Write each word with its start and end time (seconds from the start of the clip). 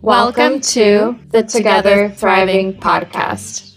Welcome 0.00 0.60
to 0.60 1.18
the 1.30 1.42
Together 1.42 2.08
Thriving 2.10 2.74
podcast. 2.74 3.74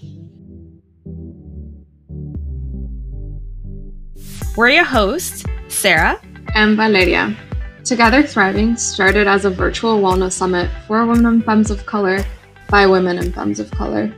We're 4.55 4.70
your 4.70 4.84
hosts, 4.84 5.44
Sarah 5.68 6.21
and 6.54 6.78
Valeria. 6.78 7.36
Together 7.84 8.21
Thriving 8.21 8.78
started 8.78 9.26
as 9.26 9.46
a 9.46 9.49
virtual 9.49 9.99
wellness 9.99 10.34
summit 10.34 10.70
for 10.86 11.04
women 11.07 11.26
and 11.26 11.44
femmes 11.44 11.71
of 11.71 11.88
color 11.88 12.24
by 12.69 12.85
women 12.85 13.17
and 13.17 13.33
femmes 13.33 13.60
of 13.60 13.72
color. 13.72 14.13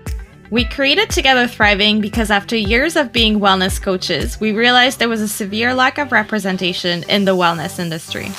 We 0.51 0.65
created 0.65 1.09
Together 1.09 1.47
Thriving 1.47 2.01
because 2.01 2.29
after 2.29 2.57
years 2.57 2.97
of 2.97 3.13
being 3.13 3.39
wellness 3.39 3.81
coaches, 3.81 4.41
we 4.41 4.51
realized 4.51 4.99
there 4.99 5.07
was 5.07 5.21
a 5.21 5.27
severe 5.27 5.73
lack 5.73 5.97
of 5.97 6.11
representation 6.11 7.03
in 7.03 7.23
the 7.23 7.35
wellness 7.35 7.79
industry. 7.79 8.29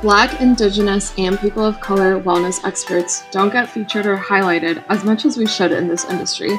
Black, 0.00 0.40
Indigenous, 0.40 1.12
and 1.18 1.36
people 1.40 1.64
of 1.64 1.80
color 1.80 2.20
wellness 2.20 2.64
experts 2.64 3.24
don't 3.32 3.52
get 3.52 3.68
featured 3.68 4.06
or 4.06 4.16
highlighted 4.16 4.84
as 4.88 5.02
much 5.02 5.24
as 5.24 5.36
we 5.36 5.44
should 5.44 5.72
in 5.72 5.88
this 5.88 6.04
industry. 6.04 6.56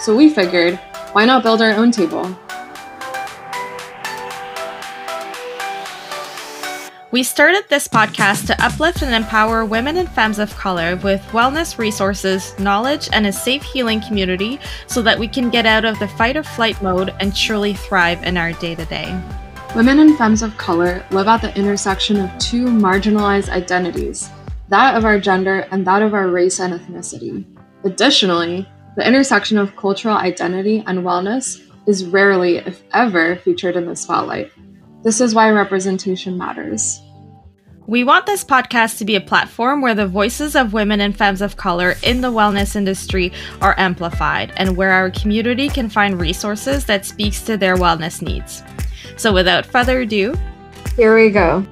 So 0.00 0.16
we 0.16 0.30
figured, 0.30 0.76
why 1.12 1.26
not 1.26 1.42
build 1.42 1.60
our 1.60 1.72
own 1.72 1.90
table? 1.90 2.34
We 7.10 7.22
started 7.22 7.64
this 7.68 7.86
podcast 7.86 8.46
to 8.46 8.64
uplift 8.64 9.02
and 9.02 9.14
empower 9.14 9.66
women 9.66 9.98
and 9.98 10.08
femmes 10.08 10.38
of 10.38 10.56
color 10.56 10.96
with 10.96 11.20
wellness 11.32 11.76
resources, 11.76 12.58
knowledge, 12.58 13.10
and 13.12 13.26
a 13.26 13.32
safe 13.32 13.62
healing 13.64 14.00
community 14.00 14.60
so 14.86 15.02
that 15.02 15.18
we 15.18 15.28
can 15.28 15.50
get 15.50 15.66
out 15.66 15.84
of 15.84 15.98
the 15.98 16.08
fight 16.08 16.38
or 16.38 16.42
flight 16.42 16.80
mode 16.82 17.14
and 17.20 17.36
truly 17.36 17.74
thrive 17.74 18.22
in 18.24 18.38
our 18.38 18.52
day 18.54 18.74
to 18.74 18.84
day. 18.86 19.20
Women 19.76 19.98
and 19.98 20.16
femmes 20.16 20.42
of 20.42 20.56
color 20.56 21.04
live 21.10 21.28
at 21.28 21.42
the 21.42 21.54
intersection 21.56 22.18
of 22.18 22.36
two 22.38 22.64
marginalized 22.64 23.50
identities 23.50 24.30
that 24.68 24.96
of 24.96 25.04
our 25.04 25.20
gender 25.20 25.66
and 25.70 25.86
that 25.86 26.02
of 26.02 26.14
our 26.14 26.28
race 26.28 26.58
and 26.58 26.72
ethnicity. 26.72 27.44
Additionally, 27.84 28.68
the 28.96 29.06
intersection 29.06 29.58
of 29.58 29.76
cultural 29.76 30.16
identity 30.16 30.82
and 30.86 31.00
wellness 31.00 31.62
is 31.86 32.06
rarely, 32.06 32.56
if 32.56 32.82
ever, 32.92 33.36
featured 33.36 33.76
in 33.76 33.86
the 33.86 33.94
spotlight. 33.94 34.50
This 35.04 35.20
is 35.20 35.34
why 35.34 35.50
representation 35.50 36.36
matters. 36.36 37.00
We 37.86 38.04
want 38.04 38.26
this 38.26 38.44
podcast 38.44 38.98
to 38.98 39.04
be 39.04 39.16
a 39.16 39.20
platform 39.20 39.80
where 39.80 39.94
the 39.94 40.06
voices 40.06 40.56
of 40.56 40.72
women 40.72 41.00
and 41.00 41.16
femmes 41.16 41.40
of 41.40 41.56
color 41.56 41.94
in 42.02 42.20
the 42.20 42.32
wellness 42.32 42.74
industry 42.74 43.32
are 43.62 43.78
amplified 43.78 44.52
and 44.56 44.76
where 44.76 44.92
our 44.92 45.10
community 45.10 45.68
can 45.68 45.88
find 45.88 46.20
resources 46.20 46.84
that 46.86 47.06
speaks 47.06 47.42
to 47.42 47.56
their 47.56 47.76
wellness 47.76 48.20
needs. 48.20 48.62
So 49.18 49.32
without 49.32 49.66
further 49.66 50.00
ado, 50.00 50.34
here 50.96 51.14
we 51.14 51.30
go. 51.30 51.66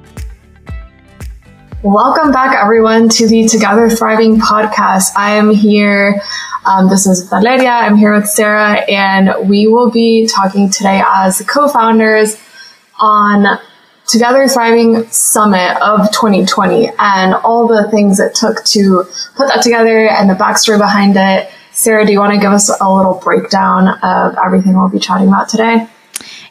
Welcome 1.82 2.32
back 2.32 2.56
everyone 2.56 3.08
to 3.10 3.28
the 3.28 3.46
Together 3.48 3.88
Thriving 3.88 4.38
podcast. 4.38 5.12
I 5.16 5.36
am 5.36 5.50
here 5.50 6.20
um, 6.66 6.88
this 6.88 7.06
is 7.06 7.28
Valeria. 7.28 7.70
I'm 7.70 7.96
here 7.96 8.12
with 8.12 8.26
Sarah, 8.26 8.80
and 8.90 9.48
we 9.48 9.68
will 9.68 9.88
be 9.88 10.26
talking 10.26 10.68
today 10.68 11.00
as 11.06 11.40
co-founders 11.42 12.36
on 12.98 13.60
Together 14.08 14.48
Thriving 14.48 15.06
Summit 15.06 15.80
of 15.80 16.10
2020 16.10 16.90
and 16.98 17.34
all 17.34 17.68
the 17.68 17.88
things 17.92 18.18
it 18.18 18.34
took 18.34 18.64
to 18.64 19.04
put 19.36 19.46
that 19.46 19.62
together 19.62 20.08
and 20.08 20.28
the 20.28 20.34
backstory 20.34 20.76
behind 20.76 21.14
it. 21.16 21.48
Sarah, 21.70 22.04
do 22.04 22.10
you 22.10 22.18
want 22.18 22.34
to 22.34 22.40
give 22.40 22.50
us 22.50 22.68
a 22.80 22.92
little 22.92 23.14
breakdown 23.14 23.86
of 24.02 24.34
everything 24.44 24.76
we'll 24.76 24.88
be 24.88 24.98
chatting 24.98 25.28
about 25.28 25.48
today? 25.48 25.88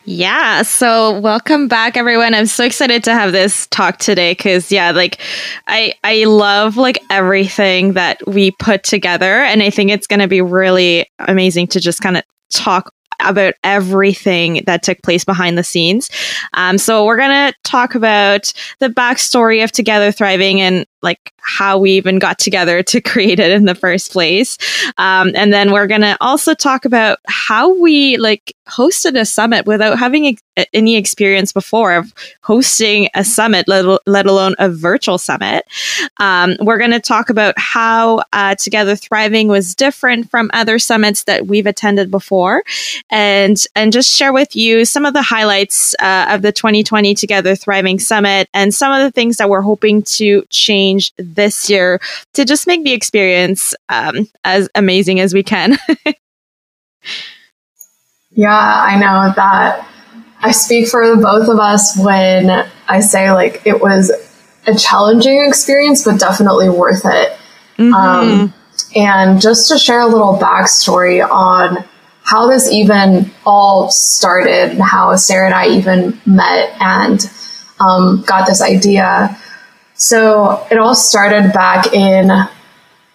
Yeah. 0.08 0.62
So 0.62 1.20
welcome 1.20 1.68
back 1.68 1.98
everyone. 1.98 2.36
I'm 2.36 2.46
so 2.46 2.64
excited 2.64 3.04
to 3.06 3.14
have 3.14 3.32
this 3.32 3.66
talk 3.68 3.98
today 3.98 4.36
cuz 4.36 4.72
yeah, 4.72 4.92
like 4.92 5.20
I 5.68 5.96
I 6.04 6.26
love 6.26 6.78
like 6.78 7.00
everything 7.10 7.94
that 7.94 8.20
we 8.28 8.52
put 8.52 8.84
together 8.84 9.42
and 9.42 9.64
I 9.64 9.72
think 9.72 9.90
it's 9.90 10.06
going 10.06 10.20
to 10.20 10.28
be 10.28 10.42
really 10.42 11.08
amazing 11.20 11.68
to 11.68 11.80
just 11.80 12.02
kind 12.02 12.18
of 12.18 12.24
talk 12.52 12.92
about 13.20 13.54
everything 13.64 14.62
that 14.66 14.84
took 14.84 15.02
place 15.02 15.24
behind 15.24 15.58
the 15.58 15.64
scenes. 15.64 16.10
Um, 16.54 16.78
so 16.78 17.06
we're 17.06 17.18
gonna 17.18 17.54
talk 17.64 17.96
about 17.96 18.52
the 18.80 18.90
backstory 18.90 19.64
of 19.64 19.72
Together 19.72 20.12
Thriving 20.12 20.62
and 20.62 20.86
like 21.02 21.32
how 21.38 21.78
we 21.78 21.92
even 21.92 22.20
got 22.20 22.40
together 22.40 22.84
to 22.84 23.02
create 23.02 23.40
it 23.40 23.52
in 23.52 23.66
the 23.66 23.76
first 23.76 24.12
place. 24.12 24.58
Um, 24.98 25.32
and 25.36 25.54
then 25.54 25.72
we're 25.72 25.88
gonna 25.88 26.18
also 26.22 26.54
talk 26.54 26.86
about 26.86 27.20
how 27.28 27.74
we 27.80 28.18
like 28.18 28.54
hosted 28.68 29.20
a 29.20 29.26
summit 29.26 29.66
without 29.66 30.00
having 30.00 30.28
ex- 30.28 30.68
any 30.74 30.96
experience 30.96 31.52
before 31.52 31.94
of 31.94 32.14
hosting 32.42 33.10
a 33.14 33.24
summit, 33.24 33.68
let, 33.68 33.86
let 34.06 34.26
alone 34.26 34.56
a 34.60 34.70
virtual 34.70 35.18
summit. 35.18 35.66
Um, 36.18 36.56
we're 36.62 36.78
going 36.78 36.92
to 36.92 37.00
talk 37.00 37.30
about 37.30 37.54
how 37.58 38.24
uh, 38.34 38.56
Together 38.56 38.96
Thriving 38.96 39.48
was 39.48 39.76
different 39.76 40.30
from 40.30 40.50
other 40.54 40.80
summits 40.80 41.26
that 41.26 41.48
we've 41.48 41.68
attended 41.68 42.10
before, 42.10 42.64
and 43.10 43.64
and 43.76 43.94
just 43.94 44.12
share 44.12 44.34
with 44.34 44.56
you 44.56 44.86
some 44.86 45.06
of 45.06 45.14
the 45.14 45.22
highlights 45.22 45.96
uh, 46.00 46.28
of 46.30 46.42
the 46.42 46.52
2020 46.52 47.14
Together 47.16 47.56
Thriving 47.56 48.00
Summit 48.00 48.50
and 48.54 48.74
some 48.74 48.92
of 48.92 49.04
the 49.04 49.12
things 49.12 49.38
that 49.38 49.50
we're 49.50 49.62
hoping 49.62 50.02
to 50.04 50.44
change 50.50 51.12
this 51.18 51.70
year 51.70 52.00
to 52.34 52.46
just 52.46 52.68
make 52.68 52.84
the 52.84 52.94
experience 52.94 53.76
um, 53.90 54.28
as 54.44 54.70
amazing 54.76 55.20
as 55.20 55.34
we 55.34 55.44
can. 55.44 55.78
yeah, 58.36 58.50
I 58.52 59.00
know 59.00 59.34
that. 59.36 59.88
I 60.42 60.52
speak 60.52 60.88
for 60.88 61.16
both 61.16 61.50
of 61.50 61.60
us 61.60 61.98
when 61.98 62.70
I 62.88 63.00
say 63.00 63.32
like 63.32 63.62
it 63.66 63.82
was 63.82 64.12
a 64.68 64.76
challenging 64.76 65.44
experience, 65.44 66.04
but 66.04 66.20
definitely 66.20 66.70
worth 66.70 67.04
it. 67.06 67.38
Mm-hmm. 67.78 67.94
Um, 67.94 68.54
and 68.96 69.42
just 69.42 69.70
to 69.70 69.78
share 69.78 70.02
a 70.02 70.08
little 70.08 70.38
backstory 70.38 71.28
on 71.28 71.84
how 72.24 72.48
this 72.48 72.72
even 72.72 73.32
all 73.46 73.90
started 73.90 74.72
and 74.72 74.82
how 74.82 75.16
Sarah 75.16 75.46
and 75.46 75.56
I 75.56 75.68
even 75.68 76.20
met 76.26 76.76
and 76.82 77.32
um, 77.80 78.24
got 78.26 78.48
this 78.48 78.62
idea. 78.62 79.38
So 79.94 80.66
it 80.70 80.78
all 80.78 80.96
started 80.96 81.54
back 81.54 81.94
in 81.94 82.30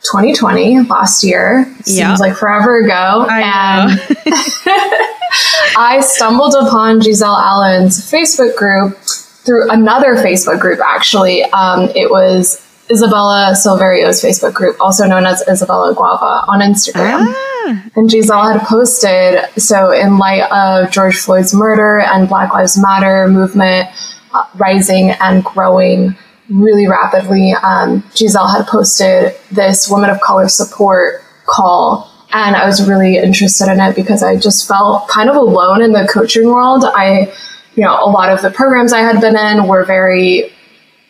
2020, 0.03 0.81
last 0.83 1.23
year. 1.23 1.65
Seems 1.83 2.21
like 2.21 2.37
forever 2.37 2.81
ago. 2.81 3.27
I 3.29 3.41
and 3.41 4.01
I 5.77 6.01
stumbled 6.01 6.55
upon 6.55 7.01
Gieselle 7.01 7.39
Allen's 7.39 8.11
Facebook 8.11 8.57
group 8.57 8.97
through 9.45 9.71
another 9.71 10.17
Facebook 10.17 10.61
group, 10.61 10.81
actually. 10.81 11.45
Um, 11.45 11.91
it 11.95 12.11
was 12.11 12.67
Isabella 12.91 13.55
Silverio's 13.55 14.23
Facebook 14.23 14.55
group, 14.55 14.77
also 14.81 15.07
known 15.07 15.25
as 15.25 15.43
Isabella 15.49 15.95
Guava 15.95 16.45
on 16.49 16.61
Instagram. 16.61 17.27
Ah. 17.29 17.85
And 17.95 18.11
Gieselle 18.11 18.53
had 18.53 18.67
posted, 18.67 19.45
so 19.61 19.93
in 19.93 20.19
light 20.19 20.51
of 20.51 20.91
George 20.91 21.19
Floyd's 21.19 21.55
murder 21.55 22.01
and 22.01 22.29
Black 22.29 22.53
Lives 22.53 22.81
Matter 22.81 23.29
movement 23.29 23.89
uh, 24.35 24.45
rising 24.57 25.11
and 25.21 25.45
growing 25.45 26.17
really 26.51 26.87
rapidly, 26.87 27.53
um, 27.63 28.03
Gieselle 28.15 28.51
had 28.51 28.67
posted 28.67 29.35
this 29.51 29.89
woman 29.89 30.11
of 30.11 30.21
color 30.21 30.49
support 30.49 31.23
call. 31.47 32.11
And 32.33 32.55
I 32.55 32.67
was 32.67 32.87
really 32.87 33.17
interested 33.17 33.71
in 33.71 33.81
it 33.81 33.97
because 33.97 34.23
I 34.23 34.37
just 34.37 34.69
felt 34.69 35.09
kind 35.09 35.29
of 35.29 35.37
alone 35.37 35.83
in 35.83 35.93
the 35.93 36.09
coaching 36.13 36.47
world. 36.47 36.85
I, 36.85 37.33
you 37.75 37.83
know, 37.83 38.05
a 38.05 38.11
lot 38.11 38.31
of 38.33 38.43
the 38.43 38.51
programs 38.51 38.93
I 38.93 39.01
had 39.01 39.21
been 39.21 39.37
in 39.37 39.67
were 39.67 39.85
very 39.85 40.53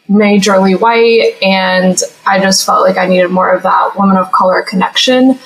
majorly 0.08 0.78
white, 0.80 1.36
and 1.42 1.98
I 2.26 2.40
just 2.40 2.64
felt 2.66 2.86
like 2.86 2.96
I 2.96 3.06
needed 3.06 3.28
more 3.28 3.50
of 3.50 3.62
that 3.62 3.96
woman 3.96 4.16
of 4.16 4.32
color 4.32 4.62
connection. 4.62 5.38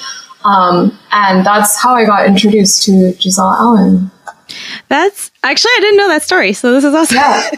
Um, 0.44 0.98
and 1.10 1.44
that's 1.44 1.80
how 1.80 1.94
I 1.94 2.04
got 2.04 2.26
introduced 2.26 2.84
to 2.84 3.12
Gieselle 3.18 3.58
Allen. 3.58 4.10
That's 4.88 5.30
actually 5.44 5.70
I 5.76 5.80
didn't 5.80 5.98
know 5.98 6.08
that 6.08 6.22
story, 6.22 6.52
so 6.52 6.72
this 6.72 6.84
is 6.84 6.94
awesome. 6.94 7.16
Yeah, 7.16 7.50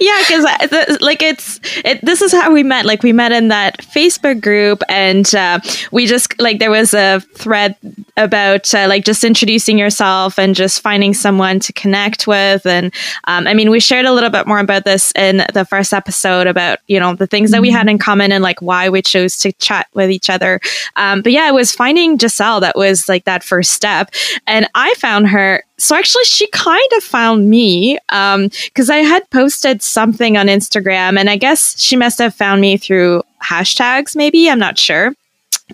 yeah, 0.00 0.22
because 0.26 1.00
like 1.00 1.22
it's 1.22 1.60
it, 1.84 2.04
this 2.04 2.22
is 2.22 2.32
how 2.32 2.52
we 2.52 2.62
met. 2.62 2.86
Like 2.86 3.02
we 3.02 3.12
met 3.12 3.32
in 3.32 3.48
that 3.48 3.78
Facebook 3.82 4.40
group, 4.40 4.82
and 4.88 5.32
uh, 5.34 5.60
we 5.92 6.06
just 6.06 6.38
like 6.40 6.58
there 6.58 6.70
was 6.70 6.94
a 6.94 7.20
thread 7.34 7.76
about 8.16 8.74
uh, 8.74 8.86
like 8.88 9.04
just 9.04 9.22
introducing 9.22 9.78
yourself 9.78 10.38
and 10.38 10.54
just 10.54 10.80
finding 10.80 11.12
someone 11.12 11.60
to 11.60 11.72
connect 11.74 12.26
with. 12.26 12.64
And 12.64 12.92
um, 13.24 13.46
I 13.46 13.54
mean, 13.54 13.70
we 13.70 13.78
shared 13.78 14.06
a 14.06 14.12
little 14.12 14.30
bit 14.30 14.46
more 14.46 14.58
about 14.58 14.84
this 14.84 15.12
in 15.14 15.44
the 15.52 15.66
first 15.66 15.92
episode 15.92 16.46
about 16.46 16.78
you 16.86 16.98
know 16.98 17.14
the 17.14 17.26
things 17.26 17.50
that 17.50 17.60
we 17.60 17.70
had 17.70 17.80
mm-hmm. 17.80 17.90
in 17.90 17.98
common 17.98 18.32
and 18.32 18.42
like 18.42 18.62
why 18.62 18.88
we 18.88 19.02
chose 19.02 19.36
to 19.38 19.52
chat 19.52 19.88
with 19.94 20.10
each 20.10 20.30
other. 20.30 20.60
Um, 20.96 21.20
but 21.20 21.32
yeah, 21.32 21.48
it 21.48 21.54
was 21.54 21.72
finding 21.72 22.16
Gieselle 22.18 22.62
that 22.62 22.76
was 22.76 23.08
like 23.08 23.24
that 23.26 23.44
first 23.44 23.72
step, 23.72 24.10
and 24.46 24.66
I 24.74 24.94
found 24.94 25.28
her 25.28 25.62
so 25.78 25.94
actually 25.94 26.24
she 26.24 26.46
kind 26.48 26.90
of 26.96 27.02
found 27.02 27.48
me 27.48 27.98
because 28.08 28.90
um, 28.90 28.94
i 28.94 28.98
had 28.98 29.28
posted 29.30 29.82
something 29.82 30.36
on 30.36 30.46
instagram 30.46 31.18
and 31.18 31.28
i 31.28 31.36
guess 31.36 31.78
she 31.80 31.96
must 31.96 32.18
have 32.18 32.34
found 32.34 32.60
me 32.60 32.76
through 32.76 33.22
hashtags 33.42 34.16
maybe 34.16 34.48
i'm 34.50 34.58
not 34.58 34.78
sure 34.78 35.12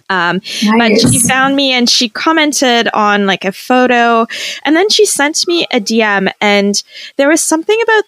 um, 0.09 0.41
nice. 0.63 1.03
but 1.03 1.13
she 1.13 1.19
found 1.21 1.55
me 1.55 1.71
and 1.71 1.89
she 1.89 2.09
commented 2.09 2.89
on 2.95 3.27
like 3.27 3.45
a 3.45 3.53
photo 3.53 4.27
and 4.65 4.75
then 4.75 4.89
she 4.89 5.05
sent 5.05 5.47
me 5.47 5.67
a 5.71 5.81
dm 5.81 6.33
and 6.41 6.83
there 7.17 7.29
was 7.29 7.43
something 7.43 7.79
about 7.83 8.05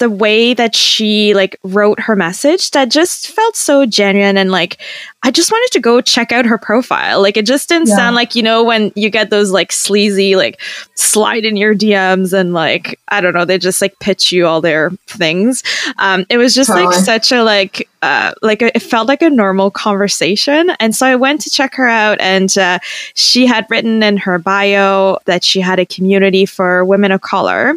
the 0.00 0.10
way 0.10 0.54
that 0.54 0.74
she 0.74 1.34
like 1.34 1.58
wrote 1.62 2.00
her 2.00 2.16
message 2.16 2.70
that 2.70 2.90
just 2.90 3.28
felt 3.28 3.54
so 3.54 3.84
genuine 3.84 4.38
and 4.38 4.50
like 4.50 4.80
I 5.22 5.30
just 5.30 5.52
wanted 5.52 5.72
to 5.72 5.80
go 5.80 6.00
check 6.00 6.32
out 6.32 6.46
her 6.46 6.56
profile. 6.56 7.20
Like 7.20 7.36
it 7.36 7.44
just 7.44 7.68
didn't 7.68 7.88
yeah. 7.88 7.96
sound 7.96 8.16
like, 8.16 8.34
you 8.34 8.42
know, 8.42 8.64
when 8.64 8.90
you 8.96 9.10
get 9.10 9.28
those 9.28 9.50
like 9.50 9.70
sleazy, 9.70 10.34
like 10.34 10.58
slide 10.94 11.44
in 11.44 11.56
your 11.56 11.74
DMs 11.74 12.32
and 12.32 12.54
like, 12.54 12.98
I 13.08 13.20
don't 13.20 13.34
know, 13.34 13.44
they 13.44 13.58
just 13.58 13.82
like 13.82 13.98
pitch 14.00 14.32
you 14.32 14.46
all 14.46 14.62
their 14.62 14.90
things. 15.06 15.62
Um, 15.98 16.24
it 16.30 16.38
was 16.38 16.54
just 16.54 16.68
totally. 16.70 16.86
like 16.86 16.94
such 17.04 17.32
a 17.32 17.42
like, 17.42 17.86
uh, 18.00 18.32
like 18.40 18.62
a, 18.62 18.74
it 18.74 18.80
felt 18.80 19.08
like 19.08 19.20
a 19.20 19.28
normal 19.28 19.70
conversation. 19.70 20.70
And 20.80 20.96
so 20.96 21.06
I 21.06 21.16
went 21.16 21.42
to 21.42 21.50
check 21.50 21.74
her 21.74 21.86
out 21.86 22.18
and 22.18 22.56
uh, 22.56 22.78
she 23.12 23.44
had 23.44 23.66
written 23.68 24.02
in 24.02 24.16
her 24.16 24.38
bio 24.38 25.18
that 25.26 25.44
she 25.44 25.60
had 25.60 25.78
a 25.78 25.84
community 25.84 26.46
for 26.46 26.82
women 26.86 27.12
of 27.12 27.20
color. 27.20 27.76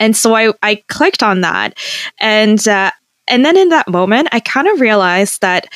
And 0.00 0.16
so 0.16 0.34
I, 0.34 0.52
I 0.62 0.82
clicked 0.88 1.22
on 1.22 1.42
that. 1.42 1.78
And, 2.18 2.66
uh, 2.66 2.90
and 3.28 3.44
then 3.44 3.56
in 3.56 3.68
that 3.68 3.88
moment, 3.88 4.28
I 4.32 4.40
kind 4.40 4.66
of 4.66 4.80
realized 4.80 5.40
that 5.42 5.68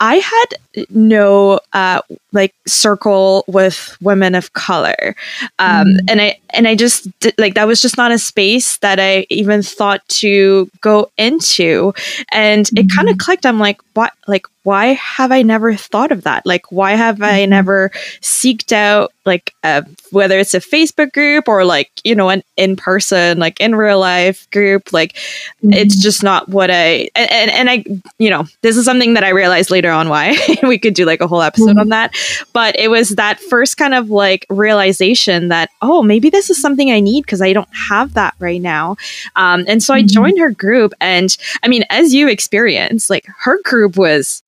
I 0.00 0.16
had 0.16 0.86
no 0.90 1.60
uh, 1.72 2.02
like 2.32 2.54
circle 2.66 3.44
with 3.46 3.96
women 4.00 4.34
of 4.34 4.52
color, 4.52 5.14
um, 5.58 5.86
mm. 5.86 5.98
and 6.08 6.20
I 6.20 6.38
and 6.50 6.66
I 6.66 6.74
just 6.74 7.08
did, 7.20 7.34
like 7.38 7.54
that 7.54 7.66
was 7.66 7.80
just 7.80 7.96
not 7.96 8.12
a 8.12 8.18
space 8.18 8.78
that 8.78 8.98
I 8.98 9.26
even 9.30 9.62
thought 9.62 10.06
to 10.08 10.70
go 10.80 11.10
into, 11.18 11.92
and 12.32 12.66
mm. 12.66 12.80
it 12.80 12.94
kind 12.94 13.08
of 13.08 13.14
mm-hmm. 13.14 13.24
clicked. 13.24 13.46
I'm 13.46 13.58
like, 13.58 13.80
what? 13.94 14.12
Like, 14.26 14.46
why 14.62 14.88
have 14.94 15.32
I 15.32 15.42
never 15.42 15.74
thought 15.74 16.12
of 16.12 16.24
that? 16.24 16.44
Like, 16.44 16.70
why 16.70 16.92
have 16.92 17.16
mm. 17.16 17.24
I 17.24 17.40
mm-hmm. 17.40 17.50
never 17.50 17.90
seeked 18.20 18.72
out 18.72 19.12
like 19.24 19.54
a, 19.62 19.84
whether 20.10 20.38
it's 20.38 20.54
a 20.54 20.60
Facebook 20.60 21.12
group 21.12 21.48
or 21.48 21.64
like 21.64 21.90
you 22.04 22.14
know 22.14 22.28
an 22.28 22.42
in 22.56 22.76
person 22.76 23.38
like 23.38 23.60
in 23.60 23.74
real 23.74 23.98
life 23.98 24.48
group? 24.50 24.92
Like, 24.92 25.16
it's 25.62 25.96
mm-hmm. 25.96 26.02
just 26.02 26.22
not 26.22 26.48
what 26.48 26.70
I 26.70 27.08
and, 27.14 27.30
and 27.30 27.50
and 27.50 27.70
I 27.70 27.84
you 28.18 28.30
know 28.30 28.46
this 28.62 28.76
is 28.76 28.84
something 28.84 29.14
that 29.14 29.24
I 29.24 29.30
realized 29.30 29.70
later 29.70 29.90
on 29.90 30.08
why 30.08 30.36
we 30.62 30.78
could 30.78 30.94
do 30.94 31.04
like 31.04 31.20
a 31.20 31.26
whole 31.26 31.42
episode 31.42 31.70
mm-hmm. 31.70 31.80
on 31.80 31.88
that. 31.88 32.14
But 32.52 32.78
it 32.78 32.88
was 32.88 33.10
that 33.10 33.40
first 33.40 33.76
kind 33.76 33.94
of 33.94 34.10
like 34.10 34.46
realization 34.50 35.48
that, 35.48 35.70
oh, 35.82 36.02
maybe 36.02 36.30
this 36.30 36.50
is 36.50 36.60
something 36.60 36.90
I 36.90 37.00
need 37.00 37.22
because 37.22 37.42
I 37.42 37.52
don't 37.52 37.68
have 37.74 38.14
that 38.14 38.34
right 38.38 38.60
now. 38.60 38.96
Um, 39.36 39.64
and 39.68 39.82
so 39.82 39.94
mm-hmm. 39.94 40.04
I 40.04 40.06
joined 40.06 40.38
her 40.38 40.50
group. 40.50 40.92
And 41.00 41.36
I 41.62 41.68
mean, 41.68 41.84
as 41.90 42.14
you 42.14 42.28
experienced, 42.28 43.10
like 43.10 43.26
her 43.40 43.58
group 43.62 43.96
was 43.96 44.42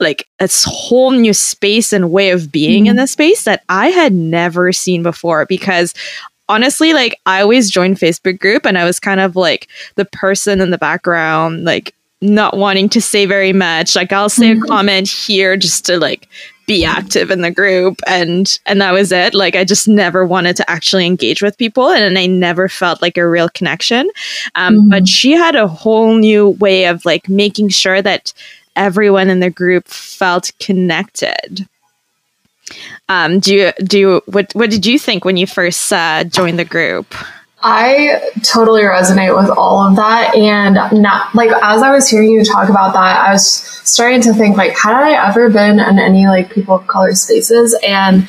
like 0.00 0.26
a 0.40 0.48
whole 0.64 1.12
new 1.12 1.32
space 1.32 1.92
and 1.92 2.10
way 2.10 2.30
of 2.30 2.50
being 2.50 2.84
mm-hmm. 2.84 2.90
in 2.90 2.96
this 2.96 3.12
space 3.12 3.44
that 3.44 3.62
I 3.68 3.88
had 3.88 4.12
never 4.12 4.72
seen 4.72 5.02
before 5.02 5.46
because 5.46 5.94
honestly 6.48 6.92
like 6.92 7.18
I 7.24 7.40
always 7.40 7.70
joined 7.70 7.98
Facebook 7.98 8.38
group 8.40 8.66
and 8.66 8.76
I 8.76 8.84
was 8.84 8.98
kind 8.98 9.20
of 9.20 9.36
like 9.36 9.68
the 9.94 10.04
person 10.04 10.60
in 10.60 10.70
the 10.70 10.78
background 10.78 11.64
like 11.64 11.94
not 12.22 12.56
wanting 12.56 12.88
to 12.90 13.00
say 13.00 13.26
very 13.26 13.52
much. 13.52 13.96
Like 13.96 14.12
I'll 14.12 14.28
say 14.28 14.54
mm-hmm. 14.54 14.64
a 14.64 14.66
comment 14.68 15.08
here 15.08 15.56
just 15.56 15.84
to 15.86 15.98
like 15.98 16.28
be 16.66 16.84
active 16.84 17.30
in 17.30 17.40
the 17.40 17.50
group 17.50 18.00
and 18.06 18.58
and 18.66 18.80
that 18.80 18.92
was 18.92 19.12
it. 19.12 19.34
Like 19.34 19.56
I 19.56 19.64
just 19.64 19.88
never 19.88 20.24
wanted 20.24 20.56
to 20.56 20.70
actually 20.70 21.06
engage 21.06 21.42
with 21.42 21.58
people 21.58 21.90
and 21.90 22.18
I 22.18 22.26
never 22.26 22.68
felt 22.68 23.02
like 23.02 23.16
a 23.16 23.28
real 23.28 23.48
connection. 23.48 24.10
Um, 24.54 24.76
mm-hmm. 24.76 24.90
but 24.90 25.08
she 25.08 25.32
had 25.32 25.56
a 25.56 25.68
whole 25.68 26.14
new 26.14 26.50
way 26.50 26.86
of 26.86 27.04
like 27.04 27.28
making 27.28 27.70
sure 27.70 28.00
that 28.02 28.32
everyone 28.76 29.28
in 29.28 29.40
the 29.40 29.50
group 29.50 29.88
felt 29.88 30.52
connected. 30.58 31.66
Um, 33.08 33.40
do 33.40 33.54
you 33.54 33.72
do 33.84 33.98
you, 33.98 34.22
what 34.26 34.52
what 34.54 34.70
did 34.70 34.86
you 34.86 34.98
think 34.98 35.24
when 35.24 35.36
you 35.36 35.46
first 35.46 35.92
uh, 35.92 36.24
joined 36.24 36.58
the 36.58 36.64
group? 36.64 37.14
I 37.62 38.30
totally 38.42 38.82
resonate 38.82 39.36
with 39.36 39.50
all 39.56 39.86
of 39.86 39.96
that. 39.96 40.34
And 40.34 40.74
not 41.00 41.34
like 41.34 41.50
as 41.50 41.82
I 41.82 41.92
was 41.92 42.08
hearing 42.08 42.30
you 42.30 42.44
talk 42.44 42.68
about 42.68 42.92
that, 42.94 43.28
I 43.28 43.32
was 43.32 43.46
starting 43.48 44.20
to 44.22 44.32
think 44.34 44.56
like, 44.56 44.76
had 44.76 44.94
I 44.94 45.28
ever 45.28 45.48
been 45.48 45.78
in 45.78 45.98
any 45.98 46.26
like 46.26 46.52
people 46.52 46.76
of 46.76 46.86
color 46.86 47.14
spaces? 47.14 47.78
And 47.86 48.28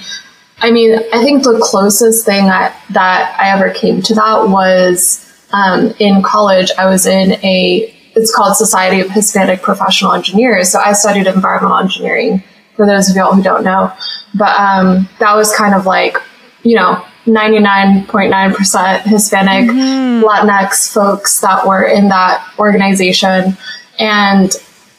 I 0.59 0.71
mean, 0.71 0.99
I 1.11 1.23
think 1.23 1.43
the 1.43 1.59
closest 1.61 2.25
thing 2.25 2.45
that 2.45 2.79
I 2.95 3.49
ever 3.49 3.71
came 3.71 4.01
to 4.03 4.15
that 4.15 4.49
was 4.49 5.47
um, 5.51 5.93
in 5.99 6.21
college. 6.21 6.71
I 6.77 6.85
was 6.85 7.05
in 7.05 7.33
a 7.43 7.89
it's 8.15 8.33
called 8.33 8.55
Society 8.55 9.01
of 9.01 9.09
Hispanic 9.09 9.63
Professional 9.63 10.13
Engineers. 10.13 10.71
So 10.71 10.79
I 10.79 10.93
studied 10.93 11.25
environmental 11.25 11.77
engineering. 11.79 12.43
For 12.75 12.85
those 12.87 13.09
of 13.09 13.15
y'all 13.15 13.33
who 13.33 13.43
don't 13.43 13.63
know, 13.63 13.93
but 14.33 14.59
um, 14.59 15.07
that 15.19 15.35
was 15.35 15.55
kind 15.55 15.75
of 15.75 15.85
like 15.85 16.17
you 16.63 16.75
know 16.75 17.05
99.9% 17.25 19.01
Hispanic 19.03 19.69
mm-hmm. 19.69 20.25
Latinx 20.25 20.93
folks 20.93 21.39
that 21.41 21.65
were 21.65 21.83
in 21.83 22.09
that 22.09 22.45
organization. 22.59 23.57
And 23.99 24.51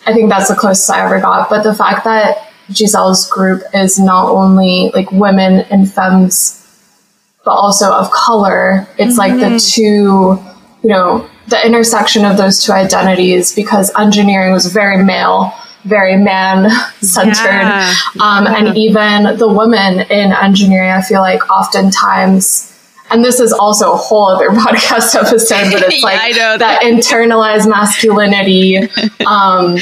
I 0.06 0.12
think 0.12 0.30
that's 0.30 0.48
the 0.48 0.54
closest 0.54 0.90
I 0.90 1.04
ever 1.04 1.20
got. 1.20 1.50
But 1.50 1.62
the 1.62 1.74
fact 1.74 2.04
that 2.04 2.50
Gieselle's 2.70 3.28
group 3.28 3.62
is 3.74 3.98
not 3.98 4.30
only 4.30 4.90
like 4.94 5.10
women 5.12 5.66
and 5.70 5.92
femmes, 5.92 6.60
but 7.44 7.52
also 7.52 7.92
of 7.92 8.10
color, 8.10 8.88
it's 8.98 9.10
mm-hmm. 9.10 9.18
like 9.18 9.32
the 9.34 9.56
mm-hmm. 9.56 9.58
two, 9.58 10.38
you 10.82 10.88
know, 10.88 11.28
the 11.48 11.66
intersection 11.66 12.24
of 12.24 12.38
those 12.38 12.64
two 12.64 12.72
identities 12.72 13.54
because 13.54 13.92
engineering 13.98 14.52
was 14.52 14.64
very 14.66 15.04
male 15.04 15.52
very 15.84 16.16
man 16.16 16.70
centered. 17.00 17.44
Yeah. 17.44 17.94
Um, 18.20 18.44
yeah. 18.44 18.56
And 18.56 18.76
even 18.76 19.36
the 19.38 19.48
women 19.48 20.00
in 20.10 20.32
engineering, 20.32 20.90
I 20.90 21.02
feel 21.02 21.20
like 21.20 21.48
oftentimes, 21.50 22.70
and 23.10 23.24
this 23.24 23.40
is 23.40 23.52
also 23.52 23.92
a 23.92 23.96
whole 23.96 24.26
other 24.26 24.48
podcast 24.50 25.14
episode, 25.14 25.72
but 25.72 25.82
it's 25.82 26.02
like 26.02 26.34
yeah, 26.34 26.56
that. 26.56 26.58
that 26.58 26.82
internalized 26.82 27.68
masculinity. 27.68 28.78
Um, 29.26 29.78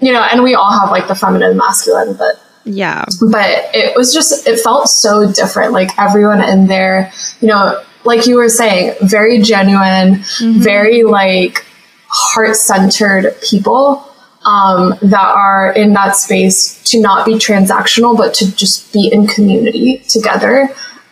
you 0.00 0.12
know, 0.12 0.20
and 0.20 0.42
we 0.42 0.54
all 0.54 0.78
have 0.78 0.90
like 0.90 1.08
the 1.08 1.14
feminine 1.14 1.56
masculine, 1.56 2.14
but 2.14 2.42
yeah. 2.64 3.04
But 3.30 3.70
it 3.72 3.96
was 3.96 4.12
just, 4.12 4.46
it 4.46 4.60
felt 4.60 4.88
so 4.88 5.32
different. 5.32 5.72
Like 5.72 5.98
everyone 5.98 6.42
in 6.42 6.66
there, 6.66 7.10
you 7.40 7.48
know, 7.48 7.82
like 8.04 8.26
you 8.26 8.36
were 8.36 8.48
saying, 8.48 8.94
very 9.00 9.40
genuine, 9.40 10.16
mm-hmm. 10.16 10.60
very 10.60 11.04
like 11.04 11.64
heart 12.08 12.56
centered 12.56 13.34
people 13.40 14.11
um, 14.44 14.94
that 15.02 15.34
are 15.34 15.72
in 15.72 15.92
that 15.92 16.16
space 16.16 16.82
to 16.84 17.00
not 17.00 17.24
be 17.26 17.34
transactional, 17.34 18.16
but 18.16 18.34
to 18.34 18.54
just 18.56 18.92
be 18.92 19.08
in 19.12 19.26
community 19.26 19.98
together. 20.08 20.68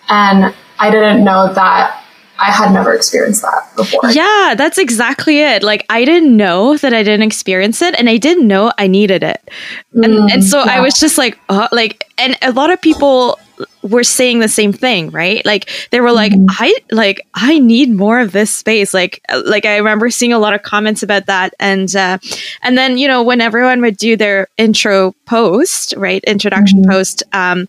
And 0.09 0.55
I 0.79 0.91
didn't 0.91 1.25
know 1.25 1.53
that 1.55 2.01
I 2.41 2.51
had 2.51 2.73
never 2.73 2.95
experienced 2.95 3.43
that 3.43 3.71
before. 3.77 4.11
Yeah, 4.11 4.55
that's 4.57 4.79
exactly 4.79 5.41
it. 5.41 5.63
Like 5.63 5.85
I 5.91 6.07
didn't 6.07 6.35
know 6.35 6.77
that 6.79 6.95
I 6.95 7.03
didn't 7.03 7.23
experience 7.23 7.83
it 7.83 7.95
and 7.99 8.09
I 8.09 8.17
didn't 8.17 8.49
know 8.49 8.73
I 8.79 8.87
needed 8.87 9.23
it. 9.23 9.47
And 9.93 10.05
mm, 10.05 10.33
and 10.33 10.43
so 10.43 10.65
yeah. 10.65 10.77
I 10.77 10.81
was 10.81 10.95
just 10.95 11.19
like 11.19 11.39
uh, 11.51 11.69
like 11.71 12.07
and 12.17 12.37
a 12.41 12.53
lot 12.53 12.71
of 12.71 12.81
people 12.81 13.39
were 13.83 14.05
saying 14.05 14.41
the 14.41 14.49
same 14.49 14.73
thing, 14.73 15.11
right? 15.11 15.45
Like 15.45 15.71
they 15.91 16.01
were 16.01 16.13
like, 16.13 16.33
mm-hmm. 16.33 16.47
I 16.49 16.75
like 16.91 17.27
I 17.35 17.59
need 17.59 17.91
more 17.91 18.21
of 18.21 18.33
this 18.33 18.55
space. 18.55 18.93
Like 18.93 19.23
like 19.45 19.67
I 19.67 19.77
remember 19.77 20.11
seeing 20.11 20.33
a 20.33 20.39
lot 20.39 20.55
of 20.55 20.63
comments 20.63 21.03
about 21.03 21.27
that, 21.27 21.55
and 21.59 21.95
uh, 21.95 22.19
and 22.63 22.77
then 22.77 22.99
you 22.99 23.09
know 23.09 23.23
when 23.23 23.41
everyone 23.41 23.81
would 23.81 23.97
do 23.97 24.17
their 24.17 24.49
intro 24.57 25.15
post, 25.27 25.95
right, 25.97 26.23
introduction 26.25 26.83
mm-hmm. 26.83 26.91
post, 26.91 27.23
um, 27.33 27.69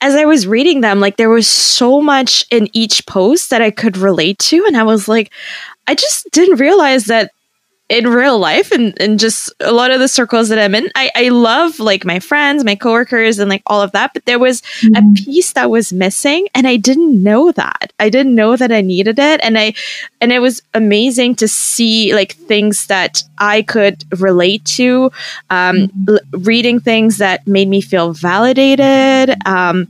as 0.00 0.14
I 0.14 0.24
was 0.24 0.46
reading 0.46 0.80
them, 0.80 1.00
like 1.00 1.16
there 1.16 1.30
was 1.30 1.48
so 1.48 2.00
much 2.00 2.44
in 2.50 2.68
each 2.72 3.06
post 3.06 3.50
that 3.50 3.62
I 3.62 3.70
could 3.70 3.96
relate 3.96 4.38
to, 4.40 4.64
and 4.66 4.76
I 4.76 4.82
was 4.82 5.08
like, 5.08 5.32
I 5.86 5.94
just 5.94 6.30
didn't 6.32 6.60
realize 6.60 7.06
that 7.06 7.30
in 7.88 8.08
real 8.08 8.38
life 8.38 8.72
and, 8.72 9.00
and 9.00 9.18
just 9.18 9.52
a 9.60 9.72
lot 9.72 9.92
of 9.92 10.00
the 10.00 10.08
circles 10.08 10.48
that 10.48 10.58
I'm 10.58 10.74
in, 10.74 10.90
I, 10.96 11.10
I 11.14 11.28
love 11.28 11.78
like 11.78 12.04
my 12.04 12.18
friends, 12.18 12.64
my 12.64 12.74
coworkers, 12.74 13.38
and 13.38 13.48
like 13.48 13.62
all 13.66 13.80
of 13.80 13.92
that. 13.92 14.12
But 14.12 14.24
there 14.24 14.40
was 14.40 14.60
mm-hmm. 14.80 14.96
a 14.96 15.14
piece 15.14 15.52
that 15.52 15.70
was 15.70 15.92
missing, 15.92 16.48
and 16.54 16.66
I 16.66 16.76
didn't 16.76 17.22
know 17.22 17.52
that. 17.52 17.92
I 18.00 18.10
didn't 18.10 18.34
know 18.34 18.56
that 18.56 18.72
I 18.72 18.80
needed 18.80 19.18
it, 19.18 19.40
and 19.42 19.56
I 19.56 19.74
and 20.20 20.32
it 20.32 20.40
was 20.40 20.62
amazing 20.74 21.36
to 21.36 21.48
see 21.48 22.12
like 22.12 22.34
things 22.34 22.86
that 22.88 23.22
I 23.38 23.62
could 23.62 24.04
relate 24.20 24.64
to, 24.76 25.12
um, 25.50 25.76
mm-hmm. 25.76 26.14
l- 26.14 26.40
reading 26.40 26.80
things 26.80 27.18
that 27.18 27.46
made 27.46 27.68
me 27.68 27.80
feel 27.80 28.12
validated. 28.12 29.36
Um, 29.46 29.86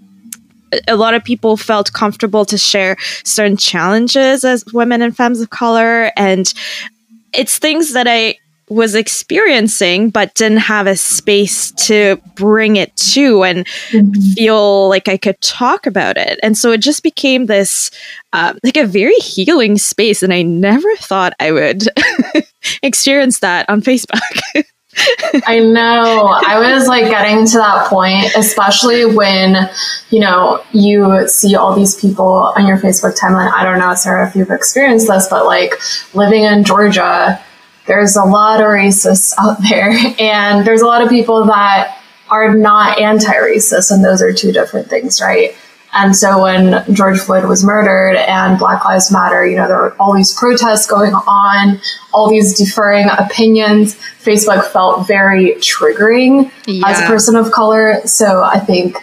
a 0.89 0.97
lot 0.97 1.15
of 1.15 1.25
people 1.25 1.57
felt 1.57 1.93
comfortable 1.93 2.45
to 2.45 2.59
share 2.59 2.97
certain 3.25 3.57
challenges 3.57 4.45
as 4.45 4.65
women 4.73 5.01
and 5.01 5.17
femmes 5.17 5.41
of 5.41 5.51
color 5.51 6.11
and 6.17 6.53
it's 7.37 7.59
things 7.59 7.93
that 7.93 8.07
I 8.09 8.39
was 8.69 8.95
experiencing 8.95 10.11
but 10.11 10.35
didn't 10.35 10.59
have 10.59 10.87
a 10.87 10.97
space 10.97 11.71
to 11.71 12.21
bring 12.35 12.77
it 12.77 12.95
to 12.97 13.45
and 13.45 13.65
mm-hmm. 13.91 14.21
feel 14.35 14.89
like 14.89 15.09
I 15.09 15.17
could 15.17 15.41
talk 15.41 15.87
about 15.87 16.17
it. 16.17 16.41
And 16.43 16.59
so 16.59 16.73
it 16.73 16.79
just 16.79 17.03
became 17.03 17.47
this 17.47 17.91
uh, 18.33 18.55
like 18.65 18.77
a 18.77 18.87
very 18.87 19.15
healing 19.17 19.79
space. 19.79 20.23
And 20.23 20.33
I 20.33 20.43
never 20.43 20.97
thought 20.97 21.33
I 21.39 21.53
would 21.53 21.85
experience 22.83 23.39
that 23.39 23.69
on 23.69 23.83
Facebook. 23.83 24.43
I 25.47 25.59
know. 25.59 26.27
I 26.47 26.59
was 26.59 26.87
like 26.89 27.11
getting 27.11 27.47
to 27.47 27.59
that 27.59 27.89
point, 27.89 28.35
especially 28.37 29.05
when, 29.05 29.69
you 30.11 30.21
know, 30.21 30.65
you 30.73 31.29
see 31.29 31.55
all 31.55 31.75
these 31.75 31.95
people 31.95 32.53
on 32.57 32.67
your 32.67 32.79
Facebook 32.79 33.19
timeline. 33.19 33.53
I 33.53 33.65
don't 33.65 33.79
know, 33.79 33.95
Sarah, 33.95 34.27
if 34.29 34.35
you've 34.35 34.51
experienced 34.51 35.09
this, 35.09 35.29
but 35.29 35.45
like 35.45 35.75
living 36.15 36.45
in 36.45 36.65
Georgia, 36.65 37.43
there's 37.87 38.17
a 38.17 38.25
lot 38.25 38.61
of 38.61 38.67
racists 38.67 39.35
out 39.39 39.59
there, 39.69 39.91
and 40.19 40.67
there's 40.67 40.83
a 40.83 40.87
lot 40.87 41.03
of 41.03 41.09
people 41.09 41.45
that 41.45 42.01
are 42.29 42.55
not 42.55 42.99
anti 42.99 43.33
racist, 43.33 43.91
and 43.91 44.05
those 44.05 44.23
are 44.23 44.33
two 44.33 44.53
different 44.53 44.89
things, 44.89 45.21
right? 45.21 45.55
And 45.97 46.15
so 46.15 46.43
when 46.43 46.85
George 46.95 47.19
Floyd 47.19 47.47
was 47.47 47.65
murdered 47.65 48.17
and 48.17 48.59
Black 48.59 48.85
Lives 48.85 49.11
Matter, 49.11 49.47
you 49.47 49.57
know, 49.57 49.67
there 49.67 49.79
were 49.79 49.97
all 49.99 50.15
these 50.15 50.35
protests 50.35 50.87
going 50.87 51.15
on, 51.15 51.81
all 52.13 52.29
these 52.29 52.57
deferring 52.57 53.09
opinions. 53.19 53.97
Facebook 54.23 54.63
felt 54.73 55.09
very 55.09 55.53
triggering 55.55 56.53
yeah. 56.67 56.87
as 56.87 57.01
a 57.01 57.07
person 57.07 57.35
of 57.35 57.51
color. 57.51 58.03
So 58.05 58.43
I 58.43 58.59
think, 58.59 58.99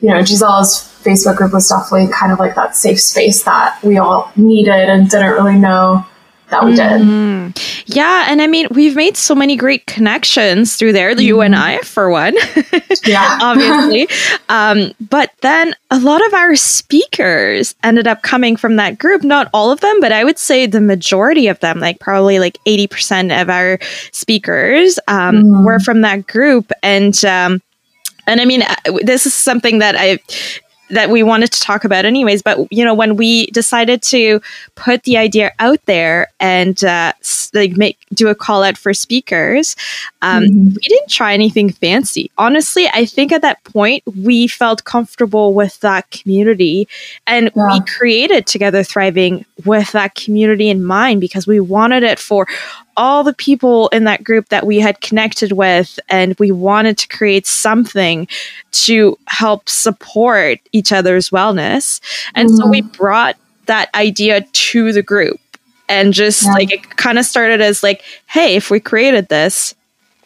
you 0.00 0.08
know, 0.08 0.22
Gieselle's 0.22 0.88
Facebook 1.04 1.36
group 1.36 1.52
was 1.52 1.68
definitely 1.68 2.08
kind 2.10 2.32
of 2.32 2.38
like 2.38 2.54
that 2.54 2.74
safe 2.74 3.00
space 3.00 3.42
that 3.42 3.78
we 3.82 3.98
all 3.98 4.32
needed 4.34 4.88
and 4.88 5.10
didn't 5.10 5.32
really 5.32 5.58
know 5.58 6.06
that 6.50 6.64
we 6.64 6.76
mm-hmm. 6.76 7.50
Yeah, 7.86 8.26
and 8.28 8.42
I 8.42 8.46
mean, 8.46 8.68
we've 8.70 8.96
made 8.96 9.16
so 9.16 9.34
many 9.34 9.56
great 9.56 9.86
connections 9.86 10.76
through 10.76 10.92
there. 10.92 11.12
Mm-hmm. 11.12 11.20
You 11.20 11.40
and 11.40 11.54
mm-hmm. 11.54 11.62
I, 11.62 11.78
for 11.78 12.10
one, 12.10 12.34
yeah, 13.04 13.38
obviously. 13.40 14.08
um, 14.48 14.92
but 15.00 15.32
then 15.40 15.74
a 15.90 15.98
lot 15.98 16.24
of 16.26 16.34
our 16.34 16.56
speakers 16.56 17.74
ended 17.82 18.06
up 18.06 18.22
coming 18.22 18.56
from 18.56 18.76
that 18.76 18.98
group. 18.98 19.22
Not 19.22 19.48
all 19.52 19.70
of 19.70 19.80
them, 19.80 20.00
but 20.00 20.12
I 20.12 20.24
would 20.24 20.38
say 20.38 20.66
the 20.66 20.80
majority 20.80 21.48
of 21.48 21.58
them, 21.60 21.80
like 21.80 21.98
probably 22.00 22.38
like 22.38 22.58
eighty 22.66 22.86
percent 22.86 23.32
of 23.32 23.48
our 23.48 23.78
speakers, 24.12 24.98
um, 25.08 25.42
mm. 25.42 25.64
were 25.64 25.80
from 25.80 26.02
that 26.02 26.26
group, 26.26 26.70
and. 26.82 27.24
Um, 27.24 27.60
and 28.26 28.40
I 28.40 28.44
mean, 28.44 28.62
uh, 28.62 28.76
this 29.02 29.26
is 29.26 29.34
something 29.34 29.78
that 29.78 29.96
I 29.98 30.18
that 30.90 31.10
we 31.10 31.22
wanted 31.22 31.50
to 31.50 31.60
talk 31.60 31.84
about 31.84 32.04
anyways 32.04 32.42
but 32.42 32.70
you 32.72 32.84
know 32.84 32.94
when 32.94 33.16
we 33.16 33.46
decided 33.46 34.02
to 34.02 34.40
put 34.74 35.02
the 35.04 35.16
idea 35.16 35.52
out 35.58 35.84
there 35.86 36.28
and 36.40 36.84
uh, 36.84 37.12
like 37.54 37.76
make 37.76 37.98
do 38.14 38.28
a 38.28 38.34
call 38.34 38.62
out 38.62 38.76
for 38.76 38.92
speakers 38.92 39.76
um, 40.22 40.44
mm-hmm. 40.44 40.68
we 40.68 40.82
didn't 40.82 41.10
try 41.10 41.32
anything 41.32 41.70
fancy 41.70 42.30
honestly 42.38 42.88
i 42.92 43.04
think 43.04 43.32
at 43.32 43.42
that 43.42 43.62
point 43.64 44.02
we 44.16 44.46
felt 44.46 44.84
comfortable 44.84 45.54
with 45.54 45.78
that 45.80 46.10
community 46.10 46.88
and 47.26 47.50
yeah. 47.54 47.68
we 47.72 47.80
created 47.86 48.46
together 48.46 48.82
thriving 48.82 49.44
with 49.64 49.92
that 49.92 50.14
community 50.14 50.68
in 50.68 50.82
mind 50.82 51.20
because 51.20 51.46
we 51.46 51.60
wanted 51.60 52.02
it 52.02 52.18
for 52.18 52.46
all 52.96 53.24
the 53.24 53.34
people 53.34 53.88
in 53.88 54.04
that 54.04 54.24
group 54.24 54.48
that 54.48 54.66
we 54.66 54.78
had 54.78 55.00
connected 55.00 55.52
with, 55.52 55.98
and 56.08 56.36
we 56.38 56.50
wanted 56.50 56.98
to 56.98 57.08
create 57.08 57.46
something 57.46 58.28
to 58.72 59.18
help 59.26 59.68
support 59.68 60.58
each 60.72 60.92
other's 60.92 61.30
wellness. 61.30 62.00
And 62.34 62.48
mm-hmm. 62.48 62.56
so 62.56 62.66
we 62.68 62.82
mm-hmm. 62.82 62.90
brought 62.92 63.36
that 63.66 63.94
idea 63.94 64.42
to 64.42 64.92
the 64.92 65.02
group 65.02 65.40
and 65.88 66.12
just 66.14 66.44
yeah. 66.44 66.52
like 66.52 66.72
it 66.72 66.96
kind 66.96 67.18
of 67.18 67.24
started 67.24 67.60
as 67.60 67.82
like, 67.82 68.02
hey, 68.26 68.56
if 68.56 68.70
we 68.70 68.80
created 68.80 69.28
this, 69.28 69.74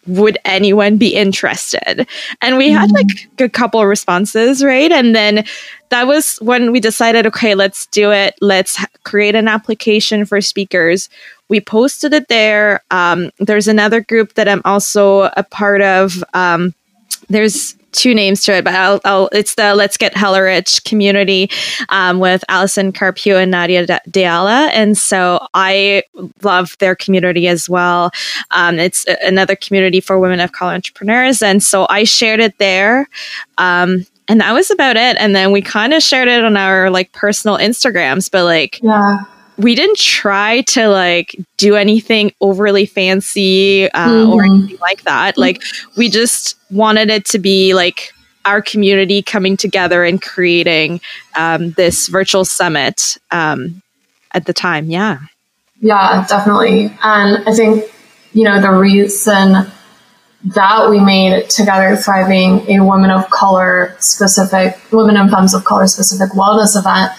would 0.07 0.37
anyone 0.45 0.97
be 0.97 1.15
interested? 1.15 2.07
And 2.41 2.57
we 2.57 2.69
mm-hmm. 2.69 2.77
had 2.77 2.91
like 2.91 3.29
a 3.39 3.49
couple 3.49 3.81
of 3.81 3.87
responses, 3.87 4.63
right? 4.63 4.91
And 4.91 5.15
then 5.15 5.45
that 5.89 6.07
was 6.07 6.37
when 6.37 6.71
we 6.71 6.79
decided, 6.79 7.25
okay, 7.27 7.55
let's 7.55 7.85
do 7.87 8.11
it. 8.11 8.35
Let's 8.41 8.83
create 9.03 9.35
an 9.35 9.47
application 9.47 10.25
for 10.25 10.41
speakers. 10.41 11.09
We 11.47 11.61
posted 11.61 12.13
it 12.13 12.27
there. 12.27 12.81
Um, 12.91 13.31
there's 13.39 13.67
another 13.67 14.01
group 14.01 14.33
that 14.33 14.47
I'm 14.47 14.61
also 14.65 15.23
a 15.37 15.43
part 15.43 15.81
of. 15.81 16.23
Um, 16.33 16.73
there's 17.29 17.75
two 17.95 18.13
names 18.13 18.43
to 18.43 18.53
it, 18.53 18.63
but 18.63 18.73
I'll, 18.73 18.99
I'll, 19.05 19.29
it's 19.31 19.55
the 19.55 19.73
Let's 19.73 19.97
Get 19.97 20.15
Hella 20.15 20.43
Rich 20.43 20.83
community 20.83 21.49
um, 21.89 22.19
with 22.19 22.43
Allison 22.49 22.91
Carpio 22.91 23.37
and 23.37 23.51
Nadia 23.51 23.85
de 24.09 24.23
Ala. 24.23 24.69
And 24.73 24.97
so 24.97 25.45
I 25.53 26.03
love 26.41 26.77
their 26.79 26.95
community 26.95 27.47
as 27.47 27.69
well. 27.69 28.11
Um, 28.51 28.79
it's 28.79 29.05
another 29.23 29.55
community 29.55 30.01
for 30.01 30.19
women 30.19 30.39
of 30.39 30.51
color 30.51 30.73
entrepreneurs. 30.73 31.41
And 31.41 31.63
so 31.63 31.87
I 31.89 32.03
shared 32.03 32.39
it 32.39 32.57
there. 32.57 33.07
Um, 33.57 34.05
and 34.27 34.41
that 34.41 34.53
was 34.53 34.71
about 34.71 34.97
it. 34.97 35.17
And 35.19 35.35
then 35.35 35.51
we 35.51 35.61
kind 35.61 35.93
of 35.93 36.01
shared 36.01 36.27
it 36.27 36.43
on 36.43 36.57
our 36.57 36.89
like 36.89 37.11
personal 37.11 37.57
Instagrams, 37.57 38.29
but 38.29 38.43
like, 38.43 38.79
yeah 38.81 39.23
we 39.57 39.75
didn't 39.75 39.97
try 39.97 40.61
to 40.61 40.87
like 40.87 41.35
do 41.57 41.75
anything 41.75 42.31
overly 42.41 42.85
fancy 42.85 43.89
uh, 43.91 44.07
mm-hmm. 44.07 44.33
or 44.33 44.43
anything 44.43 44.77
like 44.79 45.03
that. 45.03 45.37
Like 45.37 45.61
we 45.97 46.09
just 46.09 46.55
wanted 46.71 47.09
it 47.09 47.25
to 47.25 47.39
be 47.39 47.73
like 47.73 48.11
our 48.43 48.61
community 48.61 49.21
coming 49.21 49.57
together 49.57 50.03
and 50.03 50.21
creating 50.21 51.01
um, 51.35 51.71
this 51.71 52.07
virtual 52.07 52.45
summit 52.45 53.17
um, 53.31 53.81
at 54.33 54.45
the 54.45 54.53
time. 54.53 54.89
Yeah. 54.89 55.19
Yeah, 55.81 56.25
definitely. 56.27 56.85
And 57.03 57.47
I 57.47 57.53
think, 57.53 57.85
you 58.33 58.43
know, 58.43 58.61
the 58.61 58.71
reason 58.71 59.71
that 60.53 60.89
we 60.89 60.99
made 60.99 61.49
Together 61.49 61.95
Thriving 61.95 62.69
a 62.69 62.83
women 62.83 63.09
of 63.09 63.29
color 63.29 63.95
specific, 63.99 64.77
women 64.91 65.17
and 65.17 65.29
femmes 65.29 65.55
of 65.55 65.63
color 65.63 65.87
specific 65.87 66.31
wellness 66.31 66.77
event 66.77 67.11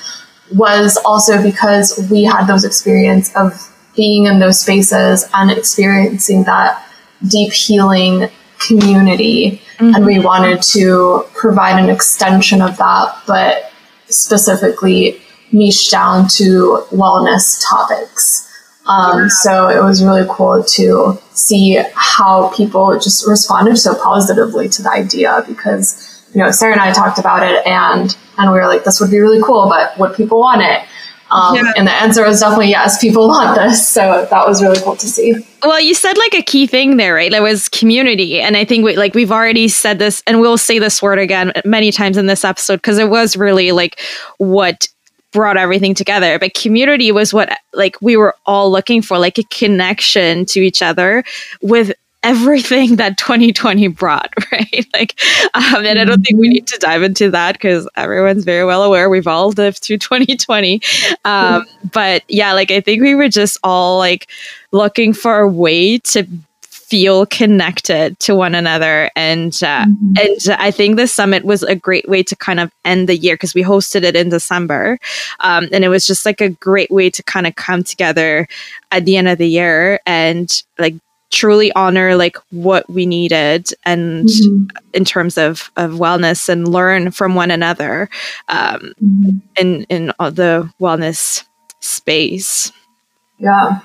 was 0.55 0.97
also 1.05 1.43
because 1.43 2.09
we 2.11 2.25
had 2.25 2.47
those 2.47 2.65
experience 2.65 3.35
of 3.35 3.73
being 3.97 4.27
in 4.27 4.39
those 4.39 4.61
spaces 4.61 5.29
and 5.35 5.51
experiencing 5.51 6.45
that 6.45 6.87
deep 7.29 7.53
healing 7.53 8.29
community. 8.67 9.63
Mm-hmm. 9.79 9.95
And 9.95 10.07
we 10.07 10.15
mm-hmm. 10.15 10.25
wanted 10.25 10.63
to 10.63 11.25
provide 11.35 11.83
an 11.83 11.91
extension 11.91 12.63
of 12.63 12.77
that, 12.77 13.17
but 13.27 13.73
specifically 14.09 15.21
niche 15.53 15.91
down 15.91 16.29
to 16.29 16.85
wellness 16.91 17.63
topics. 17.67 18.43
Um, 18.87 19.23
yeah. 19.23 19.29
So 19.29 19.69
it 19.69 19.83
was 19.83 20.05
really 20.05 20.27
cool 20.29 20.63
to 20.63 21.19
see 21.33 21.83
how 21.95 22.53
people 22.57 22.99
just 22.99 23.27
responded 23.27 23.77
so 23.77 23.95
positively 23.95 24.69
to 24.69 24.83
the 24.83 24.91
idea 24.91 25.45
because 25.49 26.13
you 26.35 26.43
know, 26.43 26.51
Sarah 26.51 26.73
and 26.73 26.81
I 26.81 26.93
talked 26.93 27.19
about 27.19 27.43
it 27.43 27.67
and 27.67 28.17
and 28.39 28.53
we 28.53 28.59
were 28.59 28.67
like, 28.67 28.85
this 28.85 29.01
would 29.01 29.11
be 29.11 29.19
really 29.19 29.43
cool, 29.43 29.69
but 29.69 29.99
would 29.99 30.15
people 30.15 30.41
want 30.41 30.63
it? 30.63 30.83
Um, 31.31 31.57
yeah. 31.57 31.73
And 31.77 31.87
the 31.87 31.93
answer 31.93 32.25
was 32.25 32.41
definitely 32.41 32.71
yes, 32.71 33.01
people 33.01 33.29
want 33.29 33.57
this. 33.57 33.87
So 33.87 34.27
that 34.31 34.47
was 34.47 34.63
really 34.63 34.81
cool 34.81 34.97
to 34.97 35.07
see. 35.07 35.35
Well, 35.63 35.81
you 35.81 35.95
said 35.95 36.17
like 36.17 36.35
a 36.35 36.43
key 36.43 36.67
thing 36.67 36.97
there, 36.97 37.15
right? 37.15 37.33
It 37.33 37.43
was 37.43 37.69
community. 37.69 38.41
And 38.41 38.57
I 38.57 38.65
think 38.65 38.85
we, 38.85 38.97
like 38.97 39.15
we've 39.15 39.33
already 39.33 39.69
said 39.69 39.99
this 39.99 40.23
and 40.27 40.41
we'll 40.41 40.59
say 40.59 40.79
this 40.79 41.03
word 41.03 41.19
again 41.19 41.53
many 41.65 41.91
times 41.91 42.17
in 42.17 42.27
this 42.27 42.45
episode 42.45 42.77
because 42.77 42.99
it 42.99 43.11
was 43.11 43.37
really 43.37 43.73
like 43.73 44.01
what 44.39 44.89
brought 45.33 45.59
everything 45.59 45.93
together 45.93 46.39
but 46.39 46.55
community 46.55 47.13
was 47.13 47.35
what 47.35 47.59
like 47.75 48.01
we 48.01 48.17
were 48.17 48.35
all 48.47 48.71
looking 48.71 49.03
for 49.03 49.19
like 49.19 49.37
a 49.37 49.43
connection 49.51 50.47
to 50.47 50.61
each 50.61 50.81
other 50.81 51.23
with 51.61 51.93
everything 52.27 52.97
that 52.97 53.17
2020 53.19 53.87
brought, 53.89 54.33
right? 54.53 54.87
Like, 54.93 55.19
um, 55.55 55.87
and 55.87 55.99
I 55.99 56.05
don't 56.05 56.23
think 56.23 56.41
we 56.41 56.49
mm-hmm. 56.49 56.55
need 56.55 56.67
to 56.67 56.79
dive 56.79 57.05
into 57.05 57.31
that 57.31 57.53
because 57.53 57.89
everyone's 57.97 58.45
very 58.45 58.65
well 58.65 58.83
aware 58.83 59.09
we've 59.09 59.29
all 59.29 59.51
lived 59.51 59.79
through 59.79 59.99
2020. 59.99 60.81
Um, 61.25 61.65
but 61.93 62.25
yeah, 62.29 62.53
like 62.53 62.73
I 62.73 62.81
think 62.81 63.01
we 63.01 63.15
were 63.15 63.29
just 63.29 63.59
all 63.63 63.99
like 63.99 64.29
looking 64.73 65.13
for 65.13 65.39
a 65.39 65.49
way 65.49 65.99
to 65.99 66.27
feel 66.61 67.27
connected 67.27 68.17
to 68.21 68.37
one 68.37 68.55
another 68.55 69.11
and 69.17 69.55
uh, 69.65 69.85
mm-hmm. 69.85 70.13
and 70.21 70.57
I 70.61 70.71
think 70.71 70.95
the 70.95 71.09
summit 71.09 71.45
was 71.45 71.65
a 71.65 71.75
great 71.75 72.09
way 72.09 72.23
to 72.23 72.37
kind 72.37 72.61
of 72.61 72.71
end 72.85 73.09
the 73.09 73.17
year 73.17 73.35
because 73.35 73.57
we 73.57 73.65
hosted 73.65 74.05
it 74.05 74.15
in 74.15 74.29
December 74.29 74.97
um, 75.41 75.69
and 75.73 75.85
it 75.85 75.89
was 75.89 76.07
just 76.07 76.25
like 76.25 76.41
a 76.41 76.49
great 76.49 76.89
way 76.93 77.11
to 77.11 77.25
kind 77.25 77.45
of 77.45 77.57
come 77.57 77.83
together 77.83 78.47
at 78.93 79.05
the 79.05 79.17
end 79.17 79.27
of 79.27 79.39
the 79.39 79.49
year 79.49 79.99
and 80.07 80.63
like 80.79 80.95
truly 81.31 81.73
honor 81.73 82.17
like 82.17 82.37
what 82.51 82.89
we 82.89 83.07
needed 83.07 83.69
and 83.85 84.29
mm-hmm. 84.29 84.77
in 84.95 85.05
terms 85.05 85.37
of 85.37 85.71
of 85.77 85.93
wellness 85.93 86.49
and 86.49 86.69
learn 86.69 87.11
from 87.11 87.35
one 87.35 87.51
another 87.51 88.09
um, 88.49 88.93
mm-hmm. 89.03 89.39
in 89.57 89.85
in 89.85 90.07
the 90.19 90.71
wellness 90.81 91.45
space 91.81 92.73
yeah 93.39 93.81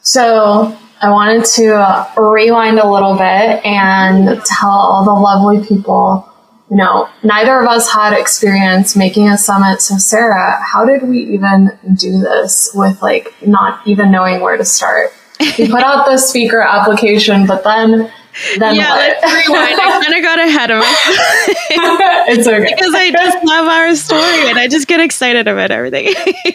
so 0.00 0.76
i 1.02 1.10
wanted 1.10 1.44
to 1.44 1.74
uh, 1.74 2.10
rewind 2.16 2.78
a 2.78 2.90
little 2.90 3.14
bit 3.14 3.64
and 3.64 4.42
tell 4.44 4.70
all 4.70 5.04
the 5.04 5.12
lovely 5.12 5.66
people 5.66 6.26
you 6.70 6.76
know 6.76 7.08
neither 7.22 7.60
of 7.60 7.66
us 7.68 7.90
had 7.90 8.18
experience 8.18 8.96
making 8.96 9.28
a 9.28 9.36
summit 9.36 9.80
so 9.82 9.96
sarah 9.98 10.58
how 10.62 10.84
did 10.84 11.02
we 11.02 11.18
even 11.18 11.70
do 11.94 12.18
this 12.18 12.70
with 12.74 13.00
like 13.02 13.34
not 13.46 13.86
even 13.86 14.10
knowing 14.10 14.40
where 14.40 14.56
to 14.56 14.64
start 14.64 15.12
we 15.40 15.68
put 15.68 15.82
out 15.82 16.06
the 16.06 16.16
speaker 16.18 16.60
application, 16.60 17.46
but 17.46 17.62
then 17.64 18.10
Then 18.58 18.76
yeah, 18.76 18.90
what? 18.90 19.18
let's 19.22 19.48
rewind. 19.48 19.80
I 19.80 20.00
kind 20.02 20.14
of 20.14 20.22
got 20.28 20.38
ahead 20.38 20.70
of 20.70 20.78
myself 20.78 21.18
it's 22.30 22.46
okay. 22.46 22.72
because 22.74 22.94
I 22.94 23.10
just 23.10 23.44
love 23.44 23.66
our 23.66 23.94
story 23.96 24.48
and 24.48 24.58
I 24.58 24.68
just 24.68 24.86
get 24.86 25.00
excited 25.00 25.48
about 25.48 25.70
everything. 25.70 26.14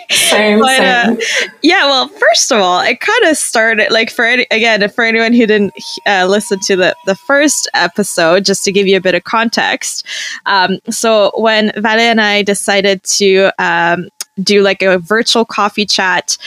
same, 0.09 0.59
but, 0.59 0.79
uh, 0.79 1.15
same. 1.19 1.49
yeah, 1.61 1.85
well, 1.85 2.07
first 2.07 2.51
of 2.51 2.59
all, 2.59 2.79
it 2.81 2.99
kind 2.99 3.23
of 3.25 3.35
started 3.37 3.91
like 3.91 4.09
for 4.11 4.23
any, 4.25 4.45
again 4.51 4.87
for 4.89 5.03
anyone 5.03 5.33
who 5.33 5.45
didn't 5.45 5.73
uh, 6.07 6.25
listen 6.29 6.59
to 6.61 6.75
the 6.75 6.95
the 7.05 7.15
first 7.15 7.69
episode, 7.73 8.45
just 8.45 8.63
to 8.65 8.71
give 8.71 8.87
you 8.87 8.95
a 8.97 9.01
bit 9.01 9.15
of 9.15 9.23
context. 9.25 10.05
Um, 10.45 10.79
so 10.89 11.31
when 11.35 11.71
Vale 11.75 11.99
and 11.99 12.21
I 12.21 12.43
decided 12.43 13.03
to 13.03 13.51
um, 13.59 14.07
do 14.41 14.61
like 14.61 14.81
a 14.81 14.97
virtual 14.99 15.45
coffee 15.45 15.85
chat. 15.85 16.37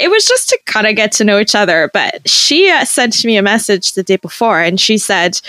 It 0.00 0.10
was 0.10 0.24
just 0.24 0.48
to 0.48 0.58
kind 0.64 0.86
of 0.86 0.96
get 0.96 1.12
to 1.12 1.24
know 1.24 1.38
each 1.38 1.54
other. 1.54 1.90
But 1.92 2.28
she 2.28 2.70
uh, 2.70 2.84
sent 2.86 3.24
me 3.24 3.36
a 3.36 3.42
message 3.42 3.92
the 3.92 4.02
day 4.02 4.16
before 4.16 4.60
and 4.60 4.80
she 4.80 4.96
said, 4.96 5.40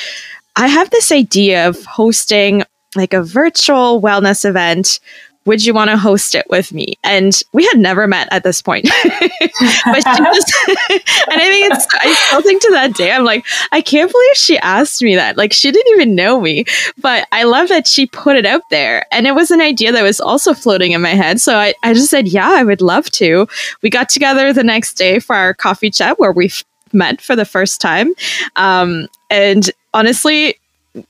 I 0.58 0.68
have 0.68 0.90
this 0.90 1.12
idea 1.12 1.68
of 1.70 1.84
hosting 1.86 2.64
like 2.96 3.14
a 3.14 3.24
virtual 3.24 4.02
wellness 4.02 4.44
event. 4.44 5.00
Would 5.46 5.66
you 5.66 5.74
want 5.74 5.90
to 5.90 5.98
host 5.98 6.36
it 6.36 6.46
with 6.50 6.72
me? 6.72 6.94
And 7.04 7.40
we 7.52 7.66
had 7.66 7.80
never 7.80 8.08
met 8.08 8.28
at 8.32 8.44
this 8.44 8.62
point. 8.62 8.88
but 9.04 9.20
she 9.20 10.24
just, 10.24 10.54
and 10.70 11.42
I 11.42 11.50
think 11.50 11.72
it's, 11.72 11.88
I 11.94 12.14
still 12.28 12.42
think 12.42 12.62
to 12.62 12.72
that 12.72 12.94
day, 12.94 13.12
I'm 13.12 13.24
like, 13.24 13.46
I 13.72 13.82
can't 13.82 14.12
believe 14.12 14.36
she 14.36 14.60
asked 14.60 15.02
me 15.02 15.16
that. 15.16 15.38
Like, 15.38 15.52
she 15.52 15.72
didn't 15.72 15.94
even 15.94 16.16
know 16.16 16.40
me. 16.40 16.66
But 17.00 17.28
I 17.32 17.44
love 17.44 17.70
that 17.70 17.88
she 17.88 18.06
put 18.06 18.36
it 18.36 18.46
out 18.46 18.62
there. 18.70 19.06
And 19.12 19.26
it 19.26 19.34
was 19.34 19.50
an 19.50 19.62
idea 19.62 19.92
that 19.92 20.04
was 20.04 20.22
also 20.22 20.54
floating 20.54 20.92
in 20.92 21.02
my 21.02 21.10
head. 21.10 21.42
So 21.42 21.58
I, 21.58 21.74
I 21.84 21.94
just 21.94 22.12
said, 22.12 22.28
yeah, 22.28 22.50
I 22.50 22.64
would 22.64 22.82
love 22.82 23.10
to. 23.12 23.48
We 23.82 23.90
got 23.90 24.10
together 24.10 24.54
the 24.54 24.64
next 24.64 24.94
day 24.94 25.20
for 25.20 25.36
our 25.36 25.54
coffee 25.54 25.90
chat 25.90 26.20
where 26.20 26.32
we 26.32 26.52
met 26.94 27.22
for 27.22 27.36
the 27.36 27.46
first 27.46 27.82
time. 27.82 28.14
Um, 28.56 29.08
and 29.30 29.72
honestly, 29.94 30.56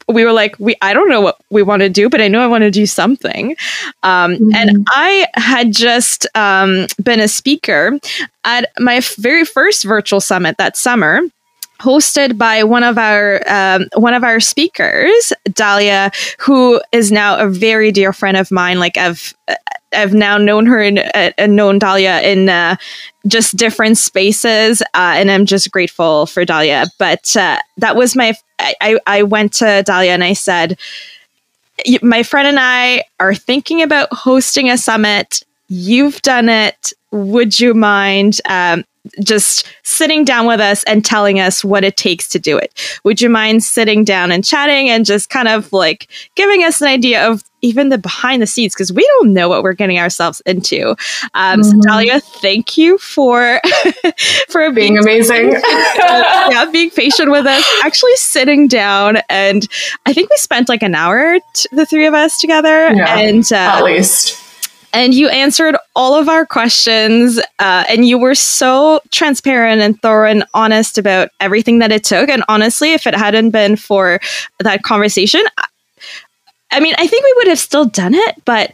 we 0.07 0.25
were 0.25 0.31
like, 0.31 0.55
we 0.59 0.75
I 0.81 0.93
don't 0.93 1.09
know 1.09 1.21
what 1.21 1.39
we 1.49 1.63
want 1.63 1.81
to 1.81 1.89
do, 1.89 2.09
but 2.09 2.21
I 2.21 2.27
know 2.27 2.41
I 2.41 2.47
want 2.47 2.63
to 2.63 2.71
do 2.71 2.85
something. 2.85 3.55
Um, 4.03 4.31
Mm-hmm. 4.41 4.55
And 4.55 4.87
I 4.89 5.27
had 5.33 5.71
just 5.73 6.27
um, 6.35 6.87
been 7.03 7.19
a 7.19 7.27
speaker 7.27 7.99
at 8.43 8.71
my 8.79 9.01
very 9.17 9.45
first 9.45 9.83
virtual 9.83 10.19
summit 10.19 10.57
that 10.57 10.77
summer. 10.77 11.21
Hosted 11.81 12.37
by 12.37 12.63
one 12.63 12.83
of 12.83 12.99
our 12.99 13.41
um, 13.47 13.87
one 13.95 14.13
of 14.13 14.23
our 14.23 14.39
speakers, 14.39 15.33
Dalia, 15.49 16.13
who 16.39 16.79
is 16.91 17.11
now 17.11 17.39
a 17.39 17.49
very 17.49 17.91
dear 17.91 18.13
friend 18.13 18.37
of 18.37 18.51
mine. 18.51 18.77
Like 18.77 18.97
I've 18.97 19.33
I've 19.93 20.13
now 20.13 20.37
known 20.37 20.67
her 20.67 20.79
and 20.79 20.99
uh, 20.99 21.47
known 21.47 21.79
Dalia 21.79 22.21
in 22.23 22.49
uh, 22.49 22.75
just 23.27 23.57
different 23.57 23.97
spaces, 23.97 24.81
uh, 24.93 25.13
and 25.15 25.31
I'm 25.31 25.45
just 25.45 25.71
grateful 25.71 26.27
for 26.27 26.45
Dalia. 26.45 26.87
But 26.99 27.35
uh, 27.35 27.57
that 27.77 27.95
was 27.95 28.15
my. 28.15 28.35
I, 28.59 28.99
I 29.07 29.23
went 29.23 29.53
to 29.53 29.65
Dalia 29.65 30.09
and 30.09 30.23
I 30.23 30.33
said, 30.33 30.77
"My 32.03 32.21
friend 32.21 32.47
and 32.47 32.59
I 32.59 33.05
are 33.19 33.33
thinking 33.33 33.81
about 33.81 34.13
hosting 34.13 34.69
a 34.69 34.77
summit. 34.77 35.43
You've 35.67 36.21
done 36.21 36.47
it. 36.47 36.93
Would 37.11 37.59
you 37.59 37.73
mind?" 37.73 38.39
Um, 38.47 38.85
just 39.23 39.67
sitting 39.83 40.23
down 40.23 40.45
with 40.45 40.59
us 40.59 40.83
and 40.83 41.03
telling 41.03 41.39
us 41.39 41.63
what 41.63 41.83
it 41.83 41.97
takes 41.97 42.27
to 42.29 42.39
do 42.39 42.57
it. 42.57 42.99
Would 43.03 43.19
you 43.21 43.29
mind 43.29 43.63
sitting 43.63 44.03
down 44.03 44.31
and 44.31 44.43
chatting 44.45 44.89
and 44.89 45.05
just 45.05 45.29
kind 45.29 45.47
of 45.47 45.71
like 45.73 46.07
giving 46.35 46.63
us 46.63 46.81
an 46.81 46.87
idea 46.87 47.27
of 47.29 47.43
even 47.63 47.89
the 47.89 47.97
behind 47.97 48.41
the 48.41 48.47
scenes 48.47 48.73
because 48.73 48.91
we 48.91 49.03
don't 49.19 49.33
know 49.33 49.47
what 49.47 49.61
we're 49.61 49.73
getting 49.73 49.99
ourselves 49.99 50.41
into. 50.47 50.95
Um, 51.35 51.63
So 51.63 51.73
Mhm. 51.73 51.81
Dalia, 51.81 52.23
thank 52.41 52.75
you 52.77 52.97
for 52.97 53.59
for 54.49 54.71
Being 54.71 54.93
being 54.93 54.97
amazing. 54.97 55.51
yeah, 55.99 56.65
being 56.71 56.89
patient 56.89 57.29
with 57.31 57.45
us, 57.45 57.63
actually 57.83 58.15
sitting 58.15 58.67
down, 58.67 59.17
and 59.29 59.67
I 60.07 60.13
think 60.13 60.29
we 60.31 60.37
spent 60.37 60.69
like 60.69 60.81
an 60.83 60.95
hour, 60.95 61.37
t- 61.53 61.69
the 61.71 61.85
three 61.85 62.07
of 62.07 62.13
us 62.15 62.39
together, 62.39 62.91
Yeah, 62.93 63.17
and 63.19 63.51
uh, 63.53 63.55
At 63.55 63.83
least. 63.83 64.37
And 64.93 65.13
you 65.13 65.29
answered 65.29 65.75
all 65.95 66.15
of 66.15 66.27
our 66.29 66.45
questions 66.45 67.39
uh, 67.59 67.83
and 67.89 68.05
you 68.07 68.17
were 68.17 68.35
so 68.35 68.99
transparent 69.11 69.81
and 69.81 70.01
thorough 70.01 70.29
and 70.29 70.43
honest 70.53 70.97
about 70.97 71.29
everything 71.39 71.79
that 71.79 71.91
it 71.91 72.03
took. 72.03 72.29
And 72.29 72.43
honestly 72.49 72.93
if 72.93 73.05
it 73.07 73.15
hadn't 73.15 73.51
been 73.51 73.75
for 73.75 74.19
that 74.59 74.83
conversation 74.83 75.41
I- 75.57 75.65
i 76.71 76.79
mean 76.79 76.93
i 76.97 77.05
think 77.07 77.23
we 77.23 77.33
would 77.37 77.47
have 77.47 77.59
still 77.59 77.85
done 77.85 78.13
it 78.15 78.35
but 78.45 78.71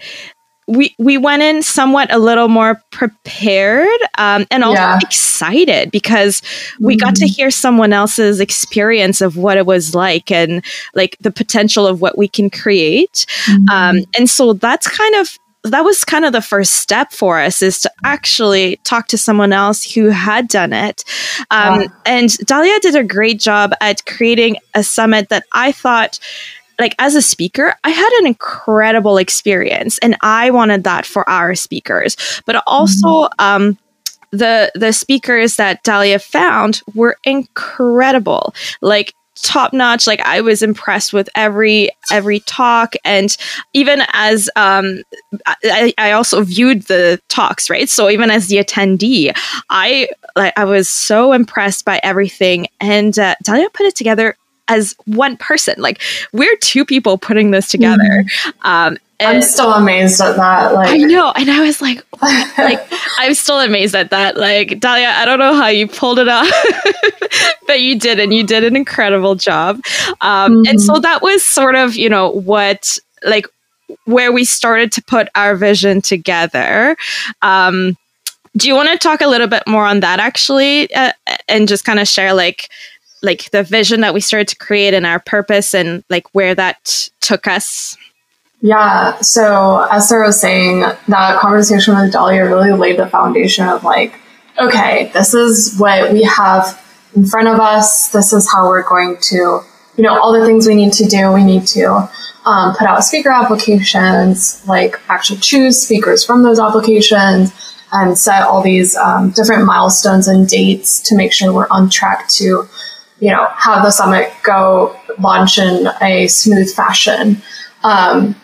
we 0.67 0.93
we 0.99 1.17
went 1.17 1.41
in 1.41 1.61
somewhat 1.63 2.13
a 2.13 2.19
little 2.19 2.47
more 2.49 2.81
prepared 2.91 3.87
um, 4.17 4.45
and 4.51 4.63
also 4.63 4.81
Yeah. 4.81 4.97
excited 5.01 5.91
because 5.91 6.41
we 6.81 6.97
got 6.97 7.15
to 7.15 7.25
hear 7.27 7.49
someone 7.49 7.93
else's 7.93 8.39
experience 8.41 9.21
of 9.21 9.37
what 9.37 9.57
it 9.57 9.65
was 9.65 9.95
like 9.95 10.29
and 10.29 10.63
like 10.93 11.15
the 11.21 11.31
potential 11.31 11.87
of 11.87 12.01
what 12.01 12.17
we 12.17 12.27
can 12.27 12.49
create. 12.49 13.25
Um, 13.71 13.99
and 14.17 14.29
so 14.29 14.51
that's 14.53 14.87
kind 14.89 15.15
of 15.15 15.37
that 15.71 15.83
was 15.83 16.03
kind 16.03 16.25
of 16.25 16.31
the 16.33 16.41
first 16.41 16.73
step 16.75 17.11
for 17.11 17.39
us 17.39 17.61
is 17.61 17.79
to 17.79 17.91
actually 18.03 18.77
talk 18.83 19.07
to 19.07 19.17
someone 19.17 19.53
else 19.53 19.83
who 19.93 20.09
had 20.09 20.47
done 20.47 20.73
it 20.73 21.03
um, 21.51 21.79
Wow. 21.79 21.85
and 22.05 22.29
dalia 22.29 22.79
did 22.81 22.95
a 22.95 23.03
great 23.03 23.39
job 23.39 23.73
at 23.81 24.05
creating 24.05 24.57
a 24.73 24.83
summit 24.83 25.29
that 25.29 25.43
i 25.53 25.71
thought 25.71 26.19
like 26.79 26.95
as 26.99 27.15
a 27.15 27.21
speaker 27.21 27.73
i 27.83 27.89
had 27.89 28.09
an 28.19 28.27
incredible 28.27 29.17
experience 29.17 29.97
and 29.99 30.15
i 30.21 30.49
wanted 30.51 30.83
that 30.83 31.05
for 31.05 31.27
our 31.29 31.55
speakers 31.55 32.15
but 32.45 32.61
also 32.67 33.27
um, 33.39 33.77
the 34.31 34.69
the 34.75 34.91
speakers 34.91 35.55
that 35.55 35.81
Dalia 35.85 36.21
found 36.21 36.81
were 36.93 37.15
incredible. 37.23 38.53
Like 38.81 39.13
top 39.41 39.73
notch. 39.73 40.07
Like 40.07 40.21
i 40.21 40.41
was 40.41 40.61
impressed 40.61 41.13
with 41.13 41.29
every 41.35 41.89
every 42.11 42.39
talk. 42.41 42.93
And 43.03 43.35
even 43.73 44.01
as 44.13 44.49
um 44.55 45.01
I, 45.45 45.93
I 45.97 46.11
also 46.11 46.43
viewed 46.43 46.83
the 46.83 47.19
talks 47.29 47.69
right? 47.69 47.89
So 47.89 48.09
even 48.09 48.29
as 48.29 48.47
the 48.47 48.57
attendee 48.57 49.31
i 49.69 50.07
like 50.35 50.57
i 50.57 50.65
was 50.65 50.89
so 50.89 51.33
impressed 51.33 51.85
by 51.85 51.99
everything. 52.03 52.67
And 52.79 53.17
uh, 53.17 53.35
dalia 53.43 53.71
put 53.73 53.85
it 53.85 53.95
together 53.95 54.35
as 54.69 54.95
one 55.05 55.37
person. 55.37 55.75
Like 55.77 56.01
we're 56.33 56.57
two 56.57 56.85
people 56.85 57.17
putting 57.17 57.51
this 57.51 57.69
together. 57.69 58.25
Um 58.63 58.97
I'm 59.19 59.41
still 59.41 59.73
amazed 59.73 60.21
at 60.21 60.35
that. 60.35 60.73
Like, 60.73 60.89
i 60.89 60.97
know 60.97 61.31
and 61.35 61.49
i 61.49 61.61
was 61.61 61.81
like 61.81 62.05
like 62.57 62.79
I'm 63.19 63.33
still 63.33 63.59
amazed 63.59 63.95
at 63.95 64.11
that. 64.11 64.37
Like 64.37 64.69
Dalia, 64.79 65.07
I 65.07 65.25
don't 65.25 65.39
know 65.39 65.55
how 65.55 65.67
you 65.67 65.87
pulled 65.87 66.19
it 66.19 66.27
off, 66.27 66.49
but 67.67 67.81
you 67.81 67.97
did, 67.97 68.19
and 68.19 68.33
you 68.33 68.43
did 68.43 68.63
an 68.63 68.75
incredible 68.75 69.35
job. 69.35 69.81
Um, 70.21 70.63
And 70.67 70.81
so 70.81 70.99
that 70.99 71.21
was 71.21 71.43
sort 71.43 71.75
of, 71.75 71.95
you 71.95 72.09
know, 72.09 72.29
what 72.31 72.97
like 73.23 73.47
where 74.05 74.31
we 74.31 74.45
started 74.45 74.91
to 74.93 75.03
put 75.03 75.29
our 75.35 75.55
vision 75.55 76.01
together. 76.01 76.95
Um, 77.41 77.97
do 78.55 78.67
you 78.67 78.75
want 78.75 78.89
to 78.89 78.97
talk 78.97 79.21
a 79.21 79.27
little 79.27 79.47
bit 79.47 79.63
more 79.67 79.85
on 79.85 79.99
that, 80.01 80.19
actually, 80.19 80.93
uh, 80.93 81.11
and 81.47 81.67
just 81.67 81.85
kind 81.85 81.99
of 81.99 82.07
share 82.07 82.33
like 82.33 82.69
like 83.23 83.49
the 83.51 83.63
vision 83.63 84.01
that 84.01 84.13
we 84.13 84.21
started 84.21 84.47
to 84.47 84.55
create 84.55 84.93
and 84.93 85.05
our 85.05 85.19
purpose 85.19 85.73
and 85.73 86.03
like 86.09 86.33
where 86.33 86.53
that 86.55 87.09
took 87.21 87.47
us? 87.47 87.97
Yeah. 88.61 89.19
So 89.21 89.87
as 89.91 90.09
Sarah 90.09 90.27
was 90.27 90.41
saying, 90.41 90.79
that 90.79 91.39
conversation 91.39 91.95
with 91.95 92.13
Dalia 92.13 92.47
really 92.47 92.73
laid 92.73 92.97
the 92.97 93.07
foundation 93.07 93.67
of 93.67 93.83
like, 93.83 94.19
okay, 94.59 95.11
this 95.13 95.33
is 95.33 95.77
what 95.77 96.11
we 96.11 96.23
have 96.23 96.83
in 97.15 97.25
front 97.25 97.47
of 97.47 97.59
us. 97.59 98.09
This 98.09 98.33
is 98.33 98.51
how 98.51 98.67
we're 98.67 98.87
going 98.87 99.17
to, 99.21 99.35
you 99.95 100.03
know, 100.03 100.19
all 100.19 100.33
the 100.33 100.45
things 100.45 100.67
we 100.67 100.75
need 100.75 100.93
to 100.93 101.05
do. 101.05 101.31
We 101.31 101.43
need 101.43 101.67
to 101.67 102.09
um, 102.45 102.75
put 102.75 102.87
out 102.87 103.03
speaker 103.03 103.29
applications, 103.29 104.65
like 104.67 104.99
actually 105.09 105.39
choose 105.39 105.81
speakers 105.81 106.25
from 106.25 106.43
those 106.43 106.59
applications 106.59 107.53
and 107.91 108.17
set 108.17 108.41
all 108.41 108.61
these 108.61 108.95
um, 108.95 109.29
different 109.31 109.65
milestones 109.65 110.27
and 110.27 110.47
dates 110.47 110.99
to 111.01 111.15
make 111.15 111.31
sure 111.31 111.53
we're 111.53 111.67
on 111.69 111.89
track 111.89 112.27
to, 112.29 112.67
you 113.19 113.31
know, 113.31 113.47
have 113.55 113.83
the 113.83 113.91
summit 113.91 114.31
go 114.43 114.95
launch 115.19 115.57
in 115.57 115.87
a 116.01 116.27
smooth 116.27 116.73
fashion. 116.73 117.41
Um, 117.83 118.35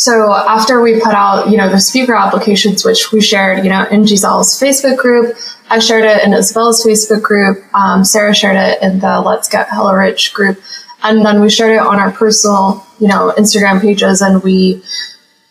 so 0.00 0.32
after 0.32 0.80
we 0.80 0.98
put 0.98 1.12
out, 1.12 1.50
you 1.50 1.58
know, 1.58 1.68
the 1.68 1.78
speaker 1.78 2.14
applications, 2.14 2.86
which 2.86 3.12
we 3.12 3.20
shared, 3.20 3.62
you 3.64 3.68
know, 3.68 3.86
in 3.88 4.04
Gieselle's 4.04 4.58
Facebook 4.58 4.96
group, 4.96 5.36
I 5.68 5.78
shared 5.78 6.06
it 6.06 6.24
in 6.24 6.32
Isabella's 6.32 6.82
Facebook 6.82 7.20
group, 7.20 7.62
um, 7.74 8.02
Sarah 8.02 8.34
shared 8.34 8.56
it 8.56 8.82
in 8.82 9.00
the 9.00 9.20
Let's 9.20 9.46
Get 9.46 9.68
Hella 9.68 9.94
Rich 9.94 10.32
group, 10.32 10.58
and 11.02 11.22
then 11.22 11.42
we 11.42 11.50
shared 11.50 11.72
it 11.72 11.80
on 11.80 12.00
our 12.00 12.10
personal, 12.12 12.82
you 12.98 13.08
know, 13.08 13.34
Instagram 13.36 13.82
pages, 13.82 14.22
and 14.22 14.42
we 14.42 14.82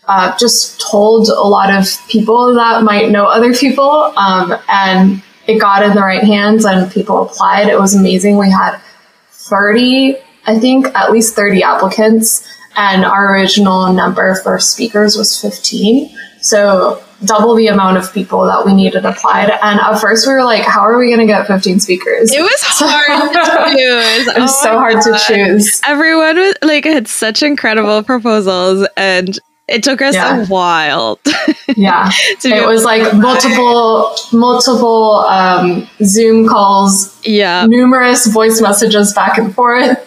uh, 0.08 0.36
just 0.40 0.82
told 0.82 1.28
a 1.28 1.48
lot 1.48 1.72
of 1.72 1.86
people 2.08 2.56
that 2.56 2.82
might 2.82 3.12
know 3.12 3.26
other 3.26 3.54
people, 3.54 4.12
um, 4.18 4.58
and 4.68 5.22
it 5.46 5.60
got 5.60 5.84
in 5.84 5.94
the 5.94 6.02
right 6.02 6.24
hands, 6.24 6.66
and 6.66 6.92
people 6.92 7.22
applied. 7.22 7.68
It 7.68 7.80
was 7.80 7.94
amazing. 7.94 8.40
We 8.40 8.50
had 8.50 8.80
30, 9.30 10.18
I 10.48 10.58
think, 10.58 10.88
at 10.96 11.12
least 11.12 11.36
30 11.36 11.62
applicants 11.62 12.48
and 12.80 13.04
our 13.04 13.34
original 13.34 13.92
number 13.92 14.36
for 14.36 14.58
speakers 14.58 15.18
was 15.18 15.40
15. 15.40 16.10
So 16.40 17.04
double 17.26 17.54
the 17.56 17.68
amount 17.68 17.98
of 17.98 18.14
people 18.14 18.46
that 18.46 18.66
we 18.66 18.74
needed 18.74 19.04
applied. 19.06 19.50
And 19.62 19.82
at 19.82 20.00
first 20.00 20.26
we 20.26 20.32
were 20.32 20.46
like, 20.46 20.64
how 20.64 20.80
are 20.82 20.98
we 20.98 21.08
going 21.08 21.20
to 21.20 21.26
get 21.26 21.46
15 21.46 21.82
speakers? 21.82 22.32
It 22.32 22.42
was 22.42 22.62
hard 22.64 23.34
to 23.34 23.76
choose. 23.78 24.28
it 24.28 24.38
oh 24.38 24.42
was 24.44 24.52
oh 24.60 24.64
so 24.64 24.80
hard 24.80 24.94
God. 24.94 25.18
to 25.18 25.34
choose. 25.36 25.82
Everyone 25.86 26.38
was 26.38 26.56
like 26.62 26.86
had 26.86 27.10
such 27.10 27.44
incredible 27.44 28.02
proposals 28.02 28.88
and 28.96 29.38
it 29.70 29.84
took 29.84 30.02
us 30.02 30.16
yeah. 30.16 30.42
a 30.42 30.46
while. 30.48 31.20
yeah. 31.76 32.10
it 32.44 32.68
was 32.68 32.84
like 32.84 33.14
multiple 33.16 34.16
multiple 34.34 35.26
um, 35.28 35.88
Zoom 36.04 36.48
calls. 36.48 37.20
Yeah. 37.26 37.66
Numerous 37.68 38.28
voice 38.28 38.62
messages 38.62 39.14
back 39.14 39.38
and 39.38 39.54
forth. 39.54 39.98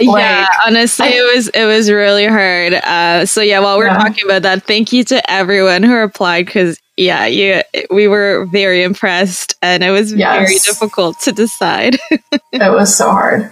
like, 0.00 0.18
yeah, 0.18 0.46
honestly, 0.66 1.06
I, 1.06 1.10
it 1.10 1.34
was 1.34 1.48
it 1.48 1.64
was 1.64 1.90
really 1.90 2.26
hard. 2.26 2.74
Uh, 2.74 3.26
so 3.26 3.40
yeah, 3.40 3.60
while 3.60 3.78
we're 3.78 3.86
yeah. 3.86 3.98
talking 3.98 4.24
about 4.24 4.42
that, 4.42 4.64
thank 4.64 4.92
you 4.92 5.04
to 5.04 5.30
everyone 5.30 5.82
who 5.82 5.96
applied 5.96 6.46
because 6.46 6.78
yeah, 6.96 7.26
you 7.26 7.62
we 7.90 8.08
were 8.08 8.46
very 8.52 8.82
impressed 8.82 9.56
and 9.62 9.82
it 9.82 9.90
was 9.90 10.12
yes. 10.12 10.36
very 10.36 10.58
difficult 10.58 11.18
to 11.20 11.32
decide. 11.32 11.96
it 12.10 12.72
was 12.72 12.94
so 12.94 13.10
hard. 13.10 13.50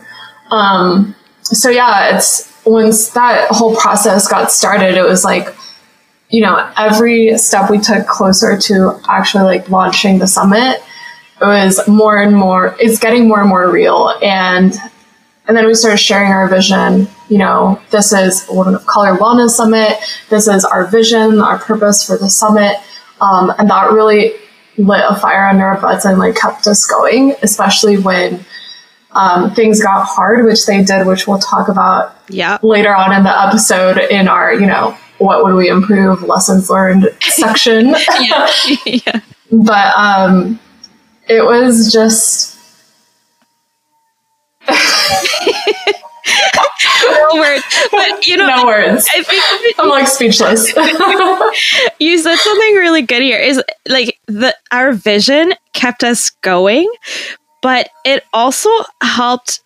Um, 0.51 1.15
so 1.43 1.71
yeah, 1.71 2.17
it's 2.17 2.48
once 2.71 3.11
that 3.11 3.49
whole 3.51 3.75
process 3.77 4.29
got 4.29 4.53
started, 4.53 4.95
it 4.95 5.03
was 5.03 5.25
like 5.25 5.55
you 6.31 6.43
know, 6.43 6.71
every 6.77 7.37
step 7.39 7.71
we 7.71 7.79
took 7.79 8.07
closer 8.07 8.57
to 8.57 9.01
actually 9.09 9.45
like 9.45 9.71
launching 9.71 10.19
the 10.19 10.27
summit, 10.27 10.83
it 11.41 11.45
was 11.45 11.87
more 11.89 12.21
and 12.21 12.37
more, 12.37 12.77
it's 12.79 12.99
getting 12.99 13.29
more 13.29 13.41
and 13.41 13.49
more 13.49 13.71
real. 13.71 14.13
And, 14.23 14.75
and 15.47 15.57
then 15.57 15.67
we 15.67 15.75
started 15.75 15.99
sharing 15.99 16.31
our 16.31 16.49
vision. 16.49 17.09
You 17.29 17.39
know, 17.39 17.81
this 17.91 18.13
is 18.13 18.47
Women 18.51 18.75
of 18.75 18.87
Color 18.87 19.17
Wellness 19.17 19.51
Summit. 19.51 19.99
This 20.29 20.49
is 20.49 20.65
our 20.65 20.87
vision, 20.87 21.41
our 21.41 21.59
purpose 21.59 22.05
for 22.05 22.19
the 22.19 22.29
summit. 22.29 22.77
Um, 23.21 23.53
and 23.59 23.71
that 23.71 23.93
really 23.93 24.35
lit 24.77 25.05
a 25.09 25.17
fire 25.17 25.49
under 25.49 25.65
our 25.65 25.81
butts 25.81 26.05
and 26.05 26.19
like 26.19 26.37
kept 26.37 26.67
us 26.67 26.87
going, 26.87 27.35
especially 27.43 27.99
when 27.99 28.45
um, 29.19 29.53
things 29.53 29.83
got 29.83 30.05
hard, 30.05 30.45
which 30.45 30.65
they 30.65 30.85
did, 30.85 31.07
which 31.07 31.27
we'll 31.27 31.41
talk 31.41 31.69
about 31.69 32.15
yeah. 32.29 32.59
later 32.63 32.95
on 32.95 33.13
in 33.13 33.25
the 33.25 33.43
episode 33.43 33.99
in 33.99 34.29
our, 34.29 34.55
you 34.55 34.67
know, 34.67 34.97
what 35.19 35.45
would 35.45 35.57
we 35.57 35.69
improve 35.69 36.23
lessons 36.23 36.71
learned 36.71 37.09
section. 37.21 37.97
yeah. 38.21 38.49
yeah. 38.87 39.21
But 39.51 39.97
um, 39.97 40.61
it 41.29 41.45
was 41.45 41.93
just. 41.93 42.57
no 44.69 44.75
words, 47.35 47.65
but 47.91 48.27
you 48.27 48.37
know, 48.37 48.47
no 48.47 48.67
words. 48.67 49.09
I 49.15 49.23
think 49.23 49.43
I'm 49.79 49.89
like 49.89 50.07
speechless. 50.07 50.69
you 51.99 52.19
said 52.19 52.37
something 52.37 52.75
really 52.75 53.03
good 53.03 53.23
here. 53.23 53.39
Is 53.39 53.63
like 53.89 54.19
the 54.27 54.55
our 54.71 54.93
vision 54.93 55.55
kept 55.73 56.05
us 56.05 56.31
going, 56.43 56.93
but 57.63 57.91
it 58.05 58.25
also 58.33 58.71
helped 59.03 59.61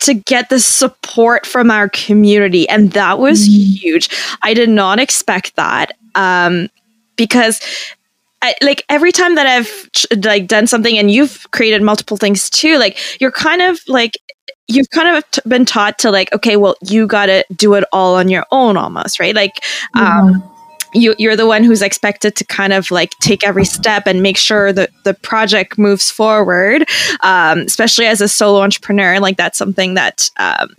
to 0.00 0.14
get 0.14 0.48
the 0.50 0.60
support 0.60 1.46
from 1.46 1.70
our 1.70 1.88
community. 1.88 2.68
And 2.68 2.92
that 2.92 3.18
was 3.18 3.48
mm. 3.48 3.52
huge. 3.52 4.10
I 4.42 4.54
did 4.54 4.68
not 4.68 4.98
expect 4.98 5.56
that 5.56 5.96
um, 6.14 6.68
because. 7.16 7.60
I, 8.42 8.54
like 8.60 8.84
every 8.90 9.10
time 9.10 9.36
that 9.36 9.46
I've 9.46 10.22
like 10.22 10.48
done 10.48 10.66
something 10.66 10.98
and 10.98 11.10
you've 11.10 11.50
created 11.52 11.80
multiple 11.80 12.18
things 12.18 12.50
too, 12.50 12.76
like 12.76 12.98
you're 13.18 13.32
kind 13.32 13.62
of 13.62 13.80
like 13.88 14.18
you've 14.68 14.90
kind 14.90 15.16
of 15.16 15.30
t- 15.30 15.40
been 15.48 15.64
taught 15.64 15.98
to 16.00 16.10
like 16.10 16.30
okay 16.34 16.56
well 16.56 16.76
you 16.82 17.06
got 17.06 17.26
to 17.26 17.42
do 17.56 17.72
it 17.72 17.84
all 17.90 18.16
on 18.16 18.28
your 18.28 18.44
own 18.50 18.76
almost 18.76 19.18
right 19.18 19.34
like 19.34 19.64
um 19.94 20.42
you, 20.94 21.14
you're 21.18 21.36
the 21.36 21.46
one 21.46 21.64
who's 21.64 21.82
expected 21.82 22.36
to 22.36 22.44
kind 22.44 22.72
of 22.72 22.90
like 22.90 23.10
take 23.20 23.44
every 23.44 23.64
step 23.64 24.06
and 24.06 24.22
make 24.22 24.36
sure 24.36 24.72
that 24.72 24.90
the 25.04 25.14
project 25.14 25.78
moves 25.78 26.10
forward 26.10 26.86
um, 27.22 27.60
especially 27.60 28.06
as 28.06 28.20
a 28.20 28.28
solo 28.28 28.62
entrepreneur. 28.62 29.18
Like 29.20 29.36
that's 29.36 29.58
something 29.58 29.94
that 29.94 30.30
um, 30.36 30.74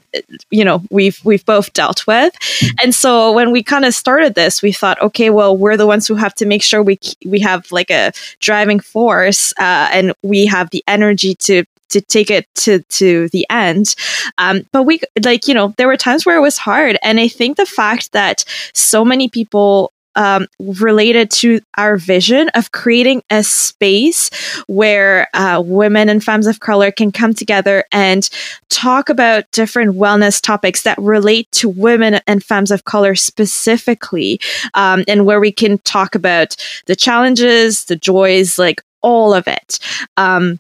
you 0.49 0.63
know 0.63 0.82
we've 0.89 1.19
we've 1.25 1.45
both 1.45 1.73
dealt 1.73 2.08
with. 2.08 2.34
And 2.82 2.93
so 2.93 3.32
when 3.32 3.51
we 3.51 3.63
kind 3.63 3.86
of 3.86 3.93
started 3.93 4.36
this 4.36 4.62
we 4.62 4.71
thought 4.71 5.01
okay 5.01 5.30
well 5.30 5.56
we're 5.58 5.78
the 5.78 5.88
ones 5.88 6.08
who 6.08 6.15
have 6.15 6.36
to 6.36 6.45
make 6.45 6.63
sure 6.63 6.82
we 6.82 6.99
we 7.25 7.39
have 7.39 7.71
like 7.71 7.91
a 7.91 8.12
driving 8.39 8.80
force 8.80 9.54
uh, 9.60 9.89
and 9.91 10.13
we 10.23 10.45
have 10.45 10.69
the 10.69 10.84
energy 10.88 11.36
to 11.36 11.63
to 11.89 12.01
take 12.01 12.32
it 12.32 12.47
to 12.56 12.80
to 12.89 13.30
the 13.30 13.45
end. 13.49 13.95
Um, 14.38 14.67
but 14.71 14.84
we 14.84 14.99
like 15.23 15.47
you 15.47 15.54
know 15.54 15.73
there 15.78 15.88
were 15.88 15.97
times 15.97 16.25
where 16.25 16.38
it 16.38 16.41
was 16.41 16.58
hard. 16.58 16.97
And 17.01 17.19
i 17.19 17.28
think 17.28 17.58
the 17.58 17.65
fact 17.65 18.12
that 18.12 18.45
so 18.73 19.04
many 19.04 19.30
people 19.30 19.91
um, 20.15 20.47
related 20.60 21.30
to 21.32 21.62
our 21.78 21.97
vision 21.97 22.49
of 22.56 22.71
creating 22.71 23.23
a 23.30 23.43
space 23.43 24.30
where 24.67 25.28
uh, 25.34 25.62
women 25.65 26.10
and 26.10 26.23
femmes 26.23 26.47
of 26.47 26.60
color 26.60 26.91
can 26.91 27.12
come 27.12 27.34
together 27.34 27.84
and 27.91 28.30
talk 28.69 29.10
about 29.10 29.49
different 29.51 29.95
wellness 29.95 30.41
topics 30.41 30.84
that 30.84 30.97
relate 30.97 31.51
to 31.51 31.69
women 31.69 32.19
and 32.28 32.43
femmes 32.43 32.71
of 32.71 32.86
color 32.86 33.15
specifically, 33.15 34.39
um, 34.73 35.04
and 35.08 35.25
where 35.25 35.39
we 35.39 35.51
can 35.51 35.78
talk 35.80 36.15
about 36.15 36.56
the 36.88 36.95
challenges, 36.95 37.86
the 37.86 37.95
joys, 37.95 38.58
like 38.58 38.82
all 39.01 39.34
of 39.34 39.47
it. 39.47 39.80
Um, 40.17 40.60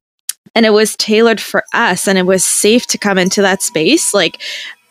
and 0.53 0.65
it 0.65 0.71
was 0.71 0.95
tailored 0.95 1.41
for 1.41 1.63
us 1.73 2.07
and 2.07 2.17
it 2.17 2.25
was 2.25 2.45
safe 2.45 2.87
to 2.87 2.97
come 2.97 3.17
into 3.17 3.41
that 3.41 3.61
space 3.61 4.13
like 4.13 4.41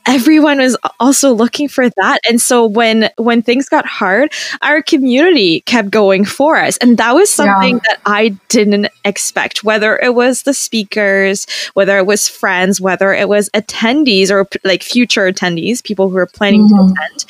everyone 0.07 0.59
was 0.59 0.77
also 1.01 1.33
looking 1.33 1.69
for 1.69 1.89
that 1.91 2.19
and 2.29 2.41
so 2.41 2.67
when 2.67 3.11
when 3.17 3.43
things 3.43 3.69
got 3.69 3.87
hard 3.87 4.33
our 4.63 4.83
community 4.83 5.61
kept 5.63 5.91
going 5.91 6.25
for 6.25 6.57
us 6.57 6.77
and 6.79 6.99
that 6.99 7.15
was 7.15 7.31
something 7.31 7.77
yeah. 7.77 7.81
that 7.87 8.01
i 8.07 8.29
didn't 8.49 8.89
expect 9.05 9.65
whether 9.65 9.99
it 9.99 10.15
was 10.15 10.43
the 10.43 10.55
speakers 10.55 11.47
whether 11.75 11.97
it 11.99 12.07
was 12.07 12.29
friends 12.29 12.81
whether 12.81 13.13
it 13.13 13.29
was 13.29 13.49
attendees 13.51 14.31
or 14.31 14.47
like 14.65 14.83
future 14.83 15.31
attendees 15.31 15.83
people 15.83 16.11
who 16.11 16.17
are 16.17 16.27
planning 16.27 16.69
mm-hmm. 16.69 16.89
to 16.89 16.93
attend 16.93 17.25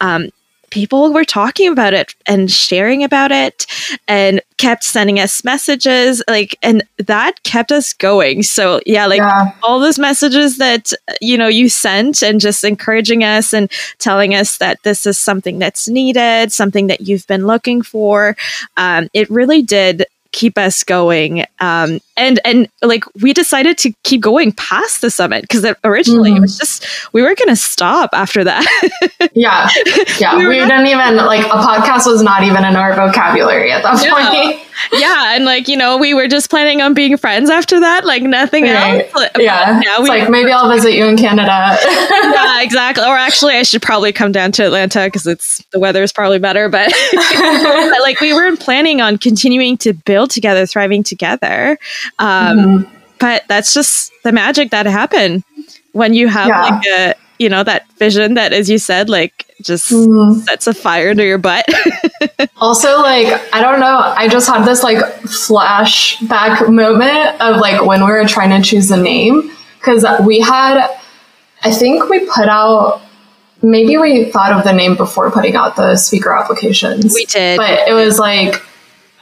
um, 0.00 0.30
people 0.70 1.12
were 1.12 1.24
talking 1.24 1.68
about 1.70 1.94
it 1.94 2.14
and 2.26 2.50
sharing 2.50 3.02
about 3.02 3.32
it 3.32 3.66
and 4.06 4.40
kept 4.56 4.84
sending 4.84 5.18
us 5.18 5.44
messages 5.44 6.22
like 6.28 6.56
and 6.62 6.82
that 6.98 7.42
kept 7.44 7.72
us 7.72 7.92
going 7.92 8.42
so 8.42 8.80
yeah 8.86 9.06
like 9.06 9.18
yeah. 9.18 9.52
all 9.62 9.80
those 9.80 9.98
messages 9.98 10.58
that 10.58 10.92
you 11.20 11.38
know 11.38 11.48
you 11.48 11.68
sent 11.68 12.22
and 12.22 12.40
just 12.40 12.64
encouraging 12.64 13.24
us 13.24 13.52
and 13.52 13.70
telling 13.98 14.34
us 14.34 14.58
that 14.58 14.82
this 14.82 15.06
is 15.06 15.18
something 15.18 15.58
that's 15.58 15.88
needed 15.88 16.52
something 16.52 16.88
that 16.88 17.02
you've 17.02 17.26
been 17.26 17.46
looking 17.46 17.82
for 17.82 18.36
um, 18.76 19.08
it 19.14 19.28
really 19.30 19.62
did 19.62 20.04
keep 20.32 20.58
us 20.58 20.84
going 20.84 21.44
um, 21.60 22.00
and 22.18 22.40
and 22.44 22.68
like 22.82 23.04
we 23.22 23.32
decided 23.32 23.78
to 23.78 23.92
keep 24.04 24.20
going 24.20 24.52
past 24.52 25.00
the 25.00 25.10
summit 25.10 25.42
because 25.42 25.64
originally 25.84 26.30
mm-hmm. 26.30 26.38
it 26.38 26.40
was 26.42 26.58
just 26.58 26.86
we 27.12 27.22
were 27.22 27.34
gonna 27.34 27.56
stop 27.56 28.10
after 28.12 28.44
that. 28.44 28.66
Yeah. 29.34 29.68
Yeah. 30.18 30.36
We, 30.36 30.48
we 30.48 30.54
didn't 30.54 30.86
even 30.86 31.16
like 31.16 31.44
a 31.44 31.58
podcast 31.58 32.06
was 32.06 32.22
not 32.22 32.42
even 32.42 32.64
in 32.64 32.74
our 32.74 32.94
vocabulary 32.94 33.70
at 33.70 33.82
that 33.82 33.98
point. 33.98 34.68
Yeah 34.92 35.34
and 35.34 35.44
like 35.44 35.68
you 35.68 35.76
know 35.76 35.96
we 35.96 36.14
were 36.14 36.28
just 36.28 36.50
planning 36.50 36.80
on 36.80 36.94
being 36.94 37.16
friends 37.16 37.50
after 37.50 37.80
that 37.80 38.04
like 38.04 38.22
nothing 38.22 38.64
right. 38.64 39.08
else 39.14 39.28
yeah. 39.38 39.80
yeah 39.84 40.00
we 40.00 40.08
like 40.08 40.30
maybe 40.30 40.50
i'll 40.50 40.70
visit 40.70 40.94
you 40.94 41.04
in 41.04 41.16
canada. 41.16 41.76
Yeah 41.82 42.62
exactly 42.62 43.04
or 43.04 43.16
actually 43.16 43.54
i 43.54 43.62
should 43.62 43.82
probably 43.82 44.12
come 44.12 44.32
down 44.32 44.52
to 44.52 44.64
atlanta 44.64 45.04
because 45.04 45.26
it's 45.26 45.64
the 45.72 45.78
weather 45.78 46.02
is 46.02 46.12
probably 46.12 46.38
better 46.38 46.68
but, 46.68 46.92
but 47.12 48.00
like 48.00 48.20
we 48.20 48.32
weren't 48.32 48.60
planning 48.60 49.00
on 49.00 49.18
continuing 49.18 49.76
to 49.78 49.92
build 49.92 50.30
together 50.30 50.66
thriving 50.66 51.02
together 51.02 51.78
um, 52.18 52.58
mm-hmm. 52.58 52.94
But 53.18 53.44
that's 53.48 53.74
just 53.74 54.12
the 54.22 54.32
magic 54.32 54.70
that 54.70 54.86
happened 54.86 55.44
when 55.92 56.14
you 56.14 56.28
have 56.28 56.48
yeah. 56.48 56.62
like 56.62 56.86
a 56.86 57.14
you 57.38 57.48
know 57.48 57.62
that 57.62 57.90
vision 57.94 58.34
that, 58.34 58.52
as 58.52 58.68
you 58.68 58.78
said, 58.78 59.08
like 59.08 59.46
just 59.62 59.92
mm. 59.92 60.40
sets 60.44 60.66
a 60.66 60.74
fire 60.74 61.10
under 61.10 61.24
your 61.24 61.38
butt. 61.38 61.64
also, 62.56 63.00
like 63.00 63.26
I 63.54 63.60
don't 63.60 63.80
know, 63.80 63.98
I 63.98 64.28
just 64.28 64.48
had 64.48 64.64
this 64.64 64.82
like 64.82 64.98
flashback 65.22 66.72
moment 66.72 67.40
of 67.40 67.60
like 67.60 67.84
when 67.84 68.04
we 68.04 68.10
were 68.10 68.26
trying 68.26 68.50
to 68.50 68.68
choose 68.68 68.90
a 68.90 68.96
name 68.96 69.52
because 69.78 70.04
we 70.24 70.40
had, 70.40 70.88
I 71.62 71.72
think 71.72 72.08
we 72.08 72.26
put 72.26 72.48
out 72.48 73.02
maybe 73.62 73.96
we 73.96 74.30
thought 74.30 74.52
of 74.52 74.64
the 74.64 74.72
name 74.72 74.96
before 74.96 75.30
putting 75.30 75.56
out 75.56 75.76
the 75.76 75.96
speaker 75.96 76.32
applications. 76.32 77.14
We 77.14 77.24
did. 77.26 77.56
But 77.56 77.88
it 77.88 77.92
was 77.92 78.18
like 78.18 78.62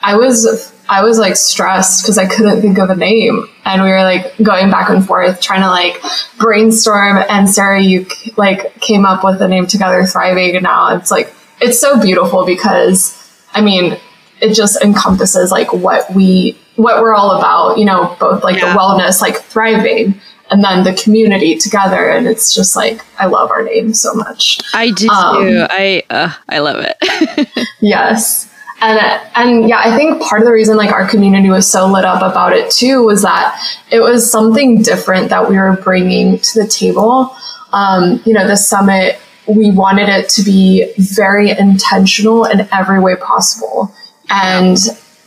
I 0.02 0.16
was 0.16 0.72
I 0.88 1.02
was 1.02 1.18
like 1.18 1.36
stressed 1.36 2.02
because 2.02 2.18
I 2.18 2.26
couldn't 2.26 2.60
think 2.60 2.78
of 2.78 2.90
a 2.90 2.96
name. 2.96 3.48
And 3.64 3.82
we 3.82 3.88
were 3.88 4.02
like 4.02 4.36
going 4.42 4.70
back 4.70 4.88
and 4.88 5.04
forth 5.04 5.40
trying 5.40 5.62
to 5.62 5.68
like 5.68 6.00
brainstorm. 6.38 7.18
And 7.28 7.48
Sarah, 7.48 7.80
you 7.80 8.06
like 8.36 8.74
came 8.80 9.04
up 9.04 9.24
with 9.24 9.38
the 9.38 9.48
name 9.48 9.66
Together 9.66 10.04
Thriving. 10.04 10.54
And 10.54 10.64
now 10.64 10.96
it's 10.96 11.10
like, 11.10 11.34
it's 11.60 11.80
so 11.80 12.00
beautiful 12.00 12.46
because 12.46 13.22
I 13.52 13.62
mean, 13.62 13.98
it 14.40 14.54
just 14.54 14.82
encompasses 14.82 15.50
like 15.50 15.72
what 15.72 16.12
we, 16.14 16.58
what 16.76 17.00
we're 17.00 17.14
all 17.14 17.38
about, 17.38 17.78
you 17.78 17.86
know, 17.86 18.14
both 18.20 18.44
like 18.44 18.56
yeah. 18.56 18.72
the 18.72 18.78
wellness, 18.78 19.20
like 19.22 19.36
thriving 19.36 20.20
and 20.50 20.62
then 20.62 20.84
the 20.84 20.94
community 20.94 21.56
together. 21.56 22.08
And 22.08 22.26
it's 22.26 22.54
just 22.54 22.76
like, 22.76 23.00
I 23.18 23.26
love 23.26 23.50
our 23.50 23.62
name 23.62 23.94
so 23.94 24.14
much. 24.14 24.60
I 24.74 24.90
do 24.90 25.08
um, 25.08 25.46
too. 25.46 25.66
I, 25.70 26.02
uh, 26.10 26.32
I 26.48 26.58
love 26.58 26.84
it. 26.86 27.66
yes. 27.80 28.52
And 28.80 28.98
and 29.34 29.68
yeah, 29.68 29.80
I 29.82 29.96
think 29.96 30.20
part 30.20 30.42
of 30.42 30.46
the 30.46 30.52
reason 30.52 30.76
like 30.76 30.92
our 30.92 31.08
community 31.08 31.48
was 31.48 31.70
so 31.70 31.86
lit 31.86 32.04
up 32.04 32.20
about 32.20 32.52
it 32.52 32.70
too 32.70 33.04
was 33.04 33.22
that 33.22 33.58
it 33.90 34.00
was 34.00 34.30
something 34.30 34.82
different 34.82 35.30
that 35.30 35.48
we 35.48 35.56
were 35.56 35.76
bringing 35.82 36.38
to 36.38 36.62
the 36.62 36.68
table. 36.68 37.34
Um, 37.72 38.22
you 38.26 38.34
know, 38.34 38.46
the 38.46 38.56
summit 38.56 39.18
we 39.46 39.70
wanted 39.70 40.08
it 40.08 40.28
to 40.30 40.42
be 40.42 40.92
very 40.98 41.50
intentional 41.50 42.44
in 42.44 42.68
every 42.72 43.00
way 43.00 43.16
possible, 43.16 43.94
and 44.28 44.76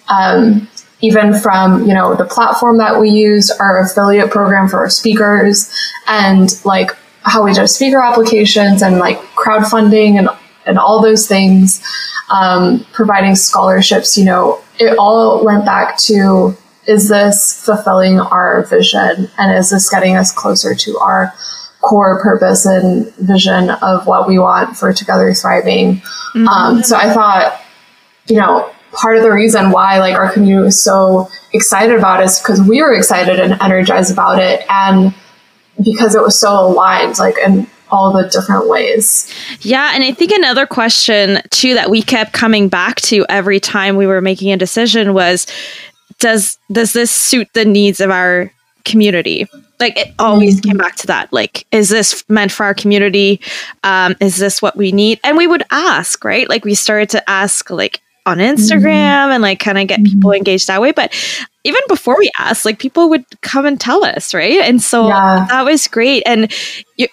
um, 0.10 0.68
even 1.02 1.34
from 1.34 1.88
you 1.88 1.94
know 1.94 2.14
the 2.14 2.26
platform 2.26 2.78
that 2.78 3.00
we 3.00 3.10
use, 3.10 3.50
our 3.50 3.82
affiliate 3.82 4.30
program 4.30 4.68
for 4.68 4.78
our 4.78 4.90
speakers, 4.90 5.74
and 6.08 6.64
like 6.66 6.92
how 7.24 7.44
we 7.44 7.54
do 7.54 7.66
speaker 7.68 8.00
applications 8.00 8.82
and 8.82 9.00
like 9.00 9.20
crowdfunding 9.36 10.18
and 10.18 10.30
and 10.70 10.80
all 10.80 11.02
those 11.02 11.28
things, 11.28 11.84
um, 12.30 12.86
providing 12.94 13.36
scholarships. 13.36 14.18
You 14.18 14.26
know, 14.26 14.62
it 14.80 14.98
all 14.98 15.44
went 15.44 15.66
back 15.66 15.98
to 16.00 16.56
is 16.88 17.10
this 17.10 17.64
fulfilling 17.66 18.20
our 18.20 18.64
vision 18.64 19.30
and 19.38 19.58
is 19.58 19.70
this 19.70 19.90
getting 19.90 20.16
us 20.16 20.32
closer 20.32 20.74
to 20.74 20.98
our 21.00 21.34
core 21.82 22.22
purpose 22.22 22.66
and 22.66 23.14
vision 23.16 23.70
of 23.70 24.08
what 24.08 24.28
we 24.28 24.40
want 24.40 24.76
for 24.76 24.92
Together 24.94 25.34
Thriving. 25.34 25.98
Mm-hmm. 25.98 26.48
Um, 26.48 26.84
so 26.84 26.98
I 26.98 27.14
thought, 27.14 27.62
you 28.28 28.38
know, 28.38 28.72
part 28.92 29.18
of 29.18 29.24
the 29.24 29.32
reason 29.32 29.72
why 29.72 30.00
like 30.00 30.16
our 30.16 30.32
community 30.32 30.64
was 30.64 30.82
so 30.82 31.30
excited 31.54 31.98
about 31.98 32.22
it 32.22 32.26
is 32.26 32.40
because 32.40 32.62
we 32.62 32.82
were 32.82 32.94
excited 32.94 33.40
and 33.40 33.62
energized 33.62 34.12
about 34.12 34.40
it 34.40 34.66
and 34.70 35.14
because 35.84 36.16
it 36.16 36.22
was 36.22 36.40
so 36.40 36.68
aligned 36.68 37.18
like 37.20 37.38
in 37.38 37.68
all 37.92 38.12
the 38.12 38.28
different 38.30 38.68
ways. 38.68 39.34
Yeah, 39.62 39.92
and 39.94 40.04
I 40.04 40.12
think 40.12 40.32
another 40.32 40.66
question 40.66 41.42
too 41.50 41.74
that 41.74 41.90
we 41.90 42.02
kept 42.02 42.34
coming 42.34 42.70
back 42.70 43.02
to 43.02 43.26
every 43.30 43.60
time 43.60 43.96
we 43.96 44.08
were 44.08 44.22
making 44.22 44.52
a 44.52 44.58
decision 44.58 45.14
was 45.14 45.48
does 46.20 46.58
does 46.72 46.94
this 46.94 47.12
suit 47.12 47.48
the 47.54 47.66
needs 47.66 48.00
of 48.00 48.12
our 48.12 48.52
community? 48.86 49.48
Like 49.80 49.98
it 49.98 50.14
always 50.20 50.60
mm-hmm. 50.60 50.72
came 50.72 50.78
back 50.78 50.96
to 50.98 51.08
that. 51.08 51.32
Like, 51.32 51.66
is 51.72 51.90
this 51.90 52.24
meant 52.28 52.52
for 52.52 52.66
our 52.66 52.74
community? 52.74 53.40
Um, 53.84 54.16
is 54.20 54.38
this 54.38 54.62
what 54.62 54.76
we 54.76 54.92
need? 54.92 55.20
And 55.24 55.38
we 55.38 55.48
would 55.48 55.64
ask, 55.72 56.24
right? 56.26 56.50
Like 56.50 56.66
we 56.66 56.76
started 56.76 57.10
to 57.12 57.30
ask 57.30 57.70
like 57.70 58.02
on 58.26 58.38
Instagram 58.38 58.84
mm-hmm. 58.84 59.32
and 59.32 59.42
like 59.42 59.60
kind 59.60 59.78
of 59.78 59.88
get 59.88 60.04
people 60.04 60.30
mm-hmm. 60.32 60.38
engaged 60.38 60.68
that 60.68 60.82
way. 60.82 60.92
But 60.92 61.14
even 61.64 61.82
before 61.88 62.18
we 62.18 62.30
asked, 62.38 62.66
like 62.66 62.80
people 62.80 63.10
would 63.10 63.26
come 63.42 63.66
and 63.66 63.80
tell 63.80 64.04
us, 64.04 64.34
right? 64.34 64.60
And 64.60 64.82
so 64.82 65.08
yeah. 65.08 65.46
that 65.50 65.64
was 65.64 65.88
great. 65.88 66.24
And 66.26 66.52
you, 66.98 67.08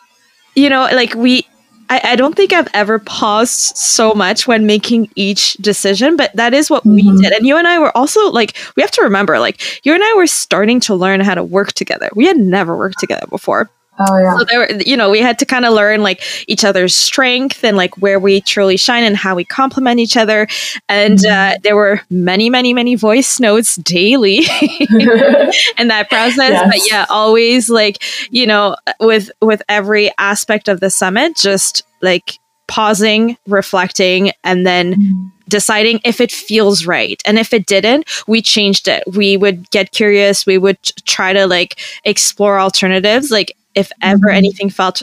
you 0.57 0.71
know, 0.71 0.89
like 0.93 1.15
we, 1.15 1.47
I, 1.89 2.01
I, 2.03 2.17
don't 2.17 2.35
think 2.35 2.53
I've 2.53 2.69
ever 2.75 2.99
paused 2.99 3.77
so 3.77 4.13
much 4.15 4.49
when 4.49 4.67
making 4.67 5.09
each 5.15 5.55
decision, 5.55 6.17
but 6.17 6.35
that 6.35 6.53
is 6.53 6.69
what 6.69 6.83
mm-hmm. 6.83 6.95
we 6.95 7.23
did. 7.23 7.33
And 7.33 7.47
you 7.47 7.57
and 7.57 7.69
I 7.69 7.79
were 7.79 7.97
also 7.97 8.31
like, 8.31 8.57
we 8.75 8.83
have 8.83 8.91
to 8.93 9.03
remember, 9.03 9.39
like, 9.39 9.85
you 9.85 9.95
and 9.95 10.03
I 10.03 10.15
were 10.15 10.27
starting 10.27 10.81
to 10.81 10.95
learn 10.95 11.21
how 11.21 11.35
to 11.35 11.45
work 11.45 11.75
together. 11.75 12.11
We 12.17 12.27
had 12.27 12.39
never 12.39 12.77
worked 12.77 12.99
together 12.99 13.27
before. 13.29 13.71
Oh 13.99 14.19
yeah. 14.19 14.37
So 14.37 14.45
there, 14.45 14.59
were, 14.61 14.73
you 14.85 14.97
know, 14.97 15.11
we 15.11 15.21
had 15.21 15.39
to 15.39 15.47
kind 15.47 15.65
of 15.65 15.73
learn 15.73 16.03
like 16.03 16.23
each 16.49 16.65
other's 16.65 16.95
strength 16.95 17.65
and 17.65 17.77
like 17.77 17.97
where 17.99 18.21
we 18.21 18.41
truly 18.41 18.77
shine 18.77 19.05
and 19.05 19.17
how 19.17 19.35
we 19.35 19.45
complement 19.45 20.01
each 20.01 20.17
other. 20.17 20.47
And 20.89 21.19
mm-hmm. 21.19 21.57
uh, 21.57 21.59
there 21.63 21.77
were 21.77 22.01
many, 22.11 22.51
many, 22.51 22.75
many 22.75 22.95
voice 22.95 23.41
notes 23.41 23.77
daily 23.77 24.39
in 25.79 25.89
that 25.89 26.07
process. 26.09 26.51
Yes. 26.51 26.67
But 26.67 26.91
yeah, 26.91 27.07
always 27.09 27.71
like 27.71 28.03
you 28.31 28.47
know, 28.47 28.77
with 29.01 29.31
with 29.41 29.63
every 29.69 30.11
aspect 30.19 30.69
of 30.69 30.81
the 30.81 30.91
summit, 30.91 31.37
just 31.37 31.83
like 32.03 32.39
pausing, 32.69 33.37
reflecting, 33.47 34.33
and 34.45 34.67
then. 34.67 34.95
Mm-hmm 34.95 35.29
deciding 35.49 36.01
if 36.05 36.21
it 36.21 36.33
feels 36.33 36.87
right. 36.87 37.23
And 37.27 37.39
if 37.39 37.53
it 37.53 37.67
didn't, 37.67 38.09
we 38.27 38.43
changed 38.43 38.89
it. 38.89 39.05
We 39.07 39.37
would 39.37 39.71
get 39.71 39.93
curious. 39.93 40.47
We 40.47 40.59
would 40.59 40.83
try 41.05 41.33
to 41.33 41.47
like 41.47 41.79
explore 42.05 42.59
alternatives. 42.59 43.31
Like 43.31 43.57
if 43.77 43.93
ever 44.03 44.27
mm-hmm. 44.27 44.37
anything 44.37 44.71
felt 44.71 45.03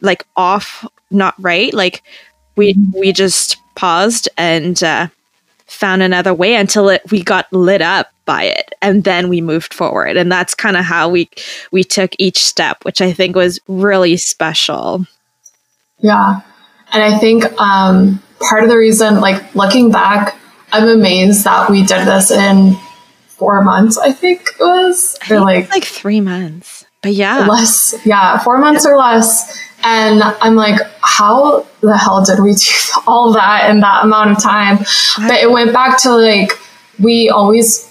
like 0.00 0.26
off, 0.36 0.86
not 1.10 1.34
right, 1.38 1.74
like 1.74 2.02
we 2.56 2.72
mm-hmm. 2.72 2.98
we 2.98 3.12
just 3.12 3.58
paused 3.74 4.28
and 4.38 4.82
uh, 4.82 5.08
found 5.66 6.02
another 6.02 6.32
way 6.32 6.54
until 6.54 6.88
it 6.88 7.02
we 7.10 7.22
got 7.22 7.52
lit 7.52 7.82
up 7.82 8.10
by 8.24 8.44
it, 8.44 8.72
and 8.80 9.04
then 9.04 9.28
we 9.28 9.40
moved 9.40 9.74
forward. 9.74 10.16
And 10.16 10.30
that's 10.30 10.54
kind 10.54 10.76
of 10.76 10.84
how 10.84 11.10
we 11.10 11.28
we 11.72 11.84
took 11.84 12.12
each 12.18 12.38
step, 12.42 12.84
which 12.84 13.02
I 13.02 13.12
think 13.12 13.36
was 13.36 13.60
really 13.68 14.16
special. 14.16 15.04
Yeah, 15.98 16.40
and 16.92 17.02
I 17.02 17.18
think 17.18 17.44
um, 17.60 18.22
part 18.40 18.62
of 18.62 18.70
the 18.70 18.78
reason, 18.78 19.20
like 19.20 19.54
looking 19.54 19.90
back, 19.90 20.38
I'm 20.72 20.88
amazed 20.88 21.44
that 21.44 21.70
we 21.70 21.80
did 21.84 22.06
this 22.06 22.30
in 22.30 22.76
four 23.26 23.62
months. 23.62 23.98
I 23.98 24.12
think 24.12 24.42
it 24.42 24.60
was, 24.60 25.18
or 25.30 25.40
like 25.40 25.70
like 25.70 25.84
three 25.84 26.20
months. 26.20 26.81
But 27.02 27.14
yeah. 27.14 27.46
Less. 27.46 27.94
Yeah. 28.04 28.38
Four 28.38 28.58
months 28.58 28.86
or 28.86 28.96
less. 28.96 29.60
And 29.84 30.22
I'm 30.22 30.54
like, 30.54 30.80
how 31.00 31.66
the 31.80 31.96
hell 31.96 32.24
did 32.24 32.40
we 32.40 32.54
do 32.54 32.70
all 33.06 33.32
that 33.32 33.68
in 33.70 33.80
that 33.80 34.04
amount 34.04 34.30
of 34.30 34.42
time? 34.42 34.78
But 35.18 35.42
it 35.42 35.50
went 35.50 35.72
back 35.72 36.00
to 36.02 36.14
like, 36.14 36.52
we 37.00 37.28
always 37.28 37.88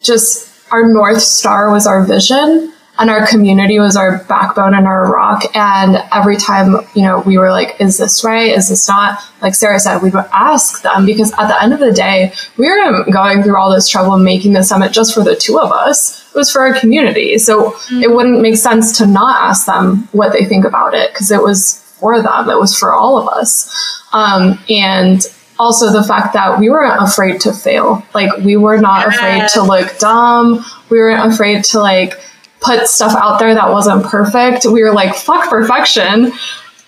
just, 0.00 0.50
our 0.72 0.88
North 0.88 1.22
Star 1.22 1.70
was 1.70 1.86
our 1.86 2.04
vision 2.04 2.72
and 2.98 3.08
our 3.08 3.26
community 3.26 3.78
was 3.78 3.96
our 3.96 4.24
backbone 4.24 4.74
and 4.74 4.86
our 4.86 5.10
rock. 5.10 5.44
And 5.54 5.96
every 6.12 6.36
time, 6.36 6.76
you 6.94 7.02
know, 7.02 7.20
we 7.20 7.38
were 7.38 7.50
like, 7.50 7.80
is 7.80 7.96
this 7.96 8.22
right? 8.24 8.50
Is 8.50 8.68
this 8.68 8.88
not? 8.88 9.22
Like 9.40 9.54
Sarah 9.54 9.80
said, 9.80 10.02
we 10.02 10.10
would 10.10 10.26
ask 10.32 10.82
them 10.82 11.06
because 11.06 11.32
at 11.32 11.48
the 11.48 11.62
end 11.62 11.72
of 11.72 11.80
the 11.80 11.92
day, 11.92 12.32
we 12.58 12.68
were 12.68 13.04
going 13.10 13.42
through 13.42 13.56
all 13.56 13.72
this 13.72 13.88
trouble 13.88 14.18
making 14.18 14.52
the 14.52 14.62
summit 14.62 14.92
just 14.92 15.14
for 15.14 15.24
the 15.24 15.34
two 15.34 15.58
of 15.58 15.72
us. 15.72 16.19
It 16.30 16.36
was 16.36 16.50
for 16.50 16.60
our 16.62 16.78
community. 16.78 17.38
So 17.38 17.70
mm-hmm. 17.70 18.02
it 18.02 18.10
wouldn't 18.10 18.40
make 18.40 18.56
sense 18.56 18.96
to 18.98 19.06
not 19.06 19.42
ask 19.42 19.66
them 19.66 20.08
what 20.12 20.32
they 20.32 20.44
think 20.44 20.64
about 20.64 20.94
it 20.94 21.12
because 21.12 21.30
it 21.30 21.42
was 21.42 21.80
for 21.98 22.22
them. 22.22 22.48
It 22.48 22.58
was 22.58 22.76
for 22.76 22.92
all 22.92 23.18
of 23.18 23.28
us. 23.28 23.70
Um, 24.12 24.58
and 24.68 25.20
also 25.58 25.92
the 25.92 26.02
fact 26.02 26.32
that 26.34 26.58
we 26.58 26.70
weren't 26.70 27.02
afraid 27.02 27.40
to 27.42 27.52
fail. 27.52 28.04
Like 28.14 28.34
we 28.38 28.56
were 28.56 28.78
not 28.78 29.06
afraid 29.06 29.48
to 29.50 29.62
look 29.62 29.98
dumb. 29.98 30.64
We 30.88 30.98
weren't 30.98 31.32
afraid 31.32 31.64
to 31.64 31.80
like, 31.80 32.14
put 32.60 32.86
stuff 32.86 33.14
out 33.16 33.38
there 33.38 33.54
that 33.54 33.70
wasn't 33.70 34.04
perfect, 34.04 34.66
we 34.66 34.82
were 34.82 34.92
like, 34.92 35.14
fuck 35.14 35.48
perfection. 35.48 36.32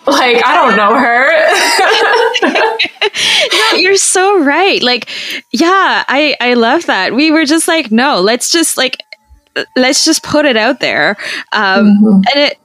Like, 0.05 0.45
I 0.45 0.55
don't 0.55 0.77
know 0.77 0.99
her. 0.99 1.31
no, 3.73 3.79
you're 3.79 3.97
so 3.97 4.43
right. 4.43 4.83
Like, 4.83 5.09
yeah, 5.53 6.05
I, 6.09 6.37
I 6.41 6.55
love 6.55 6.87
that. 6.87 7.15
We 7.15 7.31
were 7.31 7.45
just 7.45 7.69
like, 7.69 7.93
no, 7.93 8.21
let's 8.21 8.51
just 8.51 8.77
like, 8.77 9.05
let's 9.77 10.05
just 10.05 10.23
put 10.23 10.45
it 10.45 10.57
out 10.57 10.81
there. 10.81 11.17
Um, 11.53 11.87
mm-hmm. 11.87 12.21
And 12.33 12.51
it, 12.51 12.59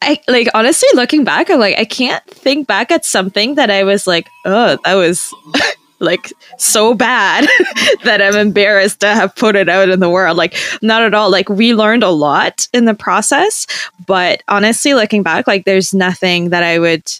I 0.00 0.20
like 0.28 0.48
honestly 0.54 0.88
looking 0.94 1.24
back, 1.24 1.50
I'm 1.50 1.58
like, 1.58 1.78
I 1.78 1.84
can't 1.84 2.24
think 2.26 2.66
back 2.66 2.90
at 2.90 3.04
something 3.04 3.54
that 3.56 3.70
I 3.70 3.84
was 3.84 4.06
like, 4.06 4.28
oh, 4.44 4.78
that 4.84 4.94
was 4.94 5.32
like 5.98 6.32
so 6.58 6.94
bad 6.94 7.48
that 8.04 8.20
I'm 8.20 8.36
embarrassed 8.36 9.00
to 9.00 9.08
have 9.08 9.34
put 9.34 9.56
it 9.56 9.68
out 9.68 9.88
in 9.88 10.00
the 10.00 10.10
world. 10.10 10.36
Like, 10.36 10.56
not 10.82 11.02
at 11.02 11.14
all. 11.14 11.30
Like, 11.30 11.48
we 11.48 11.74
learned 11.74 12.02
a 12.02 12.10
lot 12.10 12.68
in 12.72 12.84
the 12.84 12.94
process, 12.94 13.66
but 14.06 14.42
honestly, 14.48 14.94
looking 14.94 15.22
back, 15.22 15.46
like, 15.46 15.64
there's 15.64 15.94
nothing 15.94 16.50
that 16.50 16.62
I 16.62 16.78
would 16.78 17.10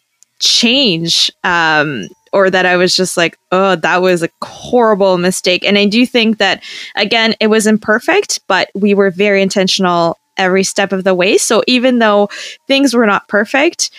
change 0.40 1.30
um, 1.44 2.08
or 2.32 2.50
that 2.50 2.66
I 2.66 2.76
was 2.76 2.96
just 2.96 3.16
like, 3.16 3.38
oh, 3.50 3.76
that 3.76 4.02
was 4.02 4.22
a 4.22 4.28
horrible 4.42 5.18
mistake. 5.18 5.64
And 5.64 5.76
I 5.76 5.86
do 5.86 6.06
think 6.06 6.38
that, 6.38 6.62
again, 6.96 7.34
it 7.40 7.48
was 7.48 7.66
imperfect, 7.66 8.40
but 8.46 8.70
we 8.74 8.94
were 8.94 9.10
very 9.10 9.42
intentional 9.42 10.18
every 10.36 10.64
step 10.64 10.92
of 10.92 11.04
the 11.04 11.14
way. 11.14 11.36
So 11.38 11.62
even 11.66 11.98
though 11.98 12.28
things 12.66 12.94
were 12.94 13.06
not 13.06 13.28
perfect, 13.28 13.90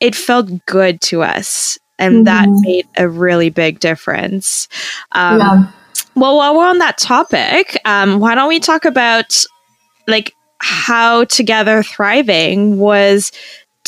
it 0.00 0.14
felt 0.14 0.66
good 0.66 1.00
to 1.02 1.22
us 1.22 1.78
and 1.98 2.14
mm-hmm. 2.16 2.24
that 2.24 2.48
made 2.60 2.86
a 2.96 3.08
really 3.08 3.50
big 3.50 3.80
difference. 3.80 4.68
Um, 5.12 5.38
yeah. 5.38 5.72
Well, 6.14 6.36
while 6.36 6.56
we're 6.56 6.68
on 6.68 6.78
that 6.78 6.98
topic, 6.98 7.80
um, 7.84 8.20
why 8.20 8.34
don't 8.34 8.48
we 8.48 8.60
talk 8.60 8.84
about 8.84 9.44
like 10.06 10.34
how 10.58 11.24
Together 11.24 11.82
Thriving 11.82 12.78
was 12.78 13.32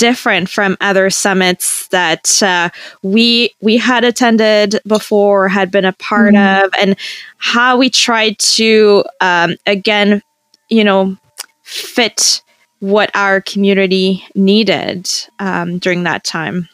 different 0.00 0.48
from 0.48 0.78
other 0.80 1.10
summits 1.10 1.86
that 1.88 2.42
uh, 2.42 2.70
we 3.02 3.54
we 3.60 3.76
had 3.76 4.02
attended 4.02 4.80
before, 4.86 5.46
had 5.46 5.70
been 5.70 5.84
a 5.84 5.92
part 5.92 6.32
mm-hmm. 6.32 6.64
of, 6.64 6.72
and 6.80 6.96
how 7.36 7.76
we 7.76 7.90
tried 7.90 8.38
to 8.38 9.04
um, 9.20 9.56
again, 9.66 10.22
you 10.70 10.84
know, 10.84 11.16
fit 11.62 12.42
what 12.78 13.10
our 13.14 13.42
community 13.42 14.24
needed 14.34 15.06
um, 15.38 15.78
during 15.78 16.04
that 16.04 16.24
time. 16.24 16.66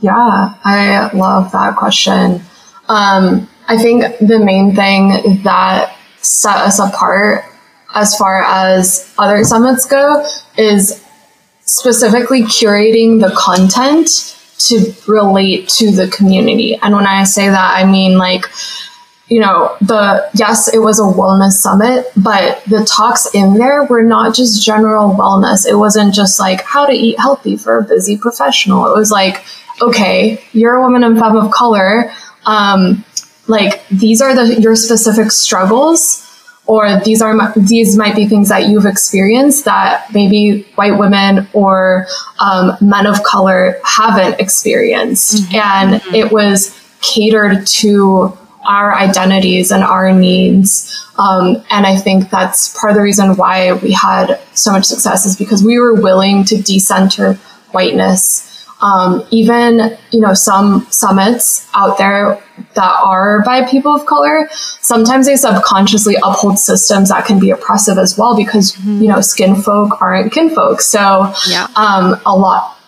Yeah, 0.00 0.54
I 0.64 1.10
love 1.12 1.50
that 1.50 1.74
question. 1.74 2.40
Um, 2.88 3.48
I 3.66 3.76
think 3.76 4.04
the 4.20 4.38
main 4.38 4.76
thing 4.76 5.42
that 5.42 5.96
set 6.22 6.56
us 6.56 6.78
apart 6.78 7.44
as 7.96 8.14
far 8.16 8.44
as 8.44 9.12
other 9.18 9.42
summits 9.42 9.86
go 9.86 10.24
is 10.56 11.04
specifically 11.68 12.42
curating 12.42 13.20
the 13.20 13.34
content 13.36 14.34
to 14.58 14.92
relate 15.06 15.68
to 15.68 15.92
the 15.92 16.08
community. 16.08 16.74
And 16.76 16.94
when 16.94 17.06
I 17.06 17.24
say 17.24 17.48
that, 17.48 17.74
I 17.76 17.84
mean 17.84 18.18
like, 18.18 18.46
you 19.28 19.40
know, 19.40 19.76
the 19.80 20.28
yes, 20.34 20.72
it 20.72 20.78
was 20.78 20.98
a 20.98 21.02
wellness 21.02 21.52
summit, 21.52 22.06
but 22.16 22.64
the 22.64 22.84
talks 22.84 23.32
in 23.34 23.54
there 23.54 23.84
were 23.84 24.02
not 24.02 24.34
just 24.34 24.64
general 24.64 25.14
wellness. 25.14 25.66
It 25.66 25.74
wasn't 25.74 26.14
just 26.14 26.40
like 26.40 26.62
how 26.62 26.86
to 26.86 26.92
eat 26.92 27.18
healthy 27.18 27.56
for 27.56 27.78
a 27.78 27.82
busy 27.82 28.16
professional. 28.16 28.86
It 28.86 28.96
was 28.96 29.10
like, 29.10 29.44
okay, 29.82 30.42
you're 30.52 30.76
a 30.76 30.80
woman 30.80 31.04
and 31.04 31.18
femme 31.18 31.36
of 31.36 31.50
color. 31.50 32.10
Um, 32.46 33.04
like 33.46 33.86
these 33.88 34.22
are 34.22 34.34
the 34.34 34.60
your 34.60 34.74
specific 34.74 35.30
struggles 35.30 36.27
or 36.68 37.00
these 37.00 37.22
are 37.22 37.34
these 37.56 37.96
might 37.96 38.14
be 38.14 38.26
things 38.26 38.50
that 38.50 38.68
you've 38.68 38.84
experienced 38.84 39.64
that 39.64 40.06
maybe 40.12 40.62
white 40.74 40.96
women 40.96 41.48
or 41.54 42.06
um, 42.38 42.76
men 42.80 43.06
of 43.06 43.22
color 43.24 43.80
haven't 43.84 44.38
experienced 44.38 45.42
mm-hmm. 45.44 45.56
and 45.56 46.00
mm-hmm. 46.00 46.14
it 46.14 46.30
was 46.30 46.78
catered 47.00 47.66
to 47.66 48.36
our 48.68 48.94
identities 48.94 49.70
and 49.70 49.82
our 49.82 50.12
needs 50.12 50.94
um, 51.16 51.56
and 51.70 51.86
i 51.86 51.96
think 51.96 52.28
that's 52.28 52.78
part 52.78 52.90
of 52.90 52.96
the 52.96 53.02
reason 53.02 53.34
why 53.36 53.72
we 53.72 53.90
had 53.90 54.38
so 54.52 54.70
much 54.70 54.84
success 54.84 55.24
is 55.24 55.36
because 55.36 55.64
we 55.64 55.78
were 55.78 55.94
willing 55.94 56.44
to 56.44 56.60
decenter 56.62 57.34
whiteness 57.72 58.47
um, 58.80 59.26
even 59.30 59.96
you 60.12 60.20
know 60.20 60.34
some 60.34 60.86
summits 60.90 61.68
out 61.74 61.98
there 61.98 62.42
that 62.74 63.00
are 63.02 63.42
by 63.42 63.68
people 63.68 63.92
of 63.92 64.06
color 64.06 64.48
sometimes 64.80 65.26
they 65.26 65.36
subconsciously 65.36 66.16
uphold 66.22 66.58
systems 66.58 67.08
that 67.08 67.24
can 67.26 67.38
be 67.38 67.50
oppressive 67.50 67.98
as 67.98 68.18
well 68.18 68.36
because 68.36 68.72
mm-hmm. 68.72 69.02
you 69.02 69.08
know 69.08 69.20
skin 69.20 69.56
folk 69.56 70.00
aren't 70.00 70.32
kinfolk 70.32 70.80
so 70.80 71.32
yeah. 71.48 71.66
um, 71.76 72.20
a 72.26 72.36
lot 72.36 72.78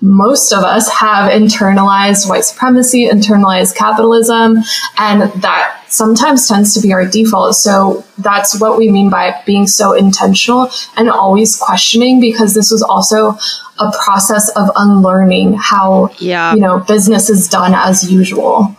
most 0.00 0.52
of 0.52 0.62
us 0.62 0.88
have 0.90 1.30
internalized 1.30 2.28
white 2.28 2.44
supremacy, 2.44 3.08
internalized 3.08 3.74
capitalism, 3.74 4.58
and 4.98 5.22
that 5.42 5.75
sometimes 5.96 6.46
tends 6.46 6.74
to 6.74 6.80
be 6.80 6.92
our 6.92 7.06
default. 7.06 7.54
So 7.54 8.04
that's 8.18 8.60
what 8.60 8.76
we 8.78 8.90
mean 8.90 9.08
by 9.08 9.40
being 9.46 9.66
so 9.66 9.92
intentional 9.92 10.68
and 10.96 11.10
always 11.10 11.56
questioning 11.56 12.20
because 12.20 12.54
this 12.54 12.70
was 12.70 12.82
also 12.82 13.36
a 13.78 13.92
process 14.04 14.50
of 14.50 14.68
unlearning 14.76 15.54
how 15.54 16.10
yeah. 16.18 16.54
you 16.54 16.60
know 16.60 16.80
business 16.80 17.30
is 17.30 17.48
done 17.48 17.72
as 17.74 18.10
usual. 18.10 18.76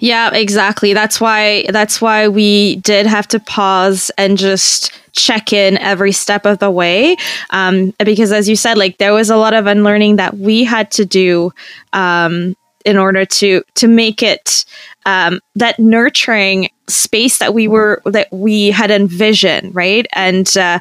Yeah, 0.00 0.32
exactly. 0.32 0.94
That's 0.94 1.20
why 1.20 1.66
that's 1.68 2.00
why 2.00 2.28
we 2.28 2.76
did 2.76 3.06
have 3.06 3.28
to 3.28 3.40
pause 3.40 4.10
and 4.16 4.38
just 4.38 4.92
check 5.12 5.52
in 5.52 5.78
every 5.78 6.12
step 6.12 6.44
of 6.44 6.58
the 6.58 6.70
way 6.70 7.16
um, 7.50 7.94
because 8.04 8.32
as 8.32 8.48
you 8.48 8.56
said 8.56 8.76
like 8.76 8.98
there 8.98 9.14
was 9.14 9.30
a 9.30 9.36
lot 9.36 9.54
of 9.54 9.68
unlearning 9.68 10.16
that 10.16 10.36
we 10.36 10.64
had 10.64 10.90
to 10.90 11.04
do 11.04 11.52
um, 11.92 12.56
in 12.84 12.96
order 12.96 13.24
to 13.24 13.62
to 13.74 13.88
make 13.88 14.22
it 14.22 14.64
um, 15.06 15.40
that 15.54 15.78
nurturing 15.78 16.68
space 16.88 17.38
that 17.38 17.54
we 17.54 17.68
were 17.68 18.02
that 18.04 18.28
we 18.32 18.70
had 18.70 18.90
envisioned 18.90 19.74
right? 19.74 20.06
And 20.12 20.54
uh, 20.56 20.80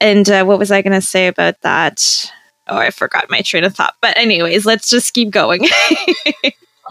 and 0.00 0.28
uh, 0.30 0.44
what 0.44 0.58
was 0.58 0.70
i 0.70 0.82
going 0.82 0.98
to 0.98 1.06
say 1.06 1.26
about 1.26 1.60
that? 1.62 2.32
Oh 2.68 2.76
i 2.76 2.90
forgot 2.90 3.30
my 3.30 3.40
train 3.42 3.64
of 3.64 3.74
thought. 3.74 3.94
But 4.00 4.16
anyways 4.16 4.64
let's 4.66 4.88
just 4.88 5.12
keep 5.14 5.30
going. 5.30 5.68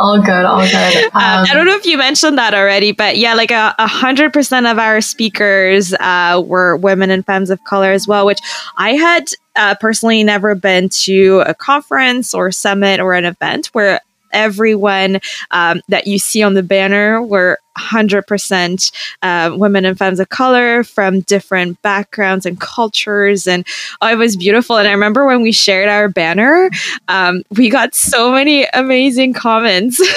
All 0.01 0.21
good, 0.21 0.45
all 0.45 0.61
good. 0.61 1.03
Um, 1.07 1.11
um, 1.13 1.45
I 1.49 1.51
don't 1.53 1.65
know 1.65 1.75
if 1.75 1.85
you 1.85 1.97
mentioned 1.97 2.37
that 2.37 2.53
already, 2.53 2.93
but 2.93 3.17
yeah, 3.17 3.33
like 3.33 3.51
a 3.51 3.73
hundred 3.79 4.31
percent 4.31 4.65
of 4.65 4.79
our 4.79 5.01
speakers 5.01 5.93
uh, 5.95 6.41
were 6.45 6.77
women 6.77 7.11
and 7.11 7.25
femmes 7.25 7.49
of 7.49 7.61
color 7.65 7.91
as 7.91 8.07
well, 8.07 8.25
which 8.25 8.39
I 8.77 8.91
had 8.93 9.25
uh, 9.57 9.75
personally 9.75 10.23
never 10.23 10.55
been 10.55 10.87
to 11.03 11.43
a 11.45 11.53
conference 11.53 12.33
or 12.33 12.49
summit 12.49 13.01
or 13.01 13.13
an 13.13 13.25
event 13.25 13.67
where 13.73 13.99
everyone 14.31 15.19
um, 15.51 15.81
that 15.87 16.07
you 16.07 16.19
see 16.19 16.43
on 16.43 16.53
the 16.53 16.63
banner 16.63 17.21
were 17.21 17.59
100% 17.79 18.91
uh, 19.21 19.55
women 19.55 19.85
and 19.85 19.97
femmes 19.97 20.19
of 20.19 20.29
color 20.29 20.83
from 20.83 21.21
different 21.21 21.81
backgrounds 21.81 22.45
and 22.45 22.59
cultures. 22.59 23.47
And 23.47 23.65
oh, 24.01 24.07
it 24.11 24.17
was 24.17 24.35
beautiful. 24.35 24.77
And 24.77 24.87
I 24.87 24.91
remember 24.91 25.25
when 25.25 25.41
we 25.41 25.51
shared 25.51 25.89
our 25.89 26.09
banner, 26.09 26.69
um, 27.07 27.43
we 27.51 27.69
got 27.69 27.95
so 27.95 28.31
many 28.31 28.65
amazing 28.73 29.33
comments. 29.33 29.99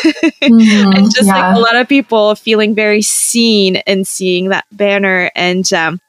Mm-hmm, 0.43 0.93
and 0.93 1.15
just 1.15 1.29
yeah. 1.29 1.49
like 1.49 1.57
a 1.57 1.61
lot 1.61 1.77
of 1.77 1.89
people 1.89 2.35
feeling 2.35 2.75
very 2.75 3.01
seen 3.01 3.77
in 3.87 4.05
seeing 4.05 4.49
that 4.49 4.65
banner. 4.73 5.31
And, 5.37 5.71
um, 5.73 6.01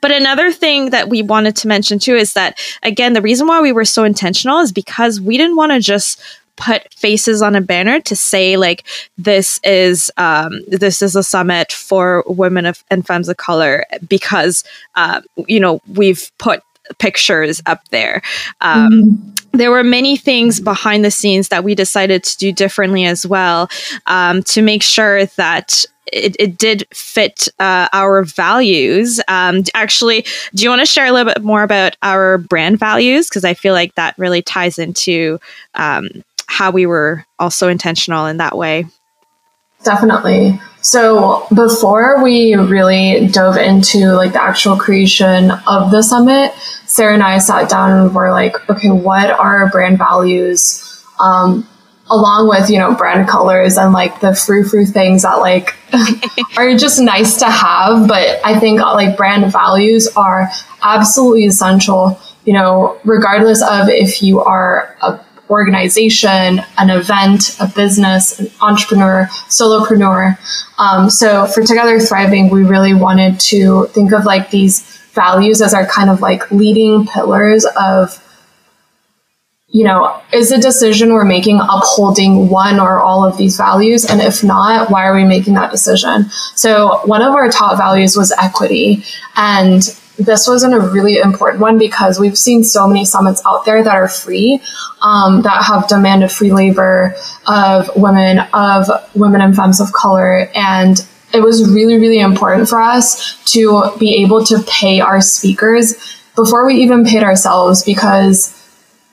but 0.00 0.10
another 0.10 0.50
thing 0.50 0.90
that 0.90 1.08
we 1.08 1.22
wanted 1.22 1.56
to 1.56 1.68
mention 1.68 1.98
too 1.98 2.14
is 2.14 2.32
that, 2.34 2.58
again, 2.82 3.12
the 3.12 3.22
reason 3.22 3.46
why 3.46 3.60
we 3.60 3.72
were 3.72 3.84
so 3.84 4.04
intentional 4.04 4.60
is 4.60 4.72
because 4.72 5.20
we 5.20 5.36
didn't 5.36 5.56
want 5.56 5.72
to 5.72 5.80
just 5.80 6.20
put 6.60 6.92
faces 6.94 7.42
on 7.42 7.56
a 7.56 7.60
banner 7.60 8.00
to 8.00 8.14
say 8.14 8.56
like 8.56 8.86
this 9.18 9.58
is 9.64 10.10
um, 10.16 10.60
this 10.68 11.02
is 11.02 11.16
a 11.16 11.22
summit 11.22 11.72
for 11.72 12.22
women 12.28 12.66
of, 12.66 12.84
and 12.90 13.06
femmes 13.06 13.28
of 13.28 13.38
color 13.38 13.84
because 14.08 14.62
uh, 14.94 15.20
you 15.48 15.58
know 15.58 15.80
we've 15.94 16.30
put 16.38 16.62
pictures 16.98 17.60
up 17.66 17.88
there. 17.88 18.22
Um, 18.60 18.92
mm-hmm 18.92 19.30
there 19.52 19.70
were 19.70 19.82
many 19.82 20.16
things 20.16 20.60
behind 20.60 21.04
the 21.04 21.10
scenes 21.10 21.48
that 21.48 21.64
we 21.64 21.74
decided 21.74 22.22
to 22.22 22.38
do 22.38 22.52
differently 22.52 23.04
as 23.04 23.26
well 23.26 23.68
um, 24.06 24.42
to 24.44 24.62
make 24.62 24.82
sure 24.82 25.26
that 25.26 25.84
it, 26.12 26.36
it 26.38 26.58
did 26.58 26.86
fit 26.92 27.48
uh, 27.58 27.88
our 27.92 28.22
values. 28.24 29.20
Um, 29.28 29.62
actually, 29.74 30.24
do 30.54 30.62
you 30.62 30.68
want 30.68 30.80
to 30.80 30.86
share 30.86 31.06
a 31.06 31.12
little 31.12 31.32
bit 31.32 31.42
more 31.42 31.62
about 31.62 31.96
our 32.02 32.38
brand 32.38 32.78
values? 32.78 33.28
Because 33.28 33.44
I 33.44 33.54
feel 33.54 33.74
like 33.74 33.94
that 33.94 34.18
really 34.18 34.42
ties 34.42 34.78
into 34.78 35.38
um, 35.74 36.08
how 36.50 36.72
we 36.72 36.84
were 36.84 37.24
also 37.38 37.68
intentional 37.68 38.26
in 38.26 38.38
that 38.38 38.58
way. 38.58 38.84
Definitely. 39.84 40.60
So 40.82 41.46
before 41.54 42.22
we 42.22 42.54
really 42.54 43.28
dove 43.28 43.56
into 43.56 44.12
like 44.12 44.32
the 44.32 44.42
actual 44.42 44.76
creation 44.76 45.52
of 45.68 45.92
the 45.92 46.02
summit, 46.02 46.52
Sarah 46.86 47.14
and 47.14 47.22
I 47.22 47.38
sat 47.38 47.70
down 47.70 47.92
and 47.92 48.14
were 48.14 48.32
like, 48.32 48.68
okay, 48.68 48.90
what 48.90 49.30
are 49.30 49.70
brand 49.70 49.96
values? 49.96 51.04
Um, 51.20 51.68
along 52.10 52.48
with, 52.48 52.68
you 52.68 52.78
know, 52.78 52.94
brand 52.94 53.28
colors 53.28 53.78
and 53.78 53.92
like 53.92 54.20
the 54.20 54.34
frou 54.34 54.64
frou 54.64 54.84
things 54.84 55.22
that 55.22 55.34
like 55.34 55.76
are 56.58 56.76
just 56.76 57.00
nice 57.00 57.38
to 57.38 57.48
have. 57.48 58.08
But 58.08 58.40
I 58.44 58.58
think 58.58 58.80
like 58.80 59.16
brand 59.16 59.52
values 59.52 60.08
are 60.16 60.50
absolutely 60.82 61.44
essential, 61.44 62.20
you 62.44 62.54
know, 62.54 62.98
regardless 63.04 63.62
of 63.62 63.88
if 63.88 64.20
you 64.20 64.40
are 64.40 64.96
a 65.00 65.24
organization, 65.50 66.62
an 66.78 66.90
event, 66.90 67.56
a 67.60 67.66
business, 67.66 68.38
an 68.38 68.50
entrepreneur, 68.60 69.26
solopreneur. 69.48 70.38
Um, 70.78 71.10
so 71.10 71.46
for 71.46 71.62
Together 71.62 71.98
Thriving, 72.00 72.48
we 72.48 72.64
really 72.64 72.94
wanted 72.94 73.38
to 73.40 73.86
think 73.88 74.12
of 74.12 74.24
like 74.24 74.50
these 74.50 74.86
values 75.12 75.60
as 75.60 75.74
our 75.74 75.86
kind 75.86 76.08
of 76.08 76.20
like 76.20 76.50
leading 76.50 77.06
pillars 77.06 77.66
of 77.76 78.24
you 79.72 79.84
know, 79.84 80.20
is 80.32 80.50
the 80.50 80.58
decision 80.58 81.12
we're 81.12 81.24
making 81.24 81.60
upholding 81.60 82.48
one 82.48 82.80
or 82.80 82.98
all 82.98 83.24
of 83.24 83.36
these 83.36 83.56
values? 83.56 84.04
And 84.04 84.20
if 84.20 84.42
not, 84.42 84.90
why 84.90 85.04
are 85.06 85.14
we 85.14 85.24
making 85.24 85.54
that 85.54 85.70
decision? 85.70 86.28
So 86.56 87.00
one 87.04 87.22
of 87.22 87.34
our 87.34 87.48
top 87.48 87.78
values 87.78 88.16
was 88.16 88.32
equity. 88.32 89.04
And 89.36 89.82
this 90.20 90.46
wasn't 90.46 90.74
a 90.74 90.80
really 90.80 91.18
important 91.18 91.60
one 91.60 91.78
because 91.78 92.20
we've 92.20 92.36
seen 92.36 92.62
so 92.62 92.86
many 92.86 93.04
summits 93.04 93.42
out 93.46 93.64
there 93.64 93.82
that 93.82 93.94
are 93.94 94.08
free, 94.08 94.60
um, 95.02 95.42
that 95.42 95.64
have 95.64 95.88
demanded 95.88 96.30
free 96.30 96.52
labor 96.52 97.14
of 97.46 97.90
women, 97.96 98.40
of 98.52 98.88
women 99.14 99.40
and 99.40 99.56
femmes 99.56 99.80
of 99.80 99.92
color. 99.92 100.48
And 100.54 101.04
it 101.32 101.40
was 101.40 101.72
really, 101.72 101.98
really 101.98 102.20
important 102.20 102.68
for 102.68 102.80
us 102.80 103.42
to 103.52 103.92
be 103.98 104.22
able 104.22 104.44
to 104.44 104.62
pay 104.68 105.00
our 105.00 105.20
speakers 105.20 105.94
before 106.36 106.66
we 106.66 106.74
even 106.76 107.04
paid 107.04 107.22
ourselves 107.22 107.84
because, 107.84 108.56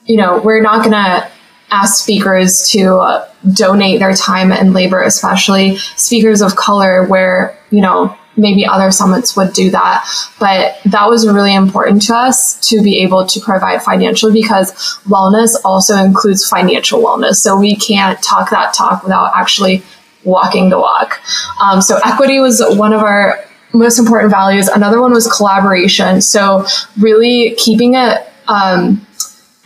you 0.04 0.16
know, 0.16 0.40
we're 0.42 0.62
not 0.62 0.80
going 0.80 0.92
to 0.92 1.30
ask 1.70 2.02
speakers 2.02 2.68
to 2.70 2.96
uh, 2.96 3.28
donate 3.52 4.00
their 4.00 4.14
time 4.14 4.50
and 4.52 4.72
labor, 4.72 5.02
especially 5.02 5.76
speakers 5.96 6.40
of 6.40 6.56
color, 6.56 7.04
where, 7.04 7.58
you 7.70 7.80
know, 7.80 8.17
maybe 8.38 8.64
other 8.66 8.90
summits 8.90 9.36
would 9.36 9.52
do 9.52 9.70
that. 9.70 10.08
But 10.38 10.78
that 10.86 11.08
was 11.08 11.26
really 11.26 11.54
important 11.54 12.02
to 12.02 12.14
us 12.14 12.58
to 12.68 12.82
be 12.82 13.02
able 13.02 13.26
to 13.26 13.40
provide 13.40 13.82
financial 13.82 14.32
because 14.32 14.72
wellness 15.04 15.56
also 15.64 15.96
includes 15.96 16.48
financial 16.48 17.02
wellness. 17.02 17.36
So 17.36 17.58
we 17.58 17.76
can't 17.76 18.22
talk 18.22 18.50
that 18.50 18.72
talk 18.72 19.02
without 19.02 19.32
actually 19.36 19.82
walking 20.24 20.70
the 20.70 20.78
walk. 20.78 21.20
Um, 21.60 21.80
so 21.82 21.98
equity 22.04 22.38
was 22.38 22.62
one 22.76 22.92
of 22.92 23.02
our 23.02 23.44
most 23.72 23.98
important 23.98 24.30
values. 24.30 24.68
Another 24.68 25.00
one 25.00 25.12
was 25.12 25.30
collaboration. 25.30 26.20
So 26.20 26.66
really 26.98 27.54
keeping 27.56 27.94
it, 27.94 28.26
um, 28.46 29.06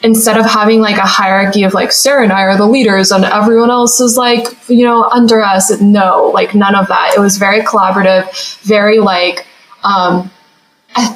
instead 0.03 0.37
of 0.39 0.45
having 0.47 0.81
like 0.81 0.97
a 0.97 1.07
hierarchy 1.07 1.63
of 1.63 1.75
like 1.75 1.93
Sarah 1.93 2.23
and 2.25 2.33
I 2.33 2.43
are 2.43 2.57
the 2.57 2.67
leaders 2.67 3.13
and 3.13 3.25
everyone 3.25 3.71
else 3.71 4.01
is 4.01 4.17
like, 4.17 4.47
you 4.69 4.85
know, 4.85 5.05
under 5.05 5.41
us. 5.41 5.81
No, 5.81 6.31
like 6.35 6.55
none 6.55 6.75
of 6.75 6.89
that. 6.89 7.13
It 7.17 7.21
was 7.21 7.37
very 7.39 7.61
collaborative, 7.61 8.63
very 8.63 8.99
like, 8.99 9.47
um, 9.85 10.31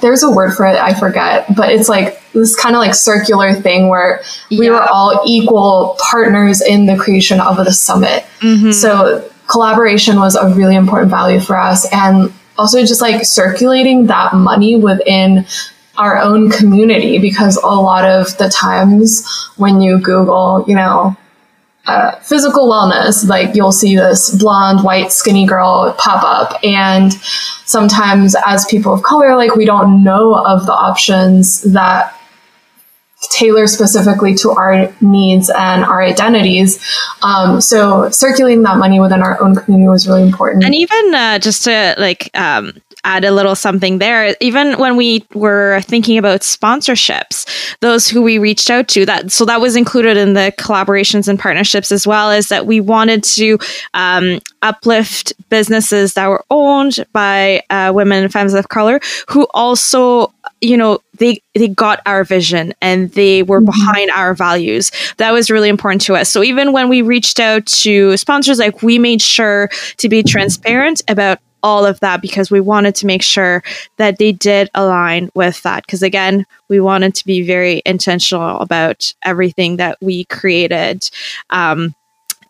there's 0.00 0.22
a 0.22 0.30
word 0.30 0.54
for 0.54 0.66
it, 0.66 0.76
I 0.76 0.94
forget, 0.94 1.46
but 1.54 1.70
it's 1.70 1.88
like 1.88 2.20
this 2.32 2.56
kind 2.56 2.74
of 2.74 2.80
like 2.80 2.94
circular 2.94 3.52
thing 3.54 3.88
where 3.88 4.22
we 4.50 4.66
Yeah. 4.66 4.70
were 4.72 4.82
all 4.82 5.20
equal 5.26 5.96
partners 6.10 6.62
in 6.62 6.86
the 6.86 6.96
creation 6.96 7.40
of 7.40 7.56
the 7.56 7.72
summit. 7.72 8.24
Mhm. 8.40 8.72
So 8.72 9.22
collaboration 9.48 10.18
was 10.18 10.34
a 10.34 10.48
really 10.48 10.76
important 10.76 11.10
value 11.10 11.40
for 11.40 11.56
us 11.58 11.86
and 11.92 12.32
also 12.58 12.80
just 12.86 13.02
like 13.02 13.24
circulating 13.26 14.06
that 14.06 14.32
money 14.32 14.76
within 14.76 15.44
our 15.98 16.18
own 16.18 16.50
community 16.50 17.18
because 17.18 17.56
a 17.56 17.66
lot 17.66 18.04
of 18.04 18.36
the 18.38 18.48
times 18.48 19.26
when 19.56 19.80
you 19.80 19.98
Google, 19.98 20.64
you 20.66 20.74
know, 20.74 21.16
uh, 21.86 22.16
physical 22.20 22.68
wellness, 22.68 23.26
like 23.28 23.54
you'll 23.54 23.72
see 23.72 23.96
this 23.96 24.34
blonde, 24.36 24.82
white, 24.82 25.12
skinny 25.12 25.46
girl 25.46 25.94
pop 25.98 26.22
up. 26.24 26.58
And 26.64 27.12
sometimes 27.64 28.34
as 28.44 28.66
people 28.66 28.92
of 28.92 29.02
color, 29.02 29.36
like 29.36 29.54
we 29.54 29.64
don't 29.64 30.02
know 30.02 30.34
of 30.34 30.66
the 30.66 30.72
options 30.72 31.62
that 31.62 32.12
tailor 33.30 33.66
specifically 33.66 34.34
to 34.34 34.50
our 34.50 34.92
needs 35.00 35.50
and 35.50 35.84
our 35.84 36.02
identities. 36.02 36.82
Um, 37.22 37.60
so 37.60 38.10
circulating 38.10 38.62
that 38.64 38.78
money 38.78 39.00
within 39.00 39.22
our 39.22 39.40
own 39.42 39.54
community 39.54 39.88
was 39.88 40.08
really 40.08 40.22
important. 40.22 40.64
And 40.64 40.74
even 40.74 41.14
uh, 41.14 41.38
just 41.38 41.64
to 41.64 41.94
like 41.98 42.30
um, 42.34 42.72
add 43.06 43.24
a 43.24 43.30
little 43.30 43.54
something 43.54 43.98
there, 43.98 44.34
even 44.40 44.78
when 44.78 44.96
we 44.96 45.24
were 45.32 45.80
thinking 45.82 46.18
about 46.18 46.40
sponsorships, 46.40 47.46
those 47.80 48.08
who 48.08 48.20
we 48.20 48.36
reached 48.36 48.68
out 48.68 48.88
to, 48.88 49.06
that 49.06 49.30
so 49.30 49.44
that 49.44 49.60
was 49.60 49.76
included 49.76 50.16
in 50.16 50.34
the 50.34 50.52
collaborations 50.58 51.28
and 51.28 51.38
partnerships 51.38 51.92
as 51.92 52.06
well, 52.06 52.30
is 52.30 52.48
that 52.48 52.66
we 52.66 52.80
wanted 52.80 53.22
to 53.22 53.58
um, 53.94 54.40
uplift 54.62 55.32
businesses 55.48 56.14
that 56.14 56.28
were 56.28 56.44
owned 56.50 57.06
by 57.12 57.62
uh, 57.70 57.92
women 57.94 58.24
and 58.24 58.32
femmes 58.32 58.54
of 58.54 58.68
color 58.68 59.00
who 59.28 59.46
also 59.54 60.32
you 60.60 60.76
know 60.76 60.98
they 61.18 61.40
they 61.54 61.68
got 61.68 62.00
our 62.06 62.24
vision 62.24 62.74
and 62.80 63.10
they 63.12 63.42
were 63.42 63.60
behind 63.60 64.10
our 64.10 64.34
values. 64.34 64.90
That 65.18 65.32
was 65.32 65.50
really 65.50 65.68
important 65.68 66.02
to 66.02 66.14
us. 66.14 66.30
So 66.30 66.42
even 66.42 66.72
when 66.72 66.88
we 66.88 67.02
reached 67.02 67.40
out 67.40 67.66
to 67.66 68.16
sponsors 68.16 68.58
like 68.58 68.82
we 68.82 68.98
made 68.98 69.22
sure 69.22 69.68
to 69.98 70.08
be 70.08 70.22
transparent 70.22 71.02
about 71.08 71.38
all 71.66 71.84
of 71.84 71.98
that 71.98 72.22
because 72.22 72.48
we 72.48 72.60
wanted 72.60 72.94
to 72.94 73.06
make 73.06 73.22
sure 73.22 73.60
that 73.96 74.18
they 74.18 74.30
did 74.30 74.70
align 74.74 75.28
with 75.34 75.60
that 75.64 75.84
because 75.84 76.00
again 76.00 76.46
we 76.68 76.78
wanted 76.78 77.12
to 77.12 77.26
be 77.26 77.42
very 77.42 77.82
intentional 77.84 78.60
about 78.60 79.12
everything 79.24 79.76
that 79.76 79.98
we 80.00 80.24
created 80.26 81.10
um 81.50 81.92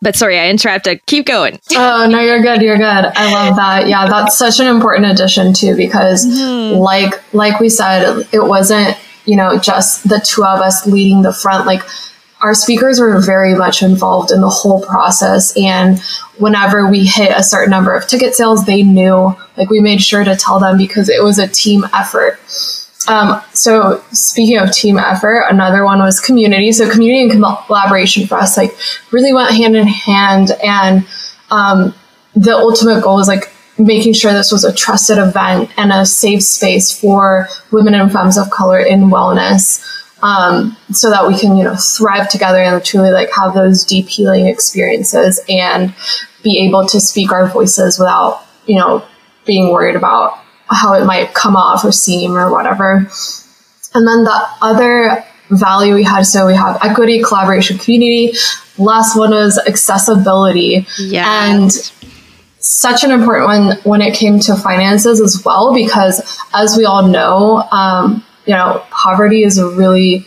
but 0.03 0.15
sorry 0.15 0.37
i 0.37 0.47
interrupted 0.47 1.03
keep 1.07 1.25
going 1.25 1.59
Oh 1.75 2.07
no, 2.07 2.19
you're 2.21 2.41
good. 2.43 2.61
You're 2.61 2.77
good. 2.77 3.05
I 3.23 3.33
love 3.33 3.55
that. 3.55 3.87
Yeah, 3.87 4.05
that's 4.07 4.37
such 4.37 4.59
an 4.59 4.67
important 4.67 5.07
addition 5.11 5.53
too, 5.53 5.75
because 5.75 6.25
like 6.27 7.13
like 7.33 7.59
we 7.59 7.69
said, 7.69 8.27
it 8.31 8.43
wasn't 8.43 8.95
you 9.25 9.35
know 9.35 9.57
just 9.57 10.07
the 10.07 10.19
two 10.19 10.43
of 10.45 10.59
us 10.61 10.85
leading 10.85 11.23
the 11.23 11.33
front. 11.33 11.65
Like 11.65 11.81
our 12.41 12.53
speakers 12.53 12.99
were 12.99 13.19
very 13.19 13.55
much 13.55 13.81
involved 13.81 14.31
in 14.31 14.41
the 14.41 14.49
whole 14.49 14.81
process, 14.85 15.55
and 15.57 15.99
whenever 16.39 16.87
we 16.87 17.05
hit 17.05 17.31
a 17.35 17.43
certain 17.43 17.71
number 17.71 17.95
of 17.95 18.07
ticket 18.07 18.35
sales, 18.35 18.65
they 18.65 18.83
knew. 18.83 19.35
Like 19.57 19.69
we 19.69 19.79
made 19.79 20.01
sure 20.01 20.23
to 20.23 20.35
tell 20.35 20.59
them 20.59 20.77
because 20.77 21.09
it 21.09 21.23
was 21.23 21.39
a 21.39 21.47
team 21.47 21.85
effort. 21.93 22.39
Um, 23.07 23.41
so 23.53 24.03
speaking 24.11 24.57
of 24.57 24.71
team 24.71 24.97
effort, 24.97 25.45
another 25.49 25.85
one 25.85 25.99
was 25.99 26.19
community. 26.19 26.71
So 26.71 26.89
community 26.89 27.21
and 27.29 27.31
collaboration 27.65 28.27
for 28.27 28.35
us 28.35 28.57
like 28.57 28.75
really 29.11 29.33
went 29.33 29.51
hand 29.51 29.75
in 29.75 29.87
hand, 29.87 30.51
and 30.63 31.07
um, 31.49 31.93
the 32.35 32.55
ultimate 32.55 33.01
goal 33.01 33.15
was 33.15 33.27
like 33.27 33.51
making 33.79 34.13
sure 34.13 34.33
this 34.33 34.51
was 34.51 34.63
a 34.63 34.73
trusted 34.73 35.17
event 35.17 35.69
and 35.77 35.91
a 35.93 36.05
safe 36.05 36.43
space 36.43 36.99
for 36.99 37.47
women 37.71 37.93
and 37.93 38.11
femmes 38.11 38.37
of 38.37 38.49
color 38.49 38.79
in 38.79 39.09
wellness. 39.09 39.83
Um, 40.23 40.75
so 40.91 41.11
that 41.11 41.27
we 41.27 41.37
can, 41.37 41.55
you 41.57 41.63
know, 41.63 41.75
thrive 41.75 42.27
together 42.27 42.57
and 42.57 42.83
truly 42.83 43.11
like 43.11 43.29
have 43.33 43.53
those 43.53 43.83
deep 43.83 44.09
healing 44.09 44.47
experiences 44.47 45.39
and 45.47 45.93
be 46.43 46.65
able 46.65 46.85
to 46.87 46.99
speak 46.99 47.31
our 47.31 47.47
voices 47.47 47.99
without, 47.99 48.43
you 48.65 48.75
know, 48.75 49.03
being 49.45 49.71
worried 49.71 49.95
about 49.95 50.39
how 50.69 50.93
it 50.93 51.05
might 51.05 51.33
come 51.33 51.55
off 51.55 51.83
or 51.83 51.91
seem 51.91 52.35
or 52.35 52.51
whatever. 52.51 53.07
And 53.93 54.07
then 54.07 54.23
the 54.23 54.47
other 54.61 55.25
value 55.49 55.95
we 55.95 56.03
had, 56.03 56.23
so 56.23 56.45
we 56.45 56.55
have 56.55 56.77
equity, 56.83 57.21
collaboration, 57.21 57.77
community. 57.77 58.37
Last 58.77 59.17
one 59.17 59.31
was 59.31 59.57
accessibility. 59.57 60.85
yeah 60.99 61.53
And 61.53 61.71
such 62.59 63.03
an 63.03 63.11
important 63.11 63.45
one 63.45 63.77
when 63.83 64.01
it 64.01 64.13
came 64.13 64.39
to 64.41 64.55
finances 64.55 65.21
as 65.21 65.43
well, 65.45 65.73
because 65.73 66.37
as 66.53 66.75
we 66.77 66.85
all 66.85 67.07
know, 67.07 67.61
um, 67.71 68.23
you 68.45 68.53
know, 68.53 68.83
poverty 68.91 69.43
is 69.43 69.57
a 69.57 69.67
really, 69.69 70.25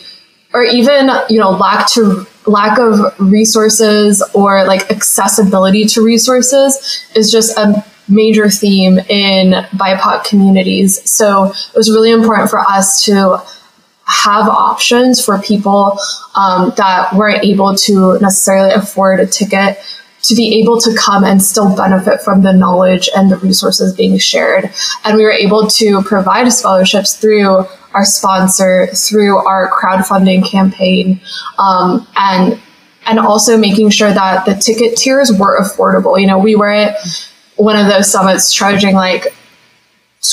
or 0.54 0.62
even, 0.62 1.10
you 1.28 1.38
know, 1.38 1.50
lack 1.50 1.88
to 1.90 2.26
lack 2.46 2.78
of 2.78 3.14
resources 3.18 4.22
or 4.34 4.64
like 4.64 4.90
accessibility 4.90 5.84
to 5.84 6.04
resources 6.04 7.04
is 7.14 7.30
just 7.30 7.56
a 7.58 7.84
major 8.08 8.48
theme 8.48 8.98
in 9.08 9.52
BIPOC 9.76 10.24
communities. 10.24 11.08
So 11.08 11.44
it 11.44 11.76
was 11.76 11.90
really 11.90 12.10
important 12.10 12.50
for 12.50 12.58
us 12.58 13.04
to 13.04 13.42
have 14.04 14.48
options 14.48 15.24
for 15.24 15.38
people 15.38 15.96
um, 16.34 16.72
that 16.76 17.14
weren't 17.14 17.44
able 17.44 17.76
to 17.76 18.18
necessarily 18.18 18.72
afford 18.72 19.20
a 19.20 19.26
ticket 19.26 19.78
to 20.22 20.34
be 20.34 20.60
able 20.60 20.80
to 20.80 20.94
come 20.96 21.24
and 21.24 21.42
still 21.42 21.74
benefit 21.74 22.20
from 22.20 22.42
the 22.42 22.52
knowledge 22.52 23.08
and 23.16 23.30
the 23.30 23.36
resources 23.36 23.94
being 23.94 24.18
shared. 24.18 24.70
And 25.04 25.16
we 25.16 25.24
were 25.24 25.30
able 25.30 25.66
to 25.68 26.02
provide 26.02 26.52
scholarships 26.52 27.16
through 27.16 27.66
our 27.94 28.04
sponsor, 28.04 28.86
through 28.88 29.36
our 29.38 29.70
crowdfunding 29.70 30.48
campaign, 30.48 31.20
um, 31.58 32.06
and 32.16 32.60
and 33.06 33.18
also 33.18 33.56
making 33.56 33.90
sure 33.90 34.12
that 34.12 34.44
the 34.46 34.54
ticket 34.54 34.96
tiers 34.96 35.32
were 35.32 35.60
affordable. 35.60 36.20
You 36.20 36.26
know, 36.26 36.38
we 36.38 36.54
were 36.54 36.70
at 36.70 36.96
one 37.56 37.76
of 37.76 37.86
those 37.86 38.10
summits 38.10 38.52
charging 38.52 38.94
like 38.94 39.34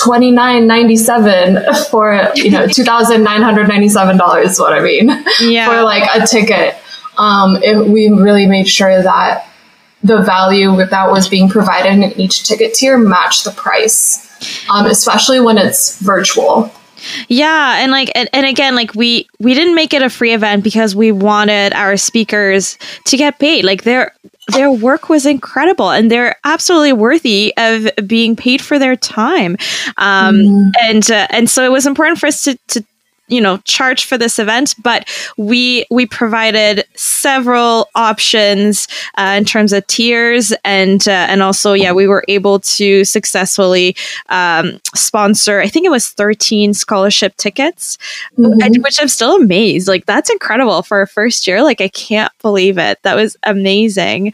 twenty 0.03 0.31
nine 0.31 0.67
ninety 0.67 0.95
seven 0.95 1.63
for 1.89 2.29
you 2.35 2.51
know 2.51 2.67
two 2.71 2.83
thousand 2.83 3.23
nine 3.23 3.41
hundred 3.41 3.67
ninety 3.67 3.89
seven 3.89 4.17
dollars. 4.17 4.51
is 4.51 4.59
What 4.59 4.73
I 4.73 4.81
mean 4.81 5.07
yeah 5.41 5.67
for 5.67 5.81
like 5.83 6.09
a 6.13 6.25
ticket. 6.25 6.75
Um, 7.17 7.57
it, 7.63 7.87
we 7.87 8.09
really 8.09 8.45
made 8.45 8.67
sure 8.67 9.01
that 9.01 9.49
the 10.03 10.21
value 10.21 10.75
that 10.85 11.09
was 11.09 11.27
being 11.27 11.49
provided 11.49 11.91
in 11.91 12.19
each 12.19 12.43
ticket 12.43 12.73
tier 12.75 12.97
matched 12.97 13.43
the 13.43 13.51
price, 13.51 14.69
um, 14.69 14.85
especially 14.85 15.39
when 15.39 15.57
it's 15.57 15.99
virtual. 15.99 16.71
Yeah, 17.27 17.77
and 17.79 17.91
like 17.91 18.11
and, 18.15 18.29
and 18.33 18.45
again, 18.45 18.75
like 18.75 18.93
we 18.95 19.27
we 19.39 19.53
didn't 19.53 19.75
make 19.75 19.93
it 19.93 20.01
a 20.01 20.09
free 20.09 20.33
event 20.33 20.63
because 20.63 20.95
we 20.95 21.11
wanted 21.11 21.73
our 21.73 21.97
speakers 21.97 22.77
to 23.05 23.17
get 23.17 23.39
paid. 23.39 23.65
Like 23.65 23.83
their 23.83 24.13
their 24.53 24.71
work 24.71 25.09
was 25.09 25.25
incredible 25.25 25.89
and 25.91 26.09
they're 26.09 26.35
absolutely 26.45 26.93
worthy 26.93 27.53
of 27.57 27.89
being 28.07 28.35
paid 28.35 28.61
for 28.61 28.79
their 28.79 28.95
time. 28.95 29.57
Um 29.97 30.37
Mhm. 30.37 30.71
and 30.83 31.11
uh, 31.11 31.27
and 31.31 31.49
so 31.49 31.65
it 31.65 31.71
was 31.71 31.85
important 31.85 32.19
for 32.19 32.27
us 32.27 32.43
to 32.43 32.57
to 32.69 32.83
you 33.30 33.41
know 33.41 33.57
charge 33.65 34.05
for 34.05 34.17
this 34.17 34.39
event 34.39 34.73
but 34.82 35.07
we 35.38 35.86
we 35.91 36.05
provided 36.05 36.86
several 36.95 37.88
options 37.95 38.88
uh, 39.17 39.36
in 39.38 39.43
terms 39.45 39.73
of 39.73 39.86
tiers 39.88 40.53
and 40.63 41.07
uh, 41.07 41.11
and 41.30 41.41
also 41.43 41.73
yeah 41.73 41.91
we 41.91 42.07
were 42.07 42.23
able 42.28 42.59
to 42.59 43.03
successfully 43.03 43.95
um, 44.30 44.80
sponsor 44.95 45.59
i 45.59 45.67
think 45.67 45.86
it 45.86 45.89
was 45.91 46.07
13 46.09 46.73
scholarship 46.73 47.36
tickets 47.38 47.97
Mhm. 48.38 48.63
and- 48.63 48.84
which 48.84 49.01
i'm 49.01 49.07
still 49.07 49.36
amazed 49.36 49.88
like 49.88 50.05
that's 50.05 50.30
incredible 50.30 50.82
for 50.84 51.01
a 51.01 51.07
first 51.07 51.47
year 51.47 51.61
like 51.63 51.82
i 51.82 51.88
can't 51.89 52.32
believe 52.41 52.78
it 52.78 52.97
that 53.03 53.15
was 53.15 53.36
amazing 53.43 54.28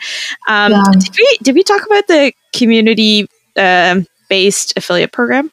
um, 0.48 0.72
Yeah. 0.72 0.84
did 1.00 1.16
we 1.18 1.38
did 1.42 1.56
we 1.56 1.64
talk 1.64 1.86
about 1.86 2.08
the 2.08 2.34
community 2.54 3.28
um 3.58 4.06
based 4.30 4.74
affiliate 4.78 5.12
program 5.12 5.52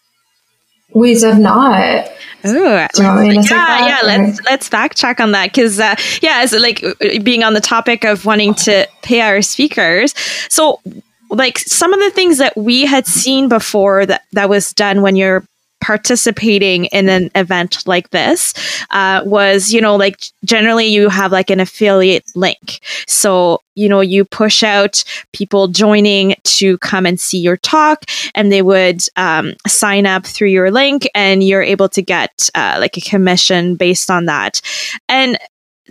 We 0.93 1.15
did 1.15 1.39
not. 1.39 2.11
Ooh, 2.47 2.51
Do 2.95 3.03
you 3.03 3.09
want 3.09 3.21
me 3.29 3.35
to 3.35 3.43
take 3.43 3.51
yeah, 3.51 3.87
yeah. 3.87 4.01
or- 4.03 4.07
Let's 4.07 4.41
let's 4.45 4.69
backtrack 4.69 5.21
on 5.21 5.33
that 5.33 5.53
because 5.53 5.79
uh, 5.79 5.95
yeah, 6.23 6.41
as 6.43 6.53
like 6.53 6.83
uh, 6.83 6.95
being 7.23 7.43
on 7.45 7.55
the 7.55 7.61
topic 7.61 8.05
of 8.05 8.25
wanting 8.25 8.55
to 8.55 8.87
pay 9.03 9.21
our 9.21 9.43
speakers. 9.43 10.15
So, 10.49 10.81
like 11.29 11.59
some 11.59 11.93
of 11.93 12.01
the 12.01 12.11
things 12.11 12.39
that 12.39 12.57
we 12.57 12.87
had 12.87 13.07
seen 13.07 13.49
before 13.49 14.07
that 14.07 14.23
that 14.33 14.49
was 14.49 14.73
done 14.73 15.03
when 15.03 15.17
you're 15.17 15.45
participating 15.81 16.87
in 16.87 17.09
an 17.09 17.31
event 17.35 17.87
like 17.87 18.11
this 18.11 18.55
uh, 18.91 19.23
was 19.25 19.73
you 19.73 19.81
know 19.81 19.97
like 19.97 20.25
generally 20.45 20.87
you 20.87 21.09
have 21.09 21.33
like 21.33 21.51
an 21.51 21.61
affiliate 21.61 22.25
link. 22.35 22.81
So 23.07 23.61
you 23.75 23.89
know 23.89 24.01
you 24.01 24.25
push 24.25 24.63
out 24.63 25.03
people 25.33 25.69
joining 25.69 26.35
to 26.45 26.79
come 26.79 27.07
and 27.07 27.21
see 27.21 27.39
your 27.39 27.57
talk 27.57 28.05
and 28.35 28.53
they 28.53 28.63
would 28.63 29.03
um, 29.17 29.55
sign 29.67 30.07
up 30.07 30.27
through 30.27 30.49
your 30.49 30.71
link 30.71 31.09
and 31.15 31.43
you're 31.43 31.63
able 31.63 31.89
to 31.91 32.03
get 32.03 32.51
uh, 32.55 32.77
like 32.81 32.97
a 32.97 33.01
commission 33.01 33.77
based 33.77 34.11
on 34.11 34.27
that. 34.27 34.61
And 35.09 35.39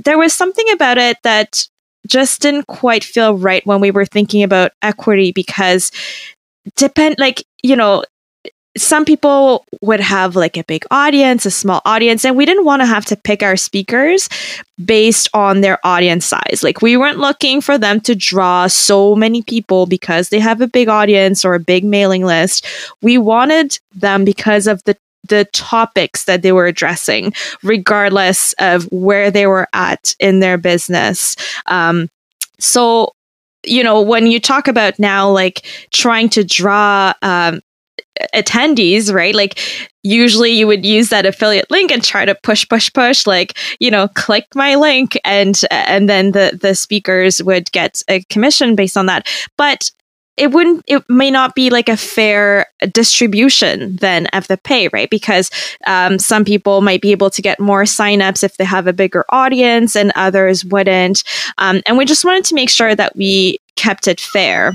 there 0.05 0.17
was 0.17 0.33
something 0.33 0.69
about 0.71 0.97
it 0.97 1.17
that 1.23 1.67
just 2.07 2.41
didn't 2.41 2.67
quite 2.67 3.03
feel 3.03 3.37
right 3.37 3.65
when 3.65 3.79
we 3.81 3.91
were 3.91 4.05
thinking 4.05 4.43
about 4.43 4.71
equity 4.81 5.31
because 5.31 5.91
depend 6.75 7.15
like 7.19 7.43
you 7.63 7.75
know 7.75 8.03
some 8.79 9.05
people 9.05 9.65
would 9.81 9.99
have 9.99 10.35
like 10.35 10.57
a 10.57 10.63
big 10.63 10.85
audience, 10.91 11.45
a 11.45 11.51
small 11.51 11.81
audience, 11.85 12.23
and 12.23 12.35
we 12.35 12.45
didn't 12.45 12.65
want 12.65 12.81
to 12.81 12.85
have 12.85 13.05
to 13.05 13.15
pick 13.15 13.43
our 13.43 13.57
speakers 13.57 14.29
based 14.83 15.29
on 15.33 15.61
their 15.61 15.79
audience 15.85 16.25
size. 16.25 16.61
Like 16.63 16.81
we 16.81 16.95
weren't 16.95 17.19
looking 17.19 17.61
for 17.61 17.77
them 17.77 17.99
to 18.01 18.15
draw 18.15 18.67
so 18.67 19.15
many 19.15 19.41
people 19.41 19.85
because 19.85 20.29
they 20.29 20.39
have 20.39 20.61
a 20.61 20.67
big 20.67 20.87
audience 20.87 21.43
or 21.43 21.55
a 21.55 21.59
big 21.59 21.83
mailing 21.83 22.25
list. 22.25 22.65
We 23.01 23.17
wanted 23.17 23.77
them 23.93 24.23
because 24.25 24.67
of 24.67 24.83
the 24.83 24.97
the 25.27 25.45
topics 25.51 26.23
that 26.23 26.41
they 26.41 26.51
were 26.51 26.65
addressing, 26.65 27.33
regardless 27.61 28.53
of 28.59 28.85
where 28.91 29.29
they 29.29 29.45
were 29.45 29.67
at 29.73 30.15
in 30.19 30.39
their 30.39 30.57
business. 30.57 31.35
Um, 31.67 32.09
so, 32.57 33.13
you 33.63 33.83
know, 33.83 34.01
when 34.01 34.25
you 34.25 34.39
talk 34.39 34.67
about 34.67 34.97
now, 34.97 35.29
like 35.29 35.65
trying 35.91 36.29
to 36.29 36.43
draw 36.43 37.13
um, 37.21 37.61
attendees, 38.33 39.13
right? 39.13 39.35
Like 39.35 39.59
usually 40.03 40.51
you 40.51 40.67
would 40.67 40.85
use 40.85 41.09
that 41.09 41.25
affiliate 41.25 41.69
link 41.69 41.91
and 41.91 42.03
try 42.03 42.25
to 42.25 42.35
push 42.35 42.67
push 42.67 42.91
push 42.93 43.25
like, 43.27 43.57
you 43.79 43.91
know, 43.91 44.07
click 44.09 44.45
my 44.55 44.75
link 44.75 45.17
and 45.23 45.59
and 45.71 46.09
then 46.09 46.31
the 46.31 46.57
the 46.61 46.75
speakers 46.75 47.41
would 47.43 47.71
get 47.71 48.01
a 48.09 48.23
commission 48.25 48.75
based 48.75 48.97
on 48.97 49.05
that. 49.07 49.27
But 49.57 49.91
it 50.39 50.51
wouldn't 50.51 50.83
it 50.87 51.03
may 51.09 51.29
not 51.29 51.53
be 51.53 51.69
like 51.69 51.89
a 51.89 51.97
fair 51.97 52.65
distribution 52.93 53.97
then 53.97 54.25
of 54.27 54.47
the 54.47 54.57
pay 54.57 54.87
right 54.93 55.09
because 55.09 55.51
um, 55.85 56.17
some 56.17 56.45
people 56.45 56.81
might 56.81 57.01
be 57.01 57.11
able 57.11 57.29
to 57.29 57.41
get 57.41 57.59
more 57.59 57.83
signups 57.83 58.41
if 58.41 58.55
they 58.55 58.63
have 58.63 58.87
a 58.87 58.93
bigger 58.93 59.25
audience 59.29 59.95
and 59.97 60.13
others 60.15 60.63
wouldn't 60.63 61.23
um, 61.57 61.81
and 61.85 61.97
we 61.97 62.05
just 62.05 62.23
wanted 62.23 62.45
to 62.45 62.55
make 62.55 62.69
sure 62.69 62.95
that 62.95 63.15
we 63.17 63.59
kept 63.75 64.07
it 64.07 64.21
fair 64.21 64.73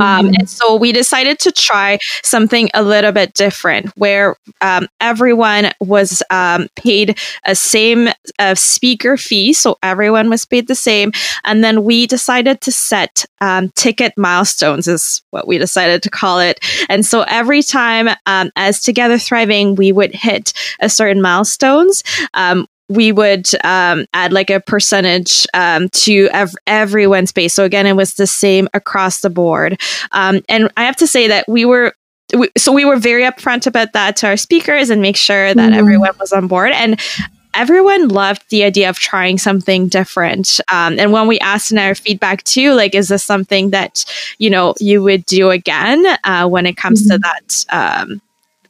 um, 0.00 0.26
mm-hmm. 0.26 0.34
and 0.38 0.48
so 0.48 0.76
we 0.76 0.92
decided 0.92 1.38
to 1.40 1.52
try 1.52 1.98
something 2.22 2.68
a 2.74 2.82
little 2.82 3.12
bit 3.12 3.34
different 3.34 3.86
where 3.96 4.36
um, 4.60 4.88
everyone 5.00 5.70
was 5.80 6.22
um, 6.30 6.68
paid 6.76 7.18
a 7.44 7.54
same 7.54 8.08
uh, 8.38 8.54
speaker 8.54 9.16
fee. 9.16 9.52
So 9.52 9.78
everyone 9.82 10.30
was 10.30 10.44
paid 10.44 10.68
the 10.68 10.74
same. 10.74 11.12
And 11.44 11.62
then 11.62 11.84
we 11.84 12.06
decided 12.06 12.60
to 12.62 12.72
set 12.72 13.24
um, 13.40 13.70
ticket 13.70 14.12
milestones, 14.16 14.88
is 14.88 15.22
what 15.30 15.46
we 15.46 15.58
decided 15.58 16.02
to 16.02 16.10
call 16.10 16.40
it. 16.40 16.60
And 16.88 17.04
so 17.04 17.22
every 17.22 17.62
time 17.62 18.08
um, 18.26 18.50
as 18.56 18.80
Together 18.80 19.18
Thriving, 19.18 19.74
we 19.74 19.92
would 19.92 20.14
hit 20.14 20.52
a 20.80 20.88
certain 20.88 21.22
milestones, 21.22 22.02
um, 22.34 22.66
we 22.88 23.12
would 23.12 23.48
um, 23.64 24.06
add 24.12 24.32
like 24.32 24.50
a 24.50 24.60
percentage 24.60 25.46
um, 25.54 25.88
to 25.90 26.28
ev- 26.32 26.54
everyone's 26.66 27.32
base. 27.32 27.54
So 27.54 27.64
again, 27.64 27.86
it 27.86 27.96
was 27.96 28.14
the 28.14 28.26
same 28.26 28.68
across 28.74 29.20
the 29.20 29.30
board. 29.30 29.80
Um, 30.12 30.42
and 30.48 30.70
I 30.76 30.84
have 30.84 30.96
to 30.96 31.06
say 31.06 31.28
that 31.28 31.48
we 31.48 31.64
were. 31.64 31.94
We, 32.34 32.48
so 32.56 32.72
we 32.72 32.86
were 32.86 32.96
very 32.96 33.22
upfront 33.22 33.66
about 33.66 33.92
that 33.92 34.16
to 34.16 34.26
our 34.26 34.38
speakers 34.38 34.88
and 34.88 35.02
make 35.02 35.16
sure 35.16 35.52
that 35.52 35.72
mm. 35.72 35.76
everyone 35.76 36.12
was 36.18 36.32
on 36.32 36.48
board. 36.48 36.72
And 36.72 36.98
everyone 37.54 38.08
loved 38.08 38.42
the 38.50 38.64
idea 38.64 38.88
of 38.88 38.98
trying 38.98 39.38
something 39.38 39.88
different. 39.88 40.60
Um, 40.72 40.98
and 40.98 41.12
when 41.12 41.28
we 41.28 41.38
asked 41.40 41.72
in 41.72 41.78
our 41.78 41.94
feedback 41.94 42.42
too, 42.44 42.72
like, 42.72 42.94
is 42.94 43.08
this 43.08 43.24
something 43.24 43.70
that 43.70 44.04
you 44.38 44.50
know 44.50 44.74
you 44.80 45.02
would 45.02 45.24
do 45.26 45.50
again 45.50 46.04
uh, 46.24 46.48
when 46.48 46.66
it 46.66 46.76
comes 46.76 47.02
mm-hmm. 47.02 47.16
to 47.16 47.18
that 47.18 47.64
um, 47.70 48.20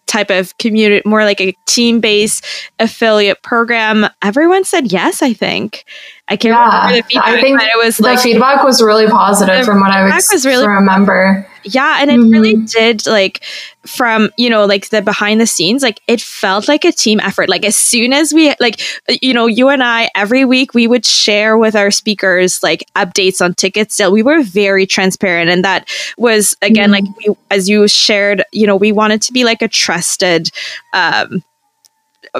type 0.06 0.30
of 0.30 0.56
community, 0.58 1.02
more 1.04 1.24
like 1.24 1.40
a 1.40 1.54
team 1.66 2.00
based 2.00 2.44
affiliate 2.78 3.42
program. 3.42 4.06
Everyone 4.22 4.64
said 4.64 4.92
yes, 4.92 5.22
I 5.22 5.32
think. 5.32 5.84
I 6.26 6.36
can't 6.36 6.54
yeah, 6.54 6.86
remember 6.86 6.96
the 6.96 7.02
feedback, 7.02 7.28
I 7.28 7.40
think 7.40 7.60
it 7.60 7.84
was 7.84 8.00
like 8.00 8.16
the 8.16 8.22
feedback 8.22 8.64
was 8.64 8.82
really 8.82 9.06
positive 9.06 9.66
from 9.66 9.80
what 9.80 9.90
I 9.90 10.04
was, 10.04 10.30
was 10.32 10.46
really, 10.46 10.66
remember. 10.66 11.46
Yeah, 11.64 11.98
and 12.00 12.10
it 12.10 12.18
mm-hmm. 12.18 12.30
really 12.30 12.54
did 12.54 13.06
like 13.06 13.44
from 13.86 14.30
you 14.38 14.48
know 14.48 14.64
like 14.64 14.88
the 14.88 15.02
behind 15.02 15.40
the 15.40 15.46
scenes 15.46 15.82
like 15.82 16.00
it 16.08 16.20
felt 16.20 16.68
like 16.68 16.86
a 16.86 16.92
team 16.92 17.20
effort 17.20 17.50
like 17.50 17.66
as 17.66 17.76
soon 17.76 18.14
as 18.14 18.32
we 18.32 18.54
like 18.58 18.80
you 19.22 19.34
know 19.34 19.46
you 19.46 19.68
and 19.68 19.84
i 19.84 20.10
every 20.14 20.42
week 20.44 20.72
we 20.72 20.86
would 20.86 21.04
share 21.04 21.58
with 21.58 21.76
our 21.76 21.90
speakers 21.90 22.62
like 22.62 22.82
updates 22.96 23.44
on 23.44 23.52
ticket 23.52 23.92
sale 23.92 24.10
we 24.10 24.22
were 24.22 24.42
very 24.42 24.86
transparent 24.86 25.50
and 25.50 25.62
that 25.64 25.86
was 26.16 26.56
again 26.62 26.90
mm-hmm. 26.90 27.04
like 27.04 27.16
we, 27.18 27.34
as 27.50 27.68
you 27.68 27.86
shared 27.86 28.42
you 28.52 28.66
know 28.66 28.76
we 28.76 28.90
wanted 28.90 29.20
to 29.20 29.34
be 29.34 29.44
like 29.44 29.60
a 29.60 29.68
trusted 29.68 30.50
um 30.94 31.42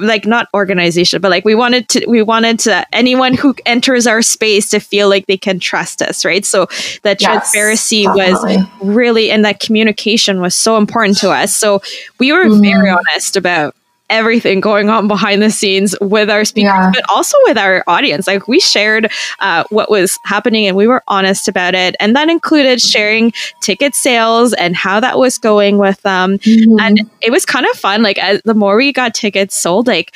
like 0.00 0.26
not 0.26 0.48
organization, 0.54 1.20
but 1.20 1.30
like 1.30 1.44
we 1.44 1.54
wanted 1.54 1.88
to 1.90 2.04
we 2.06 2.22
wanted 2.22 2.58
to 2.60 2.86
anyone 2.94 3.34
who 3.34 3.54
enters 3.66 4.06
our 4.06 4.22
space 4.22 4.68
to 4.70 4.80
feel 4.80 5.08
like 5.08 5.26
they 5.26 5.36
can 5.36 5.58
trust 5.58 6.02
us, 6.02 6.24
right? 6.24 6.44
So 6.44 6.66
that 7.02 7.20
yes, 7.20 7.22
transparency 7.22 8.04
definitely. 8.04 8.56
was 8.56 8.66
really 8.82 9.30
and 9.30 9.44
that 9.44 9.60
communication 9.60 10.40
was 10.40 10.54
so 10.54 10.76
important 10.76 11.18
to 11.18 11.30
us. 11.30 11.54
So 11.54 11.80
we 12.18 12.32
were 12.32 12.46
mm. 12.46 12.60
very 12.60 12.90
honest 12.90 13.36
about 13.36 13.74
everything 14.14 14.60
going 14.60 14.88
on 14.88 15.08
behind 15.08 15.42
the 15.42 15.50
scenes 15.50 15.94
with 16.00 16.30
our 16.30 16.44
speakers, 16.44 16.70
yeah. 16.72 16.90
but 16.94 17.04
also 17.10 17.36
with 17.44 17.58
our 17.58 17.82
audience. 17.86 18.26
Like 18.26 18.46
we 18.46 18.60
shared 18.60 19.10
uh, 19.40 19.64
what 19.70 19.90
was 19.90 20.18
happening 20.24 20.66
and 20.66 20.76
we 20.76 20.86
were 20.86 21.02
honest 21.08 21.48
about 21.48 21.74
it. 21.74 21.96
And 21.98 22.14
that 22.14 22.28
included 22.28 22.80
sharing 22.80 23.32
ticket 23.60 23.94
sales 23.94 24.52
and 24.54 24.76
how 24.76 25.00
that 25.00 25.18
was 25.18 25.36
going 25.36 25.78
with 25.78 26.00
them. 26.02 26.38
Mm-hmm. 26.38 26.80
And 26.80 27.10
it 27.20 27.30
was 27.30 27.44
kind 27.44 27.66
of 27.66 27.76
fun. 27.76 28.02
Like 28.02 28.18
as, 28.18 28.40
the 28.44 28.54
more 28.54 28.76
we 28.76 28.92
got 28.92 29.14
tickets 29.14 29.56
sold, 29.56 29.88
like 29.88 30.14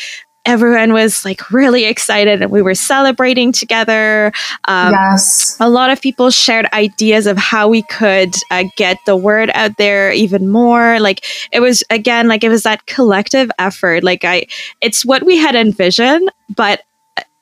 everyone 0.49 0.95
was 0.95 1.27
like 1.27 1.51
really 1.51 1.85
excited 1.85 2.41
and 2.41 2.51
we 2.51 2.63
were 2.63 2.75
celebrating 2.75 3.53
together. 3.53 4.33
Um, 4.65 4.93
yes. 4.93 5.59
A 5.61 5.69
lot 5.69 5.91
of 5.91 6.01
people 6.01 6.31
shared 6.31 6.67
ideas 6.73 7.27
of 7.27 7.37
how 7.37 7.69
we 7.69 7.83
could 7.83 8.35
uh, 8.51 8.65
get 8.75 8.97
the 9.05 9.15
word 9.15 9.51
out 9.53 9.77
there 9.77 10.11
even 10.11 10.49
more. 10.49 10.99
Like 11.01 11.27
it 11.53 11.61
was, 11.61 11.85
again, 11.91 12.29
like 12.29 12.43
it 12.45 12.49
was 12.49 12.63
that 12.63 12.87
collective 12.87 13.51
effort. 13.59 14.03
Like 14.03 14.25
I, 14.25 14.47
it's 14.81 15.05
what 15.05 15.23
we 15.23 15.37
had 15.37 15.55
envisioned, 15.55 16.31
but 16.57 16.83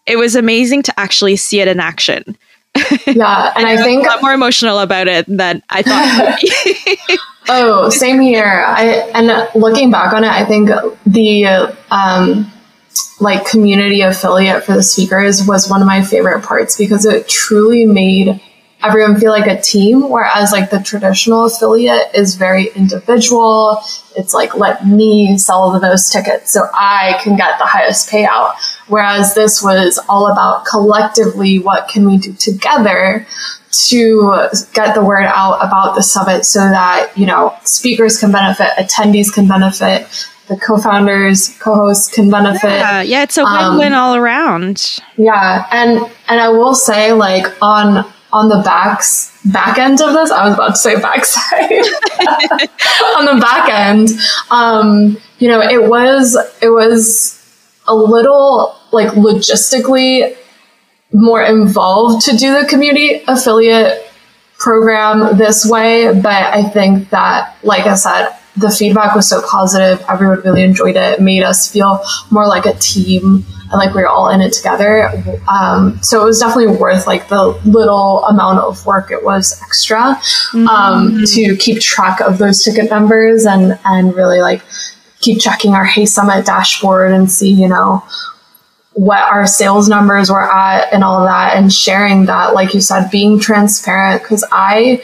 it 0.04 0.16
was 0.16 0.34
amazing 0.34 0.82
to 0.82 1.00
actually 1.00 1.36
see 1.36 1.60
it 1.60 1.68
in 1.68 1.80
action. 1.80 2.36
Yeah. 3.06 3.52
And, 3.56 3.66
I, 3.66 3.74
I 3.74 3.76
think 3.78 4.06
I'm 4.10 4.20
more 4.20 4.32
emotional 4.34 4.80
about 4.80 5.06
it 5.08 5.24
than 5.28 5.62
I 5.70 5.82
thought. 5.82 7.18
oh, 7.48 7.88
same 7.88 8.20
here. 8.20 8.64
I, 8.66 9.10
and 9.14 9.48
looking 9.54 9.90
back 9.90 10.12
on 10.12 10.24
it, 10.24 10.28
I 10.28 10.44
think 10.44 10.68
the, 11.06 11.72
um, 11.90 12.52
like 13.20 13.46
community 13.46 14.02
affiliate 14.02 14.64
for 14.64 14.74
the 14.74 14.82
speakers 14.82 15.46
was 15.46 15.70
one 15.70 15.80
of 15.80 15.86
my 15.86 16.02
favorite 16.02 16.42
parts 16.42 16.76
because 16.76 17.06
it 17.06 17.28
truly 17.28 17.86
made 17.86 18.40
everyone 18.82 19.18
feel 19.18 19.30
like 19.30 19.46
a 19.46 19.60
team 19.60 20.08
whereas 20.10 20.52
like 20.52 20.70
the 20.70 20.78
traditional 20.80 21.46
affiliate 21.46 22.14
is 22.14 22.34
very 22.34 22.66
individual. 22.76 23.80
It's 24.16 24.34
like 24.34 24.54
let 24.54 24.86
me 24.86 25.38
sell 25.38 25.78
those 25.80 26.10
tickets 26.10 26.52
so 26.52 26.68
i 26.74 27.18
can 27.22 27.36
get 27.36 27.58
the 27.58 27.64
highest 27.64 28.10
payout. 28.10 28.54
Whereas 28.88 29.34
this 29.34 29.62
was 29.62 29.98
all 30.08 30.30
about 30.30 30.66
collectively 30.66 31.58
what 31.58 31.88
can 31.88 32.06
we 32.06 32.18
do 32.18 32.32
together 32.34 33.26
to 33.88 34.48
get 34.72 34.94
the 34.94 35.04
word 35.04 35.24
out 35.24 35.58
about 35.66 35.96
the 35.96 36.02
summit 36.02 36.44
so 36.44 36.60
that 36.60 37.12
you 37.16 37.26
know 37.26 37.56
speakers 37.64 38.18
can 38.18 38.30
benefit 38.30 38.68
attendees 38.78 39.32
can 39.32 39.48
benefit 39.48 40.06
the 40.48 40.56
co-founders, 40.56 41.56
co-hosts 41.58 42.12
can 42.12 42.30
benefit. 42.30 42.70
Yeah, 42.70 43.02
yeah 43.02 43.22
it's 43.22 43.36
a 43.36 43.44
win-win 43.44 43.92
um, 43.92 43.98
all 43.98 44.14
around. 44.14 44.98
Yeah, 45.16 45.66
and 45.72 45.98
and 46.28 46.40
I 46.40 46.48
will 46.48 46.74
say, 46.74 47.12
like 47.12 47.46
on 47.62 48.04
on 48.32 48.48
the 48.48 48.62
backs 48.64 49.40
back 49.46 49.78
end 49.78 50.00
of 50.00 50.12
this, 50.12 50.30
I 50.30 50.48
was 50.48 50.54
about 50.54 50.70
to 50.70 50.76
say 50.76 51.00
backside. 51.00 51.70
on 53.16 53.24
the 53.26 53.38
back 53.40 53.70
end, 53.70 54.10
um, 54.50 55.16
you 55.38 55.48
know, 55.48 55.60
it 55.60 55.88
was 55.88 56.36
it 56.62 56.68
was 56.68 57.42
a 57.88 57.94
little 57.94 58.76
like 58.92 59.08
logistically 59.10 60.36
more 61.12 61.42
involved 61.42 62.24
to 62.26 62.36
do 62.36 62.60
the 62.60 62.66
community 62.68 63.22
affiliate 63.26 64.10
program 64.58 65.36
this 65.36 65.66
way, 65.66 66.12
but 66.12 66.26
I 66.26 66.62
think 66.64 67.10
that, 67.10 67.56
like 67.62 67.86
I 67.86 67.94
said, 67.94 68.30
the 68.56 68.70
feedback 68.70 69.14
was 69.14 69.28
so 69.28 69.42
positive. 69.48 70.04
Everyone 70.08 70.40
really 70.40 70.62
enjoyed 70.62 70.96
it. 70.96 71.18
it 71.18 71.20
made 71.20 71.42
us 71.42 71.70
feel 71.70 72.02
more 72.30 72.46
like 72.46 72.66
a 72.66 72.74
team 72.74 73.44
and 73.70 73.72
like 73.72 73.94
we 73.94 74.02
were 74.02 74.08
all 74.08 74.28
in 74.30 74.40
it 74.40 74.52
together. 74.52 75.10
Um, 75.48 76.00
so 76.02 76.22
it 76.22 76.24
was 76.24 76.38
definitely 76.38 76.76
worth 76.76 77.06
like 77.06 77.28
the 77.28 77.48
little 77.64 78.24
amount 78.24 78.60
of 78.60 78.84
work 78.86 79.10
it 79.10 79.24
was 79.24 79.60
extra 79.62 80.00
um, 80.00 80.18
mm-hmm. 80.54 81.24
to 81.24 81.56
keep 81.56 81.80
track 81.80 82.20
of 82.20 82.38
those 82.38 82.62
ticket 82.62 82.90
numbers 82.90 83.44
and 83.44 83.78
and 83.84 84.14
really 84.14 84.40
like 84.40 84.62
keep 85.20 85.40
checking 85.40 85.74
our 85.74 85.86
HeySummit 85.86 86.44
dashboard 86.44 87.10
and 87.10 87.30
see 87.30 87.50
you 87.50 87.68
know 87.68 88.04
what 88.92 89.22
our 89.24 89.46
sales 89.46 89.88
numbers 89.88 90.30
were 90.30 90.50
at 90.50 90.92
and 90.92 91.04
all 91.04 91.24
that 91.24 91.56
and 91.56 91.72
sharing 91.72 92.26
that 92.26 92.54
like 92.54 92.72
you 92.72 92.80
said 92.80 93.10
being 93.10 93.38
transparent 93.38 94.22
because 94.22 94.44
I 94.52 95.02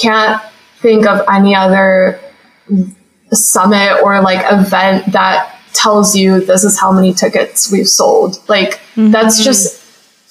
can't 0.00 0.42
think 0.80 1.06
of 1.06 1.26
any 1.28 1.54
other 1.54 2.20
summit 3.32 4.00
or 4.02 4.20
like 4.20 4.44
event 4.50 5.12
that 5.12 5.54
tells 5.74 6.16
you 6.16 6.40
this 6.40 6.64
is 6.64 6.78
how 6.78 6.90
many 6.90 7.12
tickets 7.12 7.70
we've 7.70 7.88
sold. 7.88 8.36
Like 8.48 8.80
mm-hmm. 8.94 9.10
that's 9.10 9.42
just 9.42 9.84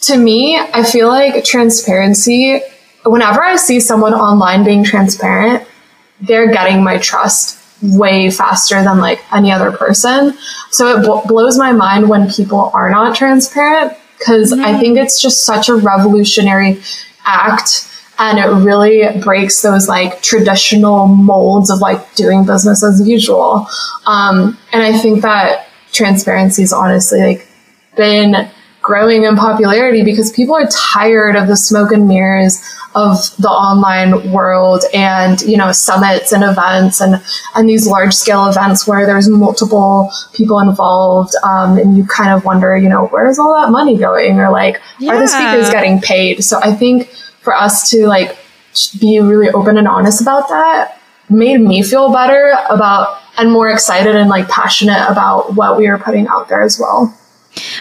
to 0.04 0.18
me, 0.18 0.58
I 0.58 0.84
feel 0.84 1.08
like 1.08 1.44
transparency 1.44 2.62
whenever 3.08 3.44
I 3.44 3.56
see 3.56 3.80
someone 3.80 4.14
online 4.14 4.64
being 4.64 4.84
transparent, 4.84 5.68
they're 6.22 6.52
getting 6.52 6.84
my 6.84 6.98
trust 6.98 7.64
way 7.82 8.32
faster 8.32 8.84
than 8.84 9.00
like 9.00 9.22
any 9.34 9.52
other 9.52 9.72
person. 9.72 10.36
So 10.72 10.98
it 10.98 11.06
bl- 11.06 11.28
blows 11.28 11.58
my 11.58 11.72
mind 11.72 12.10
when 12.10 12.30
people 12.30 12.72
are 12.74 12.90
not 12.90 13.16
transparent 13.16 13.94
because 14.18 14.52
mm-hmm. 14.52 14.66
I 14.66 14.80
think 14.80 14.98
it's 14.98 15.22
just 15.22 15.44
such 15.44 15.70
a 15.70 15.76
revolutionary 15.76 16.82
act 17.24 17.88
and 18.20 18.40
it 18.40 18.48
really 18.66 19.04
breaks 19.22 19.62
those 19.62 19.88
like 19.88 20.22
traditional 20.22 21.08
molds 21.08 21.70
of 21.70 21.80
like 21.80 22.16
doing 22.16 22.46
business 22.46 22.84
as 22.84 23.08
usual. 23.08 23.68
Um, 24.06 24.58
and 24.74 24.84
I 24.84 24.98
think 24.98 25.22
that 25.22 25.68
transparency 25.92 26.64
is 26.64 26.74
honestly 26.74 27.20
like 27.20 27.48
been 27.96 28.50
growing 28.82 29.24
in 29.24 29.36
popularity 29.36 30.04
because 30.04 30.32
people 30.32 30.56
are 30.56 30.68
tired 30.68 31.36
of 31.36 31.48
the 31.48 31.58
smoke 31.58 31.92
and 31.92 32.08
mirrors 32.08 32.64
of 32.96 33.18
the 33.38 33.50
online 33.50 34.32
world 34.32 34.84
and 34.94 35.42
you 35.42 35.58
know 35.58 35.72
summits 35.74 36.32
and 36.32 36.44
events 36.44 37.02
and 37.02 37.22
and 37.56 37.68
these 37.68 37.86
large 37.86 38.14
scale 38.14 38.48
events 38.48 38.88
where 38.88 39.06
there's 39.06 39.28
multiple 39.28 40.10
people 40.34 40.60
involved 40.60 41.34
um, 41.44 41.78
and 41.78 41.98
you 41.98 42.06
kind 42.06 42.32
of 42.32 42.46
wonder 42.46 42.78
you 42.78 42.88
know 42.88 43.08
where's 43.08 43.38
all 43.38 43.54
that 43.54 43.70
money 43.72 43.98
going 43.98 44.40
or 44.40 44.50
like 44.50 44.82
yeah. 45.00 45.12
are 45.12 45.20
the 45.20 45.28
speakers 45.28 45.70
getting 45.70 46.00
paid 46.00 46.42
so 46.42 46.60
i 46.64 46.74
think 46.74 47.14
for 47.48 47.56
us 47.56 47.90
to 47.92 48.08
like 48.08 48.38
be 49.00 49.22
really 49.22 49.50
open 49.52 49.78
and 49.78 49.88
honest 49.88 50.22
about 50.22 50.50
that 50.50 51.00
made 51.30 51.62
me 51.62 51.82
feel 51.82 52.12
better 52.12 52.54
about 52.70 53.22
and 53.38 53.50
more 53.50 53.70
excited 53.70 54.18
and 54.18 54.30
like 54.30 54.50
passionate 54.50 55.10
about 55.10 55.56
what 55.56 55.78
we 55.78 55.88
are 55.88 55.98
putting 55.98 56.28
out 56.28 56.50
there 56.50 56.62
as 56.62 56.78
well 56.78 57.18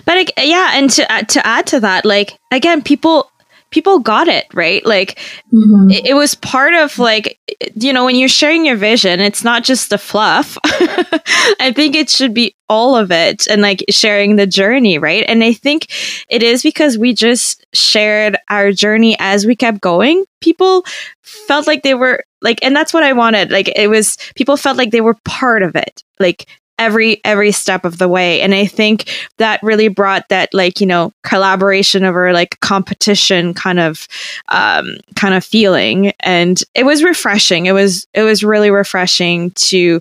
but 0.04 0.30
yeah, 0.38 0.70
and 0.74 0.90
to 0.90 1.12
uh, 1.12 1.22
to 1.22 1.46
add 1.46 1.66
to 1.66 1.80
that, 1.80 2.04
like 2.04 2.38
again, 2.50 2.82
people 2.82 3.30
people 3.70 3.98
got 3.98 4.28
it 4.28 4.46
right 4.54 4.86
like 4.86 5.18
mm-hmm. 5.52 5.90
it, 5.90 6.06
it, 6.06 6.14
was 6.14 6.36
part 6.36 6.72
of 6.72 6.98
like 7.00 7.36
you 7.74 7.92
know 7.92 8.05
when 8.05 8.16
you're 8.16 8.28
sharing 8.28 8.66
your 8.66 8.76
vision 8.76 9.20
it's 9.20 9.44
not 9.44 9.62
just 9.64 9.90
the 9.90 9.99
fluff. 9.99 10.59
I 10.64 11.72
think 11.74 11.94
it 11.94 12.11
should 12.11 12.34
be 12.34 12.55
all 12.68 12.97
of 12.97 13.12
it 13.12 13.47
and 13.47 13.62
like 13.62 13.84
sharing 13.90 14.36
the 14.36 14.47
journey 14.47 14.99
right? 14.99 15.24
And 15.28 15.44
i 15.44 15.53
think 15.53 15.86
it 16.28 16.42
is 16.42 16.62
because 16.62 16.99
we 16.99 17.14
just 17.14 17.64
shared 17.72 18.36
our 18.51 18.72
journey 18.72 19.16
as 19.18 19.47
we 19.47 19.55
kept 19.57 19.80
going. 19.80 20.24
People 20.40 20.84
felt 21.22 21.66
like 21.66 21.82
they 21.82 21.94
were 21.94 22.24
like 22.42 22.62
and 22.62 22.74
that's 22.74 22.92
what 22.92 23.03
i 23.03 23.12
wanted. 23.12 23.51
Like 23.51 23.68
it 23.76 23.88
was 23.88 24.16
people 24.34 24.57
felt 24.57 24.76
like 24.76 24.90
they 24.90 25.01
were 25.01 25.16
part 25.24 25.62
of 25.62 25.76
it. 25.76 26.03
Like 26.18 26.47
every 26.78 27.20
every 27.24 27.52
step 27.52 27.84
of 27.84 27.98
the 27.98 28.08
way. 28.08 28.40
And 28.40 28.54
i 28.54 28.66
think 28.66 29.10
that 29.38 29.62
really 29.62 29.88
brought 29.88 30.28
that 30.28 30.52
like 30.52 30.80
you 30.80 30.86
know 30.86 31.12
collaboration 31.22 32.04
over 32.04 32.32
like 32.32 32.60
competition 32.60 33.54
kind 33.54 33.80
of 33.80 34.06
um 34.48 34.96
kind 35.14 35.34
of 35.34 35.44
feeling. 35.44 36.12
And 36.20 36.62
it 36.74 36.84
was 36.84 37.02
refreshing. 37.02 37.66
It 37.66 37.72
was 37.72 38.06
it 38.14 38.22
was 38.22 38.44
really 38.44 38.70
refreshing 38.70 39.50
to 39.52 40.00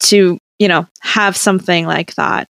to 0.00 0.38
you 0.58 0.68
know 0.68 0.86
have 1.00 1.36
something 1.36 1.86
like 1.86 2.14
that. 2.16 2.48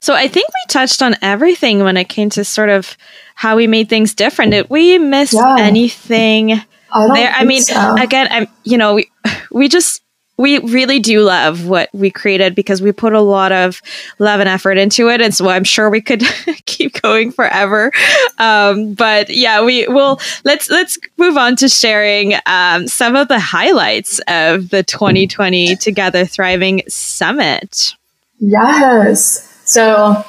So 0.00 0.14
i 0.14 0.28
think 0.28 0.48
we 0.48 0.68
touched 0.68 1.02
on 1.02 1.16
everything 1.22 1.82
when 1.82 1.96
it 1.96 2.08
came 2.08 2.30
to 2.30 2.44
sort 2.44 2.68
of 2.68 2.96
how 3.34 3.56
we 3.56 3.66
made 3.66 3.88
things 3.88 4.14
different. 4.14 4.50
Did 4.50 4.68
we 4.68 4.98
miss 4.98 5.32
yeah. 5.32 5.56
anything 5.58 6.52
I 6.92 7.14
there? 7.14 7.32
I 7.32 7.44
mean 7.44 7.62
so. 7.62 7.94
again 7.96 8.28
i'm 8.30 8.48
you 8.64 8.78
know 8.78 8.94
we 8.94 9.10
we 9.50 9.68
just 9.68 10.02
we 10.38 10.58
really 10.60 11.00
do 11.00 11.20
love 11.20 11.66
what 11.66 11.90
we 11.92 12.10
created 12.10 12.54
because 12.54 12.80
we 12.80 12.92
put 12.92 13.12
a 13.12 13.20
lot 13.20 13.52
of 13.52 13.82
love 14.18 14.40
and 14.40 14.48
effort 14.48 14.78
into 14.78 15.08
it. 15.08 15.20
And 15.20 15.34
so 15.34 15.48
i'm 15.48 15.64
sure 15.64 15.90
we 15.90 16.00
could 16.00 16.22
keep 16.64 17.00
going 17.02 17.32
forever. 17.32 17.92
Um, 18.38 18.94
but 18.94 19.28
yeah 19.28 19.62
we 19.64 19.86
will 19.88 20.20
let's 20.44 20.70
let's 20.70 20.98
move 21.16 21.36
on 21.36 21.56
to 21.56 21.68
sharing 21.68 22.34
um, 22.46 22.86
some 22.86 23.16
of 23.16 23.28
the 23.28 23.40
highlights 23.40 24.20
of 24.28 24.70
the 24.70 24.82
2020 24.82 25.76
together 25.76 26.24
thriving 26.24 26.82
summit. 26.88 27.94
Yes. 28.38 29.44
So 29.64 30.24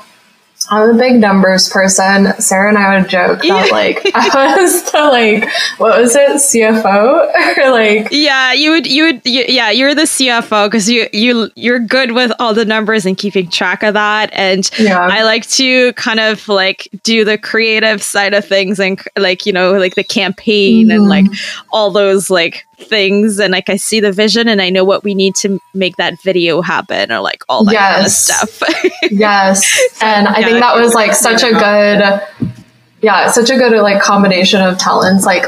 I'm 0.72 0.92
a 0.92 0.98
big 0.98 1.20
numbers 1.20 1.70
person. 1.70 2.34
Sarah 2.40 2.70
and 2.70 2.78
I 2.78 3.00
would 3.00 3.10
joke 3.10 3.42
that 3.42 3.72
like 3.72 4.00
I 4.14 4.56
was 4.56 4.92
the 4.92 5.04
like 5.04 5.50
what 5.80 6.00
was 6.00 6.16
it 6.16 6.30
CFO 6.32 7.58
or 7.58 7.72
like 7.72 8.10
yeah 8.12 8.54
you 8.54 8.72
would 8.72 8.88
you 8.88 9.04
would 9.06 9.22
you, 9.26 9.46
yeah 9.48 9.72
you're 9.72 9.96
the 9.96 10.04
CFO 10.04 10.68
because 10.68 10.90
you 10.90 11.08
you 11.12 11.50
you're 11.56 11.80
good 11.80 12.12
with 12.12 12.32
all 12.40 12.54
the 12.54 12.66
numbers 12.66 13.06
and 13.06 13.18
keeping 13.18 13.50
track 13.50 13.84
of 13.84 13.94
that 13.96 14.30
and 14.34 14.70
yeah. 14.80 15.00
I 15.00 15.24
like 15.24 15.48
to 15.52 15.94
kind 15.94 16.20
of 16.20 16.48
like 16.48 16.88
do 17.04 17.26
the 17.26 17.38
creative 17.38 18.04
side 18.04 18.34
of 18.34 18.46
things 18.46 18.80
and 18.80 19.02
like 19.18 19.46
you 19.46 19.54
know 19.54 19.74
like 19.74 19.96
the 19.96 20.04
campaign 20.04 20.88
mm-hmm. 20.88 21.00
and 21.00 21.10
like 21.10 21.26
all 21.72 21.92
those 21.92 22.30
like 22.30 22.68
things 22.80 23.40
and 23.40 23.52
like 23.52 23.70
I 23.70 23.76
see 23.76 24.00
the 24.00 24.12
vision 24.12 24.48
and 24.48 24.62
I 24.62 24.70
know 24.70 24.84
what 24.84 25.04
we 25.04 25.14
need 25.14 25.36
to 25.36 25.60
make 25.74 25.98
that 25.98 26.22
video 26.24 26.62
happen 26.62 27.12
or 27.12 27.20
like 27.20 27.44
all 27.50 27.64
that 27.66 27.74
yes. 27.74 27.94
kind 27.96 28.06
of 28.06 28.52
stuff. 28.52 29.02
yes. 29.12 30.02
And 30.02 30.28
I 30.28 30.40
yeah, 30.40 30.46
think 30.48 30.60
that 30.60 30.76
was 30.76 30.94
like 30.94 31.14
such 31.14 31.44
a 31.44 31.52
good 31.52 32.54
yeah, 33.02 33.32
such 33.32 33.50
a 33.50 33.56
good 33.56 33.80
like 33.82 34.02
combination 34.02 34.62
of 34.62 34.78
talents. 34.78 35.26
Like 35.26 35.46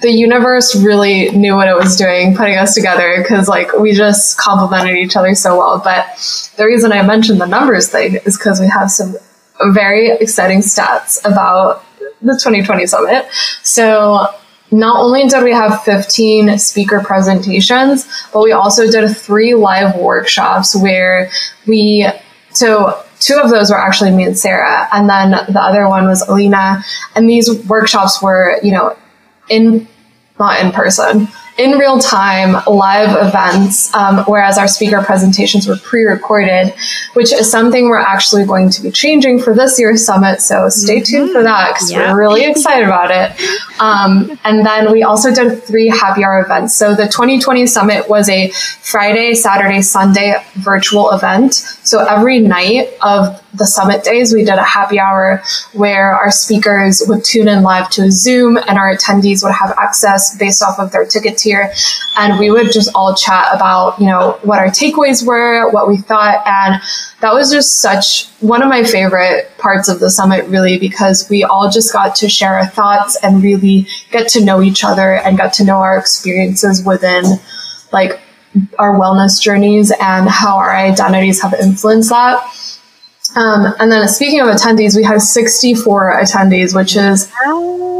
the 0.00 0.10
universe 0.10 0.76
really 0.76 1.30
knew 1.30 1.54
what 1.54 1.68
it 1.68 1.74
was 1.74 1.96
doing 1.96 2.36
putting 2.36 2.56
us 2.56 2.74
together 2.74 3.16
because 3.18 3.48
like 3.48 3.72
we 3.78 3.92
just 3.92 4.38
complemented 4.38 4.96
each 4.96 5.16
other 5.16 5.34
so 5.34 5.58
well. 5.58 5.80
But 5.82 6.06
the 6.56 6.64
reason 6.64 6.92
I 6.92 7.02
mentioned 7.02 7.40
the 7.40 7.46
numbers 7.46 7.88
thing 7.88 8.16
is 8.24 8.38
because 8.38 8.60
we 8.60 8.68
have 8.68 8.90
some 8.90 9.16
very 9.72 10.10
exciting 10.10 10.60
stats 10.60 11.18
about 11.24 11.84
the 12.20 12.32
2020 12.32 12.86
summit. 12.86 13.26
So 13.62 14.28
not 14.70 15.00
only 15.00 15.26
did 15.26 15.42
we 15.42 15.52
have 15.52 15.82
15 15.84 16.58
speaker 16.58 17.00
presentations, 17.00 18.08
but 18.32 18.42
we 18.42 18.52
also 18.52 18.90
did 18.90 19.16
three 19.16 19.54
live 19.54 19.96
workshops 19.96 20.76
where 20.76 21.30
we, 21.66 22.06
so 22.50 23.02
two 23.20 23.40
of 23.42 23.50
those 23.50 23.70
were 23.70 23.78
actually 23.78 24.10
me 24.10 24.24
and 24.24 24.38
Sarah, 24.38 24.88
and 24.92 25.08
then 25.08 25.30
the 25.30 25.60
other 25.60 25.88
one 25.88 26.06
was 26.06 26.26
Alina. 26.28 26.82
And 27.14 27.28
these 27.28 27.50
workshops 27.66 28.22
were, 28.22 28.58
you 28.62 28.72
know, 28.72 28.96
in, 29.48 29.88
not 30.38 30.60
in 30.60 30.72
person, 30.72 31.28
in 31.58 31.72
real 31.72 31.98
time 31.98 32.62
live 32.68 33.26
events, 33.26 33.92
um, 33.92 34.18
whereas 34.26 34.56
our 34.58 34.68
speaker 34.68 35.02
presentations 35.02 35.66
were 35.66 35.76
pre 35.76 36.04
recorded, 36.04 36.72
which 37.14 37.32
is 37.32 37.50
something 37.50 37.88
we're 37.88 37.98
actually 37.98 38.44
going 38.44 38.70
to 38.70 38.80
be 38.80 38.92
changing 38.92 39.40
for 39.40 39.52
this 39.52 39.78
year's 39.78 40.06
summit. 40.06 40.40
So 40.40 40.68
stay 40.68 40.98
mm-hmm. 41.00 41.04
tuned 41.04 41.32
for 41.32 41.42
that 41.42 41.74
because 41.74 41.92
we're 41.92 42.16
really 42.16 42.44
excited 42.44 42.86
about 42.86 43.10
it. 43.10 43.32
Um, 43.80 44.38
and 44.44 44.64
then 44.64 44.92
we 44.92 45.02
also 45.02 45.34
did 45.34 45.62
three 45.64 45.88
happy 45.88 46.24
hour 46.24 46.40
events. 46.40 46.76
So 46.76 46.94
the 46.94 47.06
2020 47.06 47.66
summit 47.66 48.08
was 48.08 48.28
a 48.28 48.50
Friday, 48.50 49.34
Saturday, 49.34 49.82
Sunday 49.82 50.34
virtual 50.54 51.10
event. 51.10 51.54
So 51.54 52.04
every 52.04 52.38
night 52.38 52.90
of 53.02 53.42
the 53.54 53.66
summit 53.66 54.04
days, 54.04 54.32
we 54.32 54.44
did 54.44 54.54
a 54.54 54.62
happy 54.62 55.00
hour 55.00 55.42
where 55.72 56.12
our 56.12 56.30
speakers 56.30 57.02
would 57.08 57.24
tune 57.24 57.48
in 57.48 57.62
live 57.62 57.90
to 57.90 58.02
a 58.02 58.10
Zoom 58.10 58.56
and 58.56 58.78
our 58.78 58.94
attendees 58.94 59.42
would 59.42 59.52
have 59.52 59.74
access 59.78 60.36
based 60.36 60.62
off 60.62 60.78
of 60.78 60.92
their 60.92 61.04
ticket 61.04 61.36
And 62.16 62.38
we 62.38 62.50
would 62.50 62.72
just 62.72 62.90
all 62.94 63.14
chat 63.14 63.48
about, 63.54 63.98
you 64.00 64.06
know, 64.06 64.38
what 64.42 64.58
our 64.58 64.68
takeaways 64.68 65.26
were, 65.26 65.70
what 65.70 65.88
we 65.88 65.96
thought. 65.96 66.46
And 66.46 66.82
that 67.20 67.32
was 67.32 67.50
just 67.50 67.80
such 67.80 68.28
one 68.40 68.62
of 68.62 68.68
my 68.68 68.84
favorite 68.84 69.50
parts 69.58 69.88
of 69.88 70.00
the 70.00 70.10
summit, 70.10 70.44
really, 70.46 70.78
because 70.78 71.28
we 71.28 71.44
all 71.44 71.70
just 71.70 71.92
got 71.92 72.14
to 72.16 72.28
share 72.28 72.54
our 72.54 72.66
thoughts 72.66 73.16
and 73.22 73.42
really 73.42 73.86
get 74.10 74.28
to 74.28 74.44
know 74.44 74.62
each 74.62 74.84
other 74.84 75.14
and 75.14 75.36
get 75.36 75.52
to 75.54 75.64
know 75.64 75.76
our 75.76 75.98
experiences 75.98 76.84
within 76.84 77.24
like 77.92 78.20
our 78.78 78.98
wellness 78.98 79.40
journeys 79.40 79.92
and 80.00 80.28
how 80.28 80.56
our 80.56 80.74
identities 80.74 81.42
have 81.42 81.54
influenced 81.54 82.10
that. 82.10 82.42
Um, 83.36 83.74
and 83.78 83.92
then 83.92 84.08
speaking 84.08 84.40
of 84.40 84.46
attendees, 84.48 84.96
we 84.96 85.04
had 85.04 85.20
64 85.20 86.20
attendees, 86.22 86.74
which 86.74 86.96
is 86.96 87.30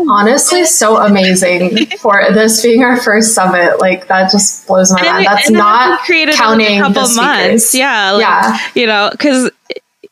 honestly 0.09 0.65
so 0.65 0.97
amazing 0.97 1.87
for 1.99 2.23
this 2.33 2.63
being 2.63 2.83
our 2.83 3.01
first 3.01 3.35
summit. 3.35 3.81
Like 3.81 4.09
that 4.09 4.31
just 4.31 4.67
blows 4.67 4.93
my 4.93 5.03
mind. 5.03 5.27
That's 5.27 5.51
not 5.51 6.01
created 6.01 6.35
counting 6.35 6.79
a 6.79 6.83
couple 6.83 7.07
the 7.07 7.15
months. 7.15 7.75
Yeah, 7.75 8.13
like, 8.13 8.23
yeah. 8.23 8.59
You 8.75 8.87
know, 8.87 9.09
because 9.13 9.51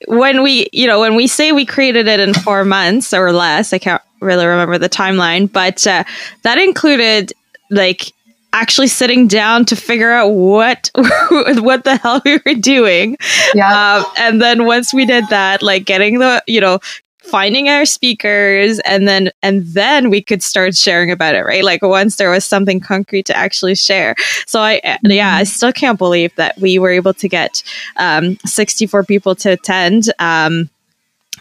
when 0.08 0.42
we, 0.42 0.68
you 0.72 0.86
know, 0.86 1.00
when 1.00 1.14
we 1.14 1.26
say 1.26 1.52
we 1.52 1.64
created 1.66 2.08
it 2.08 2.20
in 2.20 2.34
four 2.34 2.64
months 2.64 3.14
or 3.14 3.32
less, 3.32 3.72
I 3.72 3.78
can't 3.78 4.02
really 4.20 4.46
remember 4.46 4.78
the 4.78 4.88
timeline, 4.88 5.50
but 5.50 5.86
uh, 5.86 6.04
that 6.42 6.58
included 6.58 7.32
like 7.70 8.12
actually 8.52 8.86
sitting 8.86 9.28
down 9.28 9.66
to 9.66 9.76
figure 9.76 10.10
out 10.10 10.28
what 10.28 10.90
what 11.30 11.84
the 11.84 11.96
hell 11.96 12.22
we 12.24 12.40
were 12.44 12.54
doing. 12.54 13.16
Yeah. 13.54 14.04
Um, 14.04 14.12
and 14.18 14.42
then 14.42 14.64
once 14.64 14.94
we 14.94 15.04
did 15.04 15.24
that, 15.28 15.62
like 15.62 15.84
getting 15.84 16.18
the 16.18 16.42
you 16.46 16.60
know 16.60 16.80
finding 17.26 17.68
our 17.68 17.84
speakers 17.84 18.78
and 18.80 19.08
then 19.08 19.30
and 19.42 19.64
then 19.66 20.10
we 20.10 20.22
could 20.22 20.42
start 20.42 20.76
sharing 20.76 21.10
about 21.10 21.34
it 21.34 21.42
right 21.42 21.64
like 21.64 21.82
once 21.82 22.16
there 22.16 22.30
was 22.30 22.44
something 22.44 22.80
concrete 22.80 23.26
to 23.26 23.36
actually 23.36 23.74
share 23.74 24.14
so 24.46 24.60
i 24.60 24.80
mm-hmm. 24.84 25.10
yeah 25.10 25.34
i 25.34 25.44
still 25.44 25.72
can't 25.72 25.98
believe 25.98 26.34
that 26.36 26.56
we 26.58 26.78
were 26.78 26.90
able 26.90 27.14
to 27.14 27.28
get 27.28 27.62
um, 27.96 28.36
64 28.44 29.04
people 29.04 29.34
to 29.34 29.50
attend 29.50 30.12
um, 30.18 30.70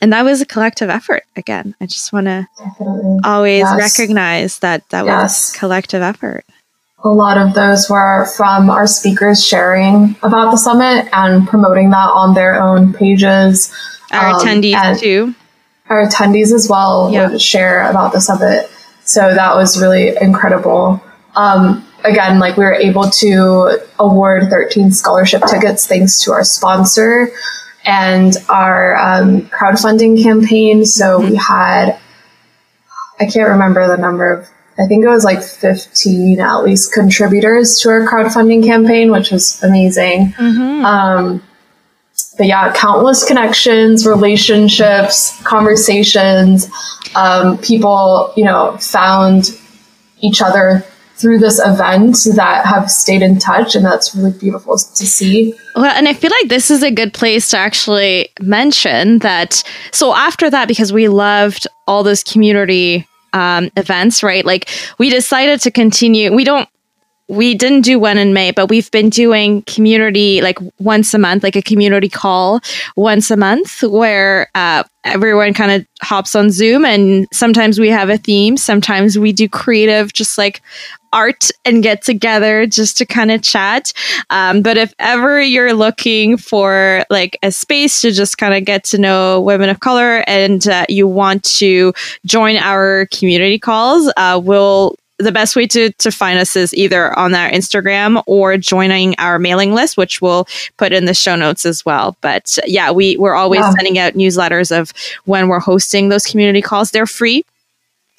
and 0.02 0.12
that 0.12 0.24
was 0.24 0.42
a 0.42 0.46
collective 0.46 0.90
effort 0.90 1.24
again 1.36 1.76
i 1.80 1.86
just 1.86 2.12
want 2.12 2.26
to 2.26 2.48
always 3.24 3.62
yes. 3.62 3.78
recognize 3.78 4.60
that 4.60 4.88
that 4.90 5.06
yes. 5.06 5.52
was 5.52 5.60
collective 5.60 6.02
effort 6.02 6.46
a 7.04 7.10
lot 7.10 7.38
of 7.38 7.54
those 7.54 7.88
were 7.88 8.26
from 8.36 8.70
our 8.70 8.88
speakers 8.88 9.46
sharing 9.46 10.16
about 10.24 10.50
the 10.50 10.58
summit 10.58 11.08
and 11.14 11.48
promoting 11.48 11.92
that 11.92 12.10
on 12.10 12.34
their 12.34 12.60
own 12.60 12.94
pages. 12.94 13.72
Our 14.12 14.30
um, 14.30 14.40
attendees 14.40 15.00
too. 15.00 15.36
Our 15.90 16.08
attendees 16.08 16.52
as 16.52 16.68
well 16.70 17.12
yeah. 17.12 17.30
would 17.30 17.42
share 17.42 17.90
about 17.90 18.14
the 18.14 18.20
summit. 18.20 18.70
So 19.04 19.34
that 19.34 19.56
was 19.56 19.80
really 19.80 20.16
incredible. 20.20 21.04
Um, 21.36 21.86
again, 22.04 22.40
like 22.40 22.58
we 22.58 22.64
were 22.64 22.74
able 22.74 23.10
to 23.10 23.80
award 24.00 24.50
13 24.50 24.92
scholarship 24.92 25.44
tickets 25.50 25.86
thanks 25.86 26.24
to 26.24 26.32
our 26.32 26.44
sponsor 26.44 27.30
and 27.86 28.36
our 28.50 28.96
um, 28.98 29.44
crowdfunding 29.50 30.22
campaign. 30.22 30.86
So 30.86 31.20
we 31.20 31.36
had, 31.36 32.00
I 33.20 33.26
can't 33.26 33.50
remember 33.50 33.88
the 33.88 33.98
number 33.98 34.32
of, 34.32 34.48
I 34.80 34.88
think 34.88 35.06
it 35.06 35.10
was 35.10 35.24
like 35.24 35.42
15 35.42 36.40
at 36.40 36.58
least 36.64 36.94
contributors 36.94 37.80
to 37.80 37.90
our 37.90 38.08
crowdfunding 38.08 38.66
campaign, 38.66 39.12
which 39.12 39.32
was 39.32 39.62
amazing. 39.64 40.34
Mm-hmm. 40.34 40.86
Um, 40.86 41.44
but 42.38 42.48
yeah, 42.48 42.74
countless 42.74 43.24
connections, 43.24 44.06
relationships, 44.06 45.42
conversations. 45.44 46.70
Um, 47.16 47.58
people, 47.60 48.34
you 48.36 48.44
know, 48.44 48.78
found 48.78 49.58
each 50.20 50.42
other 50.42 50.84
through 51.16 51.40
this 51.40 51.60
event 51.66 52.18
that 52.36 52.66
have 52.66 52.92
stayed 52.92 53.22
in 53.22 53.40
touch 53.40 53.74
and 53.74 53.86
that's 53.86 54.14
really 54.16 54.38
beautiful 54.38 54.74
to 54.78 55.06
see 55.06 55.54
well 55.76 55.86
and 55.86 56.10
i 56.10 56.14
feel 56.14 56.32
like 56.42 56.50
this 56.50 56.70
is 56.70 56.84
a 56.84 56.92
good 56.92 57.14
place 57.14 57.50
to 57.50 57.58
actually 57.58 58.28
mention 58.42 59.20
that 59.20 59.64
so 59.92 60.14
after 60.14 60.50
that 60.50 60.68
because 60.68 60.92
we 60.92 61.08
loved 61.08 61.68
all 61.88 62.04
those 62.04 62.22
community 62.22 63.08
um, 63.32 63.70
events 63.78 64.24
right 64.24 64.46
like 64.46 64.70
we 64.98 65.10
decided 65.10 65.62
to 65.62 65.72
continue 65.72 66.34
we 66.34 66.44
don't 66.44 66.68
we 67.28 67.56
didn't 67.56 67.82
do 67.82 68.00
one 68.00 68.18
in 68.18 68.34
May, 68.34 68.52
but 68.52 68.70
we've 68.70 68.92
been 68.92 69.10
doing 69.10 69.64
community 69.64 70.42
like 70.42 70.60
once 70.80 71.14
a 71.14 71.18
month, 71.18 71.44
like 71.44 71.56
a 71.56 71.62
community 71.62 72.10
call 72.10 72.62
once 72.96 73.32
a 73.32 73.38
month 73.38 73.82
where 73.82 74.50
uh, 74.54 74.84
everyone 75.04 75.54
kind 75.54 75.72
of 75.72 75.88
hops 76.02 76.36
on 76.36 76.52
Zoom 76.52 76.86
and 76.86 77.28
sometimes 77.34 77.80
we 77.80 77.90
have 77.90 78.10
a 78.10 78.18
theme. 78.18 78.58
Sometimes 78.58 79.18
we 79.18 79.32
do 79.32 79.50
creative, 79.50 80.14
just 80.14 80.38
like 80.38 80.62
art 81.14 81.50
and 81.64 81.82
get 81.82 82.04
together 82.04 82.68
just 82.68 82.98
to 82.98 83.06
kind 83.06 83.32
of 83.32 83.42
chat. 83.42 83.92
Um, 84.30 84.62
but 84.62 84.78
if 84.78 84.94
ever 85.00 85.42
you're 85.42 85.74
looking 85.74 86.38
for 86.38 87.06
like 87.10 87.40
a 87.42 87.52
space 87.52 88.02
to 88.02 88.12
just 88.12 88.38
kind 88.38 88.54
of 88.54 88.66
get 88.66 88.84
to 88.86 89.00
know 89.00 89.42
women 89.42 89.70
of 89.70 89.80
color 89.80 90.24
and 90.28 90.68
uh, 90.68 90.86
you 90.90 91.08
want 91.08 91.44
to 91.44 91.94
join 92.26 92.58
our 92.58 93.08
community 93.12 93.58
calls, 93.58 94.12
uh, 94.18 94.40
we'll 94.44 94.96
the 95.18 95.32
best 95.32 95.56
way 95.56 95.66
to, 95.68 95.92
to 95.92 96.12
find 96.12 96.40
us 96.40 96.56
is 96.56 96.74
either 96.74 97.18
on 97.18 97.34
our 97.34 97.50
Instagram 97.50 98.22
or 98.26 98.58
joining 98.58 99.16
our 99.18 99.40
mailing 99.40 99.74
list, 99.74 99.98
which 99.98 100.22
we'll 100.22 100.48
put 100.78 100.92
in 100.92 101.06
the 101.06 101.14
show 101.14 101.36
notes 101.36 101.66
as 101.66 101.86
well. 101.86 102.18
But 102.22 102.58
yeah, 102.66 102.92
we, 102.92 103.18
we're 103.18 103.36
always 103.36 103.62
yeah. 103.62 103.72
sending 103.72 103.98
out 103.98 104.14
newsletters 104.14 104.78
of 104.78 104.92
when 105.26 105.48
we're 105.48 105.60
hosting 105.60 106.10
those 106.10 106.26
community 106.26 106.62
calls. 106.62 106.92
They're 106.92 107.08
free. 107.08 107.46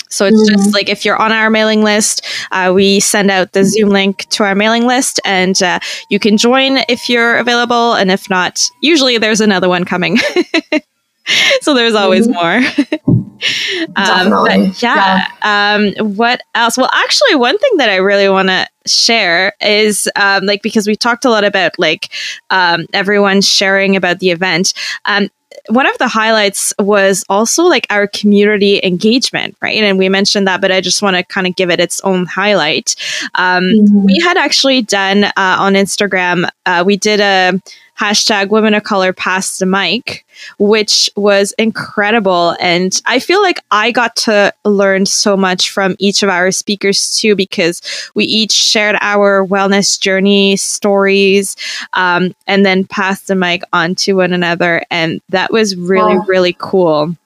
So 0.09 0.25
it's 0.25 0.37
mm-hmm. 0.37 0.57
just 0.57 0.75
like 0.75 0.89
if 0.89 1.05
you're 1.05 1.21
on 1.21 1.33
our 1.33 1.51
mailing 1.51 1.83
list, 1.83 2.25
uh, 2.53 2.73
we 2.75 3.01
send 3.01 3.31
out 3.31 3.53
the 3.53 3.65
Zoom 3.65 3.91
link 3.91 4.29
to 4.31 4.45
our 4.45 4.55
mailing 4.55 4.87
list, 4.87 5.21
and 5.25 5.61
uh, 5.63 5.81
you 6.09 6.21
can 6.21 6.37
join 6.37 6.79
if 6.89 7.09
you're 7.09 7.37
available. 7.37 7.95
And 7.95 8.11
if 8.11 8.31
not, 8.31 8.63
usually 8.81 9.19
there's 9.19 9.41
another 9.41 9.69
one 9.69 9.85
coming. 9.85 10.19
so 11.61 11.74
there's 11.74 11.95
always 11.95 12.29
mm-hmm. 12.29 12.35
more. 12.35 13.16
um, 13.97 14.31
but 14.31 14.83
yeah. 14.83 15.27
yeah. 15.43 15.74
Um, 16.01 16.16
what 16.16 16.41
else? 16.55 16.77
Well, 16.77 16.91
actually, 16.93 17.35
one 17.37 17.59
thing 17.59 17.77
that 17.79 17.91
I 17.91 17.97
really 17.97 18.29
want 18.29 18.49
to 18.49 18.66
share 18.87 19.53
is 19.61 20.09
um, 20.16 20.47
like 20.47 20.62
because 20.62 20.87
we 20.87 20.97
talked 20.97 21.24
a 21.24 21.31
lot 21.31 21.45
about 21.45 21.79
like 21.79 22.12
um, 22.51 22.87
everyone 22.93 23.41
sharing 23.41 23.97
about 23.97 24.20
the 24.20 24.31
event. 24.31 24.72
Um, 25.05 25.29
one 25.68 25.89
of 25.89 25.99
the 25.99 26.09
highlights 26.09 26.72
was 26.79 27.24
also 27.29 27.64
like 27.64 27.87
our 27.91 28.07
community 28.07 28.81
engagement, 28.85 29.57
right? 29.61 29.83
And 29.83 29.99
we 29.99 30.09
mentioned 30.09 30.47
that, 30.47 30.61
but 30.61 30.70
I 30.70 30.81
just 30.81 31.03
want 31.03 31.16
to 31.16 31.24
kind 31.24 31.47
of 31.47 31.57
give 31.57 31.70
it 31.70 31.81
its 31.81 32.01
own 32.03 32.27
highlight. 32.27 32.95
Um, 33.35 33.64
mm-hmm. 33.64 34.05
We 34.05 34.20
had 34.20 34.37
actually 34.37 34.83
done 34.83 35.24
uh, 35.24 35.33
on 35.37 35.74
Instagram, 35.74 36.49
uh, 36.66 36.85
we 36.87 36.97
did 36.97 37.20
a 37.20 37.61
hashtag 37.99 38.51
women 38.51 38.75
of 38.75 38.83
color 38.83 39.13
pass 39.13 39.59
the 39.59 39.67
mic, 39.67 40.25
which 40.59 41.11
was 41.17 41.53
incredible. 41.53 42.57
And 42.61 43.01
I 43.07 43.19
feel 43.19 43.43
like 43.43 43.61
I 43.71 43.91
got 43.91 44.17
to 44.17 44.53
learn 44.65 45.07
so 45.07 45.37
much 45.37 45.71
from 45.71 45.97
each 45.99 46.23
of 46.23 46.29
our 46.29 46.51
speakers 46.51 47.17
too, 47.17 47.35
because 47.35 47.81
we 48.15 48.25
each 48.25 48.53
shared 48.53 48.97
our 49.01 49.47
wellness 49.47 49.99
journey 49.99 50.57
stories 50.57 51.57
um, 51.95 52.35
and 52.47 52.67
then 52.67 52.85
passed 52.85 53.29
the 53.29 53.35
mic 53.35 53.63
on 53.73 53.95
to 53.97 54.15
one 54.15 54.33
another. 54.33 54.83
And 54.91 55.21
that 55.31 55.51
was 55.51 55.77
really, 55.77 56.19
wow. 56.19 56.25
really 56.29 56.57
cool. 56.59 57.17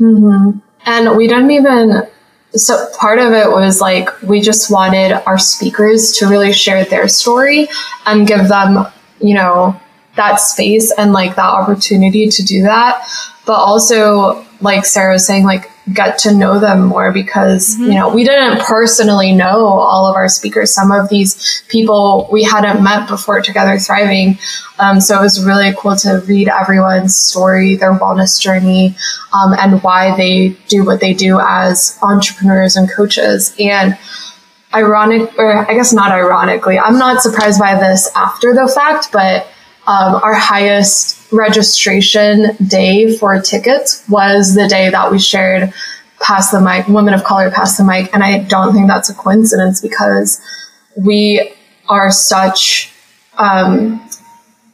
Mm-hmm. 0.00 0.58
And 0.86 1.16
we 1.16 1.26
didn't 1.26 1.50
even 1.50 2.02
so 2.54 2.88
part 2.98 3.18
of 3.18 3.32
it 3.32 3.50
was 3.50 3.80
like 3.80 4.22
we 4.22 4.40
just 4.40 4.70
wanted 4.70 5.12
our 5.26 5.38
speakers 5.38 6.12
to 6.12 6.26
really 6.26 6.52
share 6.52 6.84
their 6.84 7.08
story 7.08 7.68
and 8.06 8.26
give 8.26 8.48
them 8.48 8.86
you 9.20 9.34
know 9.34 9.78
that 10.16 10.36
space 10.36 10.92
and 10.96 11.12
like 11.12 11.36
that 11.36 11.48
opportunity 11.48 12.28
to 12.28 12.42
do 12.42 12.62
that. 12.62 13.06
But 13.44 13.54
also, 13.54 14.44
like 14.60 14.84
Sarah 14.84 15.12
was 15.12 15.26
saying, 15.26 15.44
like 15.44 15.70
get 15.92 16.18
to 16.18 16.34
know 16.34 16.58
them 16.58 16.86
more 16.86 17.12
because, 17.12 17.74
mm-hmm. 17.74 17.84
you 17.84 17.94
know, 17.94 18.12
we 18.12 18.24
didn't 18.24 18.60
personally 18.62 19.32
know 19.32 19.66
all 19.66 20.06
of 20.06 20.16
our 20.16 20.28
speakers. 20.28 20.74
Some 20.74 20.90
of 20.90 21.08
these 21.08 21.62
people 21.68 22.28
we 22.32 22.42
hadn't 22.42 22.82
met 22.82 23.08
before 23.08 23.40
together 23.40 23.78
thriving. 23.78 24.38
Um, 24.78 25.00
so 25.00 25.18
it 25.18 25.22
was 25.22 25.44
really 25.44 25.72
cool 25.78 25.94
to 25.96 26.22
read 26.26 26.48
everyone's 26.48 27.16
story, 27.16 27.76
their 27.76 27.94
wellness 27.94 28.40
journey, 28.40 28.96
um, 29.32 29.54
and 29.58 29.82
why 29.82 30.16
they 30.16 30.56
do 30.68 30.84
what 30.84 31.00
they 31.00 31.14
do 31.14 31.38
as 31.40 31.98
entrepreneurs 32.02 32.76
and 32.76 32.90
coaches. 32.90 33.54
And 33.60 33.96
ironic, 34.74 35.38
or 35.38 35.70
I 35.70 35.74
guess 35.74 35.92
not 35.92 36.10
ironically, 36.10 36.78
I'm 36.78 36.98
not 36.98 37.22
surprised 37.22 37.60
by 37.60 37.74
this 37.78 38.10
after 38.16 38.54
the 38.54 38.66
fact, 38.66 39.12
but 39.12 39.46
um, 39.86 40.16
our 40.16 40.34
highest 40.34 41.32
registration 41.32 42.56
day 42.66 43.16
for 43.16 43.40
tickets 43.40 44.04
was 44.08 44.54
the 44.54 44.66
day 44.66 44.90
that 44.90 45.10
we 45.10 45.18
shared 45.18 45.72
Pass 46.20 46.50
the 46.50 46.60
Mic, 46.60 46.88
Women 46.88 47.14
of 47.14 47.24
Color 47.24 47.50
Pass 47.50 47.76
the 47.76 47.84
Mic. 47.84 48.12
And 48.12 48.24
I 48.24 48.40
don't 48.44 48.72
think 48.74 48.88
that's 48.88 49.10
a 49.10 49.14
coincidence 49.14 49.80
because 49.80 50.40
we 50.96 51.52
are 51.88 52.10
such, 52.10 52.92
um, 53.38 54.02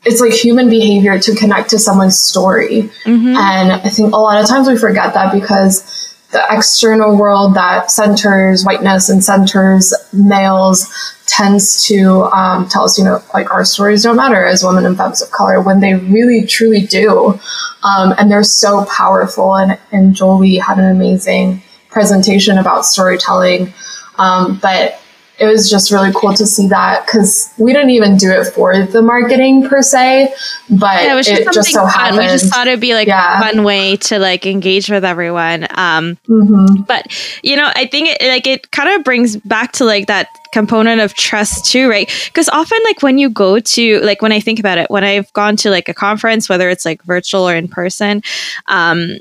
it's 0.04 0.20
like 0.20 0.32
human 0.32 0.70
behavior 0.70 1.18
to 1.18 1.34
connect 1.34 1.70
to 1.70 1.78
someone's 1.78 2.18
story. 2.18 2.90
Mm-hmm. 3.04 3.36
And 3.36 3.72
I 3.72 3.88
think 3.88 4.14
a 4.14 4.18
lot 4.18 4.42
of 4.42 4.48
times 4.48 4.68
we 4.68 4.78
forget 4.78 5.14
that 5.14 5.32
because 5.32 6.11
the 6.32 6.42
external 6.50 7.16
world 7.16 7.54
that 7.54 7.90
centers 7.90 8.64
whiteness 8.64 9.10
and 9.10 9.22
centers 9.22 9.94
males 10.12 10.90
tends 11.26 11.86
to 11.86 12.24
um, 12.24 12.68
tell 12.68 12.84
us, 12.84 12.98
you 12.98 13.04
know, 13.04 13.22
like 13.34 13.52
our 13.52 13.64
stories 13.64 14.02
don't 14.02 14.16
matter 14.16 14.44
as 14.44 14.64
women 14.64 14.86
and 14.86 14.96
femmes 14.96 15.22
of 15.22 15.30
color 15.30 15.60
when 15.60 15.80
they 15.80 15.94
really 15.94 16.46
truly 16.46 16.86
do. 16.86 17.38
Um, 17.84 18.14
and 18.18 18.30
they're 18.30 18.42
so 18.42 18.86
powerful. 18.86 19.56
And, 19.56 19.78
and 19.92 20.14
Jolie 20.14 20.56
had 20.56 20.78
an 20.78 20.90
amazing 20.90 21.62
presentation 21.90 22.58
about 22.58 22.86
storytelling. 22.86 23.72
Um, 24.18 24.58
but 24.60 25.01
it 25.42 25.46
was 25.46 25.68
just 25.68 25.90
really 25.90 26.12
cool 26.14 26.32
to 26.34 26.46
see 26.46 26.68
that 26.68 27.04
because 27.04 27.52
we 27.58 27.72
didn't 27.72 27.90
even 27.90 28.16
do 28.16 28.30
it 28.30 28.44
for 28.44 28.86
the 28.86 29.02
marketing 29.02 29.68
per 29.68 29.82
se, 29.82 30.32
but 30.70 31.02
yeah, 31.02 31.18
it, 31.18 31.24
just, 31.24 31.40
it 31.40 31.52
just 31.52 31.72
so 31.72 31.80
fun. 31.80 31.90
happened. 31.90 32.18
We 32.18 32.26
just 32.26 32.46
thought 32.46 32.68
it'd 32.68 32.80
be 32.80 32.94
like 32.94 33.08
yeah. 33.08 33.38
a 33.38 33.42
fun 33.42 33.64
way 33.64 33.96
to 33.96 34.20
like 34.20 34.46
engage 34.46 34.88
with 34.88 35.04
everyone. 35.04 35.64
Um, 35.70 36.16
mm-hmm. 36.28 36.82
But 36.82 37.12
you 37.42 37.56
know, 37.56 37.72
I 37.74 37.86
think 37.86 38.08
it 38.08 38.22
like 38.22 38.46
it 38.46 38.70
kind 38.70 38.88
of 38.88 39.02
brings 39.02 39.36
back 39.38 39.72
to 39.72 39.84
like 39.84 40.06
that 40.06 40.28
component 40.52 41.00
of 41.00 41.14
trust 41.14 41.66
too, 41.66 41.90
right? 41.90 42.08
Because 42.26 42.48
often, 42.50 42.78
like 42.84 43.02
when 43.02 43.18
you 43.18 43.28
go 43.28 43.58
to 43.58 44.00
like 44.02 44.22
when 44.22 44.30
I 44.30 44.38
think 44.38 44.60
about 44.60 44.78
it, 44.78 44.90
when 44.90 45.02
I've 45.02 45.32
gone 45.32 45.56
to 45.56 45.70
like 45.70 45.88
a 45.88 45.94
conference, 45.94 46.48
whether 46.48 46.70
it's 46.70 46.84
like 46.84 47.02
virtual 47.02 47.48
or 47.48 47.56
in 47.56 47.66
person, 47.66 48.22
um, 48.68 49.16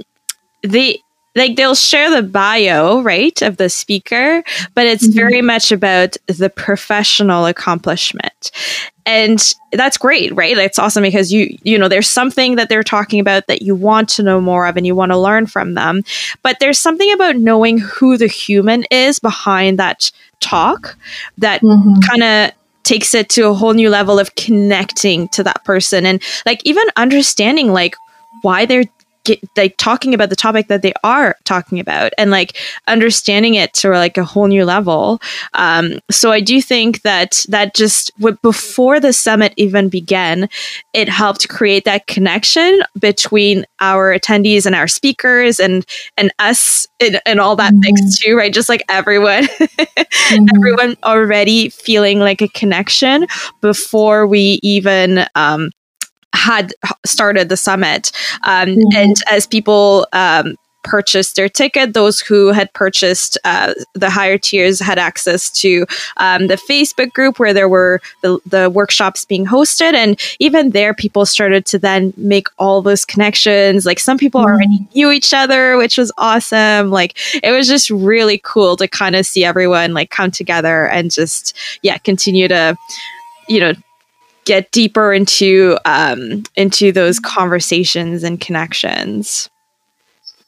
the 0.62 1.02
like 1.36 1.56
they'll 1.56 1.76
share 1.76 2.10
the 2.10 2.24
bio 2.24 3.02
right 3.02 3.42
of 3.42 3.58
the 3.58 3.70
speaker 3.70 4.44
but 4.74 4.86
it's 4.86 5.08
mm-hmm. 5.08 5.20
very 5.20 5.42
much 5.42 5.72
about 5.72 6.18
the 6.28 6.50
professional 6.50 7.46
accomplishment 7.46 8.52
and 9.06 9.54
that's 9.72 9.98
great 9.98 10.34
right 10.36 10.58
it's 10.58 10.80
awesome 10.80 11.04
because 11.04 11.32
you 11.32 11.58
you 11.64 11.78
know 11.78 11.88
there's 11.88 12.10
something 12.10 12.56
that 12.56 12.70
they're 12.70 12.84
talking 12.84 13.20
about 13.20 13.48
that 13.48 13.62
you 13.62 13.76
want 13.76 14.10
to 14.10 14.24
know 14.24 14.42
more 14.42 14.68
of 14.68 14.78
and 14.78 14.86
you 14.86 14.96
want 14.96 15.12
to 15.12 15.18
learn 15.18 15.46
from 15.46 15.74
them 15.74 16.02
but 16.44 16.58
there's 16.60 16.80
something 16.80 17.12
about 17.14 17.36
knowing 17.36 17.78
who 17.78 18.18
the 18.18 18.28
human 18.28 18.84
is 18.92 19.20
behind 19.20 19.80
that 19.80 20.12
talk 20.40 20.98
that 21.38 21.62
mm-hmm. 21.62 22.00
kind 22.02 22.24
of 22.24 22.52
takes 22.84 23.14
it 23.14 23.30
to 23.30 23.48
a 23.48 23.54
whole 23.54 23.74
new 23.74 23.90
level 23.90 24.20
of 24.20 24.36
connecting 24.36 25.28
to 25.30 25.44
that 25.44 25.64
person 25.64 26.06
and 26.06 26.22
like 26.46 26.62
even 26.66 26.84
understanding 26.96 27.72
like 27.72 27.96
why 28.42 28.66
they're 28.66 28.86
get 29.24 29.40
like 29.56 29.78
talking 29.78 30.14
about 30.14 30.30
the 30.30 30.36
topic 30.36 30.68
that 30.68 30.82
they 30.82 30.94
are 31.04 31.36
talking 31.44 31.80
about 31.80 32.12
and 32.18 32.32
like 32.32 32.58
understanding 32.88 33.56
it 33.56 33.74
to 33.74 33.90
like 33.90 34.18
a 34.18 34.24
whole 34.24 34.48
new 34.48 34.66
level 34.66 35.20
um, 35.54 36.00
so 36.10 36.32
i 36.32 36.40
do 36.40 36.62
think 36.62 37.02
that 37.02 37.46
that 37.50 37.74
just 37.76 38.12
w- 38.18 38.38
before 38.42 39.00
the 39.00 39.14
summit 39.14 39.54
even 39.58 39.90
began 39.90 40.50
it 40.94 41.10
helped 41.10 41.48
create 41.50 41.86
that 41.86 42.08
connection 42.08 42.82
between 43.00 43.66
our 43.80 44.18
attendees 44.18 44.66
and 44.66 44.76
our 44.76 44.88
speakers 44.88 45.60
and 45.60 45.86
and 46.18 46.32
us 46.40 46.88
and, 47.00 47.20
and 47.26 47.40
all 47.40 47.56
that 47.56 47.74
mm-hmm. 47.74 47.94
mix 47.94 48.20
too 48.20 48.36
right 48.36 48.54
just 48.54 48.70
like 48.70 48.84
everyone 48.90 49.44
mm-hmm. 49.48 50.46
everyone 50.56 50.98
already 51.04 51.70
feeling 51.70 52.20
like 52.20 52.42
a 52.42 52.48
connection 52.50 53.28
before 53.62 54.26
we 54.28 54.60
even 54.64 55.26
um, 55.36 55.70
had 56.34 56.74
started 57.06 57.50
the 57.50 57.58
summit. 57.58 58.12
Um, 58.44 58.70
mm-hmm. 58.70 58.96
And 58.96 59.16
as 59.30 59.46
people 59.48 60.08
um, 60.14 60.56
purchased 60.84 61.36
their 61.36 61.50
ticket, 61.50 61.94
those 61.94 62.20
who 62.20 62.52
had 62.52 62.74
purchased 62.74 63.38
uh, 63.44 63.74
the 63.94 64.10
higher 64.10 64.38
tiers 64.38 64.80
had 64.80 64.98
access 64.98 65.50
to 65.52 65.86
um, 66.18 66.48
the 66.48 66.56
Facebook 66.56 67.14
group 67.14 67.40
where 67.40 67.54
there 67.54 67.70
were 67.70 68.02
the, 68.22 68.40
the 68.46 68.70
workshops 68.70 69.26
being 69.26 69.46
hosted. 69.46 69.94
And 69.94 70.20
even 70.40 70.72
there, 70.72 70.94
people 70.94 71.26
started 71.26 71.66
to 71.68 71.80
then 71.80 72.14
make 72.18 72.48
all 72.58 72.82
those 72.82 73.06
connections. 73.06 73.86
Like 73.86 74.00
some 74.00 74.18
people 74.18 74.42
mm-hmm. 74.42 74.50
already 74.50 74.88
knew 74.96 75.12
each 75.12 75.34
other, 75.34 75.78
which 75.78 75.98
was 75.98 76.12
awesome. 76.18 76.90
Like 76.90 77.18
it 77.44 77.52
was 77.52 77.68
just 77.68 77.90
really 77.90 78.40
cool 78.44 78.76
to 78.78 78.88
kind 78.88 79.16
of 79.16 79.26
see 79.26 79.44
everyone 79.44 79.94
like 79.94 80.10
come 80.10 80.32
together 80.32 80.88
and 80.88 81.12
just, 81.12 81.56
yeah, 81.84 81.98
continue 81.98 82.48
to 82.48 82.76
you 83.48 83.60
know 83.60 83.74
get 84.46 84.72
deeper 84.72 85.14
into 85.14 85.78
um, 85.86 86.44
into 86.56 86.92
those 86.92 87.20
conversations 87.20 88.24
and 88.24 88.40
connections. 88.40 89.50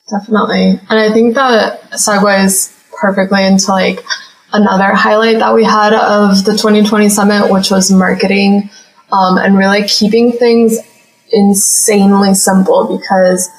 Definitely, 0.10 0.80
and 0.90 1.00
I 1.00 1.12
think 1.12 1.36
that 1.36 1.82
segues 1.92 2.78
perfectly 3.00 3.46
into 3.46 3.72
like 3.72 4.04
another 4.52 4.94
highlight 4.94 5.40
that 5.40 5.54
we 5.54 5.64
had 5.64 5.94
of 5.94 6.46
the 6.46 6.52
2020 6.52 7.10
summit, 7.10 7.52
which 7.52 7.72
was 7.72 7.92
marketing 7.92 8.70
um, 9.12 9.38
and 9.38 9.58
really 9.58 9.88
keeping 9.88 10.32
things 10.32 10.78
insanely 11.32 12.34
simple 12.34 12.98
because 12.98 13.50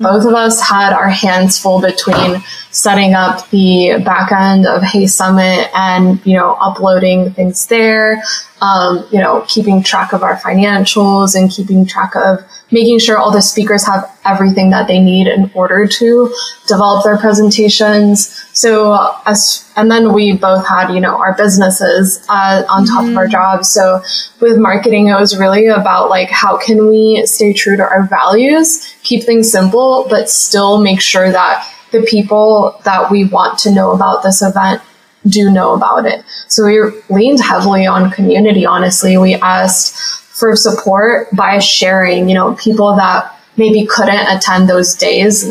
both 0.00 0.24
of 0.24 0.34
us 0.34 0.60
had 0.60 0.92
our 0.92 1.08
hands 1.08 1.58
full 1.58 1.80
between 1.80 2.42
setting 2.74 3.14
up 3.14 3.48
the 3.50 4.02
back 4.04 4.32
end 4.32 4.66
of 4.66 4.82
HeySummit 4.82 5.68
and, 5.74 6.20
you 6.26 6.36
know, 6.36 6.54
uploading 6.54 7.32
things 7.32 7.68
there, 7.68 8.20
um, 8.60 9.06
you 9.12 9.20
know, 9.20 9.44
keeping 9.46 9.80
track 9.80 10.12
of 10.12 10.24
our 10.24 10.36
financials 10.38 11.36
and 11.36 11.52
keeping 11.52 11.86
track 11.86 12.16
of 12.16 12.40
making 12.72 12.98
sure 12.98 13.16
all 13.16 13.30
the 13.30 13.40
speakers 13.40 13.86
have 13.86 14.10
everything 14.24 14.70
that 14.70 14.88
they 14.88 14.98
need 14.98 15.28
in 15.28 15.48
order 15.54 15.86
to 15.86 16.34
develop 16.66 17.04
their 17.04 17.16
presentations. 17.16 18.26
So 18.54 19.14
as, 19.24 19.70
and 19.76 19.88
then 19.88 20.12
we 20.12 20.36
both 20.36 20.66
had, 20.66 20.92
you 20.92 20.98
know, 20.98 21.16
our 21.16 21.36
businesses 21.36 22.26
uh, 22.28 22.64
on 22.68 22.86
top 22.86 23.02
mm-hmm. 23.02 23.10
of 23.10 23.16
our 23.18 23.24
mm-hmm. 23.24 23.30
jobs. 23.30 23.70
So 23.70 24.02
with 24.40 24.58
marketing, 24.58 25.06
it 25.06 25.14
was 25.14 25.38
really 25.38 25.68
about 25.68 26.10
like, 26.10 26.30
how 26.30 26.56
can 26.56 26.88
we 26.88 27.24
stay 27.26 27.52
true 27.52 27.76
to 27.76 27.84
our 27.84 28.08
values, 28.08 28.96
keep 29.04 29.22
things 29.22 29.52
simple, 29.52 30.08
but 30.10 30.28
still 30.28 30.80
make 30.80 31.00
sure 31.00 31.30
that 31.30 31.70
the 31.94 32.02
people 32.02 32.78
that 32.84 33.10
we 33.10 33.24
want 33.24 33.56
to 33.60 33.70
know 33.70 33.92
about 33.92 34.24
this 34.24 34.42
event 34.42 34.82
do 35.26 35.50
know 35.50 35.74
about 35.74 36.04
it. 36.04 36.24
So 36.48 36.66
we 36.66 36.80
leaned 37.08 37.40
heavily 37.40 37.86
on 37.86 38.10
community, 38.10 38.66
honestly. 38.66 39.16
We 39.16 39.36
asked 39.36 39.94
for 39.94 40.56
support 40.56 41.28
by 41.34 41.60
sharing, 41.60 42.28
you 42.28 42.34
know, 42.34 42.54
people 42.56 42.96
that 42.96 43.30
maybe 43.56 43.86
couldn't 43.86 44.26
attend 44.36 44.68
those 44.68 44.96
days, 44.96 45.44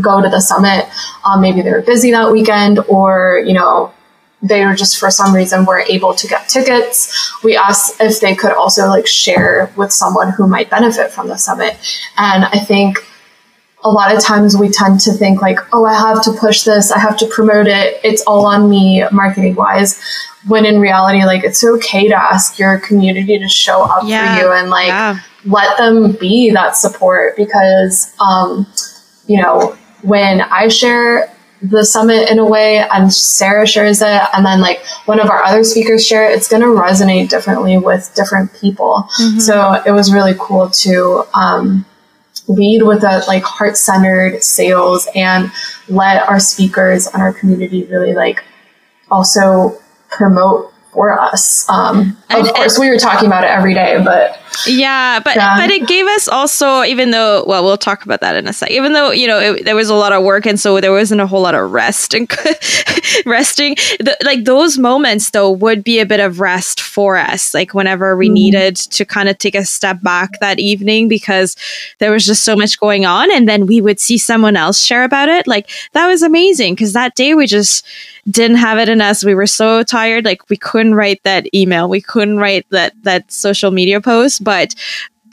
go 0.00 0.22
to 0.22 0.28
the 0.28 0.40
summit. 0.40 0.86
Um, 1.24 1.40
maybe 1.42 1.62
they 1.62 1.72
were 1.72 1.82
busy 1.82 2.12
that 2.12 2.30
weekend 2.30 2.78
or, 2.88 3.42
you 3.44 3.52
know, 3.52 3.92
they 4.40 4.64
were 4.64 4.76
just 4.76 4.98
for 4.98 5.10
some 5.10 5.34
reason 5.34 5.64
were 5.64 5.80
able 5.80 6.14
to 6.14 6.28
get 6.28 6.48
tickets. 6.48 7.34
We 7.42 7.56
asked 7.56 8.00
if 8.00 8.20
they 8.20 8.36
could 8.36 8.52
also 8.52 8.86
like 8.86 9.08
share 9.08 9.72
with 9.76 9.92
someone 9.92 10.30
who 10.30 10.46
might 10.46 10.70
benefit 10.70 11.10
from 11.10 11.26
the 11.26 11.36
summit. 11.36 11.76
And 12.16 12.44
I 12.44 12.60
think 12.60 12.98
a 13.84 13.90
lot 13.90 14.14
of 14.14 14.22
times 14.22 14.56
we 14.56 14.68
tend 14.68 15.00
to 15.00 15.12
think 15.12 15.40
like, 15.40 15.58
oh, 15.72 15.84
I 15.84 15.94
have 15.94 16.22
to 16.24 16.32
push 16.32 16.64
this, 16.64 16.90
I 16.90 16.98
have 16.98 17.16
to 17.18 17.26
promote 17.26 17.66
it, 17.66 18.00
it's 18.02 18.22
all 18.22 18.46
on 18.46 18.68
me 18.68 19.04
marketing 19.12 19.54
wise. 19.54 20.00
When 20.46 20.64
in 20.64 20.80
reality, 20.80 21.24
like 21.24 21.44
it's 21.44 21.62
okay 21.62 22.08
to 22.08 22.16
ask 22.16 22.58
your 22.58 22.78
community 22.78 23.38
to 23.38 23.48
show 23.48 23.82
up 23.82 24.02
yeah, 24.04 24.36
for 24.36 24.42
you 24.42 24.52
and 24.52 24.70
like 24.70 24.88
yeah. 24.88 25.18
let 25.44 25.76
them 25.78 26.12
be 26.12 26.50
that 26.50 26.76
support 26.76 27.36
because, 27.36 28.14
um, 28.20 28.66
you 29.26 29.40
know, 29.40 29.76
when 30.02 30.40
I 30.40 30.68
share 30.68 31.32
the 31.60 31.84
summit 31.84 32.30
in 32.30 32.38
a 32.38 32.46
way 32.46 32.78
and 32.78 33.12
Sarah 33.12 33.66
shares 33.66 34.00
it 34.00 34.22
and 34.32 34.46
then 34.46 34.60
like 34.60 34.80
one 35.06 35.18
of 35.18 35.28
our 35.28 35.42
other 35.42 35.64
speakers 35.64 36.06
share 36.06 36.30
it, 36.30 36.36
it's 36.36 36.48
going 36.48 36.62
to 36.62 36.68
resonate 36.68 37.28
differently 37.28 37.76
with 37.78 38.12
different 38.14 38.54
people. 38.54 39.08
Mm-hmm. 39.20 39.38
So 39.40 39.82
it 39.84 39.90
was 39.90 40.12
really 40.12 40.34
cool 40.38 40.70
to, 40.70 41.24
um, 41.34 41.84
lead 42.48 42.82
with 42.82 43.04
a 43.04 43.22
like 43.28 43.42
heart-centered 43.42 44.42
sales 44.42 45.06
and 45.14 45.50
let 45.88 46.26
our 46.28 46.40
speakers 46.40 47.06
and 47.06 47.22
our 47.22 47.32
community 47.32 47.84
really 47.84 48.14
like 48.14 48.42
also 49.10 49.78
promote 50.10 50.72
for 50.92 51.18
us. 51.18 51.68
Um, 51.68 52.16
of 52.30 52.36
and, 52.38 52.48
course, 52.48 52.76
and, 52.76 52.80
we 52.80 52.90
were 52.90 52.98
talking 52.98 53.26
about 53.26 53.44
it 53.44 53.50
every 53.50 53.74
day, 53.74 54.02
but 54.02 54.40
yeah, 54.66 55.20
but 55.20 55.36
yeah. 55.36 55.56
but 55.56 55.70
it 55.70 55.86
gave 55.86 56.06
us 56.06 56.26
also, 56.28 56.82
even 56.82 57.10
though, 57.10 57.44
well, 57.46 57.62
we'll 57.62 57.76
talk 57.76 58.04
about 58.04 58.20
that 58.22 58.34
in 58.36 58.48
a 58.48 58.52
sec. 58.52 58.70
Even 58.70 58.92
though 58.92 59.10
you 59.10 59.26
know 59.26 59.38
it, 59.38 59.64
there 59.64 59.76
was 59.76 59.90
a 59.90 59.94
lot 59.94 60.12
of 60.12 60.24
work, 60.24 60.46
and 60.46 60.58
so 60.58 60.80
there 60.80 60.92
wasn't 60.92 61.20
a 61.20 61.26
whole 61.26 61.42
lot 61.42 61.54
of 61.54 61.70
rest 61.70 62.14
and 62.14 62.28
resting. 63.26 63.74
The, 63.98 64.16
like 64.24 64.44
those 64.44 64.78
moments, 64.78 65.30
though, 65.30 65.50
would 65.50 65.84
be 65.84 65.98
a 65.98 66.06
bit 66.06 66.20
of 66.20 66.40
rest 66.40 66.80
for 66.80 67.16
us. 67.16 67.54
Like 67.54 67.74
whenever 67.74 68.16
we 68.16 68.28
mm. 68.28 68.34
needed 68.34 68.76
to 68.76 69.04
kind 69.04 69.28
of 69.28 69.38
take 69.38 69.54
a 69.54 69.64
step 69.64 70.02
back 70.02 70.40
that 70.40 70.58
evening 70.58 71.08
because 71.08 71.56
there 71.98 72.10
was 72.10 72.26
just 72.26 72.44
so 72.44 72.56
much 72.56 72.78
going 72.78 73.06
on, 73.06 73.30
and 73.32 73.48
then 73.48 73.66
we 73.66 73.80
would 73.80 74.00
see 74.00 74.18
someone 74.18 74.56
else 74.56 74.80
share 74.80 75.04
about 75.04 75.28
it. 75.28 75.46
Like 75.46 75.70
that 75.92 76.06
was 76.06 76.22
amazing 76.22 76.74
because 76.74 76.92
that 76.92 77.14
day 77.14 77.34
we 77.34 77.46
just 77.46 77.86
didn't 78.30 78.56
have 78.58 78.78
it 78.78 78.88
in 78.88 79.00
us. 79.00 79.24
We 79.24 79.34
were 79.34 79.46
so 79.46 79.82
tired, 79.82 80.24
like 80.24 80.48
we 80.50 80.56
couldn't 80.56 80.94
write 80.94 81.22
that 81.24 81.52
email, 81.54 81.88
we 81.88 82.00
couldn't 82.00 82.38
write 82.38 82.66
that 82.70 82.92
that 83.02 83.30
social 83.32 83.70
media 83.70 84.00
post, 84.00 84.44
but 84.44 84.74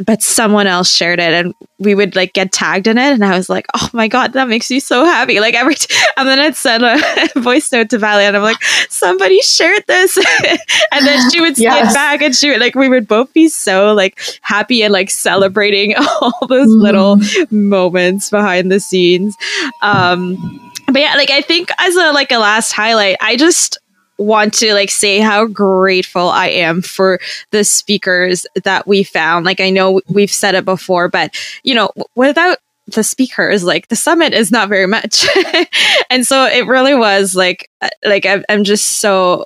but 0.03 0.21
someone 0.21 0.67
else 0.67 0.91
shared 0.91 1.19
it 1.19 1.33
and 1.33 1.53
we 1.79 1.95
would 1.95 2.15
like 2.15 2.33
get 2.33 2.51
tagged 2.51 2.87
in 2.87 2.97
it 2.97 3.13
and 3.13 3.23
I 3.23 3.35
was 3.35 3.49
like, 3.49 3.65
oh 3.73 3.89
my 3.93 4.07
god, 4.07 4.33
that 4.33 4.47
makes 4.47 4.69
me 4.69 4.79
so 4.79 5.05
happy. 5.05 5.39
Like 5.39 5.53
every 5.53 5.75
t- 5.75 5.93
and 6.17 6.27
then 6.27 6.39
I'd 6.39 6.55
send 6.55 6.83
a 6.83 6.99
voice 7.39 7.71
note 7.71 7.89
to 7.91 7.97
Valley 7.97 8.23
and 8.23 8.35
I'm 8.35 8.43
like, 8.43 8.61
somebody 8.89 9.39
shared 9.41 9.83
this 9.87 10.17
and 10.91 11.05
then 11.05 11.31
she 11.31 11.41
would 11.41 11.57
yes. 11.57 11.93
back 11.93 12.21
and 12.21 12.35
she 12.35 12.49
would 12.49 12.59
like 12.59 12.75
we 12.75 12.89
would 12.89 13.07
both 13.07 13.31
be 13.33 13.47
so 13.47 13.93
like 13.93 14.19
happy 14.41 14.83
and 14.83 14.93
like 14.93 15.09
celebrating 15.09 15.95
all 16.21 16.47
those 16.47 16.69
mm. 16.69 16.81
little 16.81 17.19
moments 17.51 18.29
behind 18.29 18.71
the 18.71 18.79
scenes. 18.79 19.35
Um 19.81 20.61
but 20.87 21.01
yeah, 21.01 21.15
like 21.15 21.31
I 21.31 21.41
think 21.41 21.69
as 21.79 21.95
a 21.95 22.11
like 22.11 22.31
a 22.31 22.37
last 22.37 22.71
highlight, 22.71 23.17
I 23.21 23.37
just 23.37 23.79
want 24.17 24.53
to 24.55 24.73
like 24.73 24.91
say 24.91 25.19
how 25.19 25.45
grateful 25.45 26.29
I 26.29 26.47
am 26.47 26.81
for 26.81 27.19
the 27.51 27.63
speakers 27.63 28.45
that 28.63 28.87
we 28.87 29.03
found. 29.03 29.45
Like 29.45 29.59
I 29.59 29.69
know 29.69 30.01
we've 30.07 30.31
said 30.31 30.55
it 30.55 30.65
before, 30.65 31.09
but 31.09 31.35
you 31.63 31.73
know, 31.75 31.91
without 32.15 32.59
the 32.87 33.03
speakers 33.03 33.63
like 33.63 33.87
the 33.87 33.95
summit 33.95 34.31
is 34.31 34.51
not 34.51 34.69
very 34.69 34.85
much 34.85 35.25
and 36.11 36.25
so 36.25 36.45
it 36.45 36.67
really 36.67 36.93
was 36.93 37.35
like 37.35 37.67
uh, 37.81 37.89
like 38.05 38.27
i'm 38.47 38.63
just 38.63 38.99
so 38.99 39.43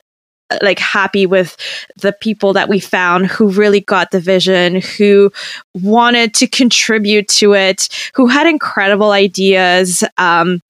uh, 0.50 0.58
like 0.62 0.78
happy 0.78 1.26
with 1.26 1.56
the 1.96 2.12
people 2.12 2.52
that 2.52 2.68
we 2.68 2.82
found 2.82 3.28
who 3.28 3.50
really 3.50 3.80
got 3.80 4.12
the 4.12 4.20
vision 4.20 4.82
who 4.82 5.32
wanted 5.74 6.34
to 6.34 6.48
contribute 6.48 7.30
to 7.30 7.54
it 7.54 7.88
who 8.14 8.28
had 8.28 8.46
incredible 8.46 9.12
ideas 9.12 10.04
um 10.18 10.62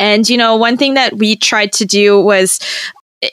and, 0.00 0.28
you 0.28 0.36
know, 0.36 0.56
one 0.56 0.76
thing 0.76 0.94
that 0.94 1.16
we 1.16 1.34
tried 1.34 1.72
to 1.72 1.84
do 1.84 2.20
was 2.20 2.60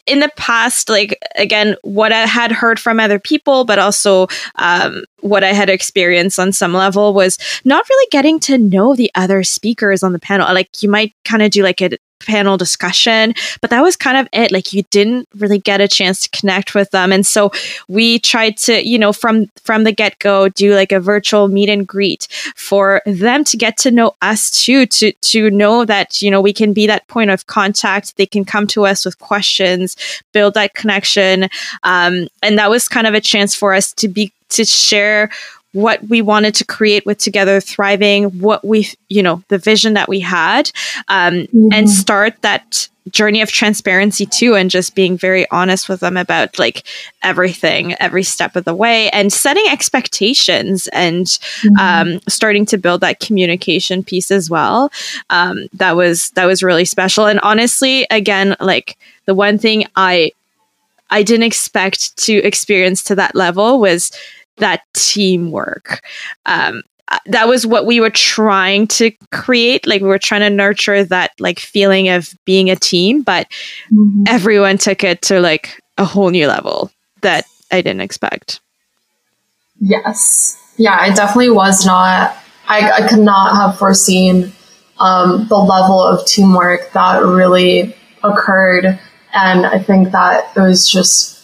in 0.07 0.19
the 0.19 0.31
past, 0.35 0.89
like 0.89 1.17
again, 1.35 1.75
what 1.83 2.11
I 2.11 2.25
had 2.25 2.51
heard 2.51 2.79
from 2.79 2.99
other 2.99 3.19
people, 3.19 3.65
but 3.65 3.79
also 3.79 4.27
um, 4.55 5.03
what 5.25 5.43
I 5.43 5.53
had 5.53 5.71
experienced 5.71 6.39
on 6.39 6.53
some 6.53 6.73
level 6.73 7.13
was 7.13 7.37
not 7.65 7.89
really 7.89 8.07
getting 8.11 8.39
to 8.41 8.59
know 8.59 8.95
the 8.95 9.11
other 9.15 9.43
speakers 9.43 10.03
on 10.03 10.13
the 10.13 10.19
panel. 10.19 10.53
Like 10.53 10.83
you 10.83 10.89
might 10.89 11.13
kind 11.23 11.41
of 11.41 11.49
do 11.49 11.63
like 11.63 11.81
a 11.81 11.97
panel 12.19 12.57
discussion, 12.57 13.33
but 13.59 13.69
that 13.71 13.81
was 13.81 13.95
kind 13.95 14.17
of 14.17 14.27
it. 14.31 14.51
Like 14.51 14.71
you 14.71 14.83
didn't 14.91 15.27
really 15.35 15.57
get 15.57 15.81
a 15.81 15.87
chance 15.87 16.21
to 16.21 16.29
connect 16.29 16.75
with 16.75 16.91
them. 16.91 17.11
And 17.11 17.25
so 17.25 17.51
we 17.87 18.19
tried 18.19 18.57
to, 18.57 18.85
you 18.87 18.99
know, 18.99 19.13
from 19.13 19.47
from 19.63 19.83
the 19.83 19.91
get-go 19.91 20.49
do 20.49 20.75
like 20.75 20.91
a 20.91 20.99
virtual 20.99 21.47
meet 21.47 21.69
and 21.69 21.87
greet 21.87 22.27
for 22.55 23.01
them 23.05 23.43
to 23.45 23.57
get 23.57 23.77
to 23.77 23.91
know 23.91 24.13
us 24.21 24.51
too, 24.51 24.85
to 24.85 25.11
to 25.11 25.49
know 25.49 25.85
that, 25.85 26.21
you 26.21 26.29
know, 26.29 26.41
we 26.41 26.53
can 26.53 26.71
be 26.71 26.85
that 26.87 27.07
point 27.07 27.31
of 27.31 27.47
contact. 27.47 28.15
They 28.17 28.27
can 28.27 28.45
come 28.45 28.67
to 28.67 28.85
us 28.85 29.05
with 29.05 29.17
questions, 29.17 29.95
build 30.33 30.53
that 30.53 30.75
connection. 30.75 31.49
Um, 31.83 32.27
and 32.43 32.59
that 32.59 32.69
was 32.69 32.87
kind 32.87 33.07
of 33.07 33.15
a 33.15 33.21
chance 33.21 33.55
for 33.55 33.73
us 33.73 33.91
to 33.93 34.07
be 34.07 34.31
to 34.55 34.65
share 34.65 35.29
what 35.75 36.01
we 36.07 36.21
wanted 36.21 36.55
to 36.55 36.65
create 36.65 37.05
with 37.05 37.17
Together 37.17 37.59
Thriving, 37.59 38.39
what 38.39 38.63
we, 38.63 38.89
you 39.09 39.21
know, 39.21 39.43
the 39.49 39.57
vision 39.57 39.93
that 39.93 40.07
we 40.07 40.21
had, 40.21 40.71
um, 41.09 41.33
mm-hmm. 41.33 41.67
and 41.73 41.89
start 41.89 42.41
that 42.41 42.87
journey 43.11 43.41
of 43.41 43.51
transparency 43.51 44.25
too 44.25 44.55
and 44.55 44.71
just 44.71 44.95
being 44.95 45.15
very 45.15 45.49
honest 45.51 45.87
with 45.87 45.99
them 45.99 46.17
about 46.17 46.57
like 46.57 46.87
everything 47.21 47.93
every 47.99 48.23
step 48.23 48.55
of 48.55 48.65
the 48.65 48.73
way 48.73 49.11
and 49.11 49.31
setting 49.31 49.65
expectations 49.69 50.87
and 50.87 51.27
mm-hmm. 51.27 51.75
um, 51.77 52.19
starting 52.27 52.65
to 52.65 52.79
build 52.79 53.01
that 53.01 53.19
communication 53.19 54.03
piece 54.03 54.31
as 54.31 54.49
well 54.49 54.91
um, 55.29 55.67
that 55.73 55.95
was 55.95 56.31
that 56.31 56.45
was 56.45 56.63
really 56.63 56.85
special 56.85 57.27
and 57.27 57.39
honestly 57.41 58.07
again 58.09 58.55
like 58.59 58.97
the 59.25 59.35
one 59.35 59.59
thing 59.59 59.85
i 59.95 60.31
i 61.11 61.21
didn't 61.21 61.45
expect 61.45 62.17
to 62.17 62.37
experience 62.37 63.03
to 63.03 63.13
that 63.13 63.35
level 63.35 63.79
was 63.79 64.11
that 64.57 64.81
teamwork. 64.93 66.01
Um, 66.45 66.81
uh, 67.07 67.19
that 67.27 67.47
was 67.47 67.67
what 67.67 67.85
we 67.85 67.99
were 67.99 68.09
trying 68.09 68.87
to 68.87 69.11
create. 69.31 69.85
Like 69.85 70.01
we 70.01 70.07
were 70.07 70.17
trying 70.17 70.41
to 70.41 70.49
nurture 70.49 71.03
that 71.03 71.31
like 71.39 71.59
feeling 71.59 72.09
of 72.09 72.33
being 72.45 72.69
a 72.69 72.75
team 72.75 73.21
but 73.21 73.47
mm-hmm. 73.91 74.23
everyone 74.27 74.77
took 74.77 75.03
it 75.03 75.21
to 75.23 75.39
like 75.39 75.79
a 75.97 76.05
whole 76.05 76.29
new 76.29 76.47
level 76.47 76.91
that 77.21 77.45
i 77.71 77.81
didn't 77.81 78.01
expect. 78.01 78.59
Yes. 79.79 80.61
Yeah 80.77 81.05
it 81.05 81.15
definitely 81.15 81.51
was 81.51 81.85
not 81.85 82.35
i, 82.67 82.91
I 82.91 83.07
could 83.07 83.19
not 83.19 83.55
have 83.55 83.77
foreseen 83.77 84.51
um, 84.97 85.47
the 85.47 85.57
level 85.57 86.01
of 86.01 86.25
teamwork 86.25 86.91
that 86.93 87.21
really 87.23 87.95
occurred. 88.23 88.99
And 89.33 89.65
i 89.65 89.77
think 89.77 90.11
that 90.11 90.51
it 90.55 90.59
was 90.59 90.89
just 90.89 91.34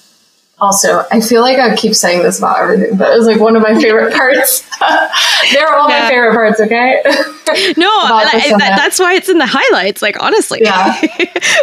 also, 0.62 1.04
I 1.12 1.20
feel 1.20 1.42
like 1.42 1.58
I 1.58 1.76
keep 1.76 1.96
saying 1.96 2.22
this 2.22 2.38
about 2.38 2.60
everything, 2.60 2.96
but 2.96 3.12
it 3.12 3.18
was 3.18 3.26
like 3.26 3.40
one 3.40 3.56
of 3.56 3.64
my 3.64 3.74
favorite 3.82 4.14
parts. 4.16 4.62
They're 5.52 5.74
all 5.74 5.90
yeah. 5.90 6.04
my 6.04 6.08
favorite 6.08 6.34
parts, 6.34 6.62
okay? 6.62 7.02
no, 7.78 7.88
I, 7.90 8.54
that, 8.60 8.76
that's 8.78 9.00
why 9.00 9.16
it's 9.16 9.28
in 9.28 9.40
the 9.40 9.48
highlights, 9.50 10.04
like 10.04 10.22
honestly. 10.22 10.60
Yeah. 10.62 11.00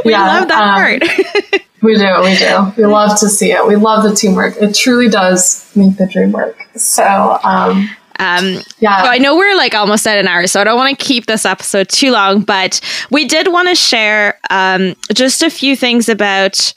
we 0.04 0.10
yeah. 0.10 0.26
love 0.26 0.48
that 0.48 0.62
um, 0.62 0.74
part. 0.74 1.62
we 1.80 1.94
do, 1.94 2.12
we 2.22 2.36
do. 2.36 2.72
We 2.76 2.86
love 2.86 3.18
to 3.20 3.28
see 3.28 3.52
it. 3.52 3.64
We 3.66 3.76
love 3.76 4.02
the 4.02 4.14
teamwork. 4.14 4.56
It 4.60 4.74
truly 4.74 5.08
does 5.08 5.70
make 5.76 5.96
the 5.96 6.06
dream 6.06 6.32
work. 6.32 6.66
So, 6.74 7.38
um, 7.44 7.88
um, 8.18 8.58
yeah. 8.80 9.04
So 9.04 9.08
I 9.08 9.18
know 9.18 9.36
we're 9.36 9.56
like 9.56 9.74
almost 9.74 10.04
at 10.08 10.18
an 10.18 10.26
hour, 10.26 10.48
so 10.48 10.60
I 10.60 10.64
don't 10.64 10.76
want 10.76 10.98
to 10.98 11.04
keep 11.04 11.26
this 11.26 11.46
episode 11.46 11.88
too 11.88 12.10
long, 12.10 12.42
but 12.42 12.80
we 13.12 13.24
did 13.24 13.52
want 13.52 13.68
to 13.68 13.76
share 13.76 14.40
um, 14.50 14.96
just 15.14 15.44
a 15.44 15.50
few 15.50 15.76
things 15.76 16.08
about 16.08 16.74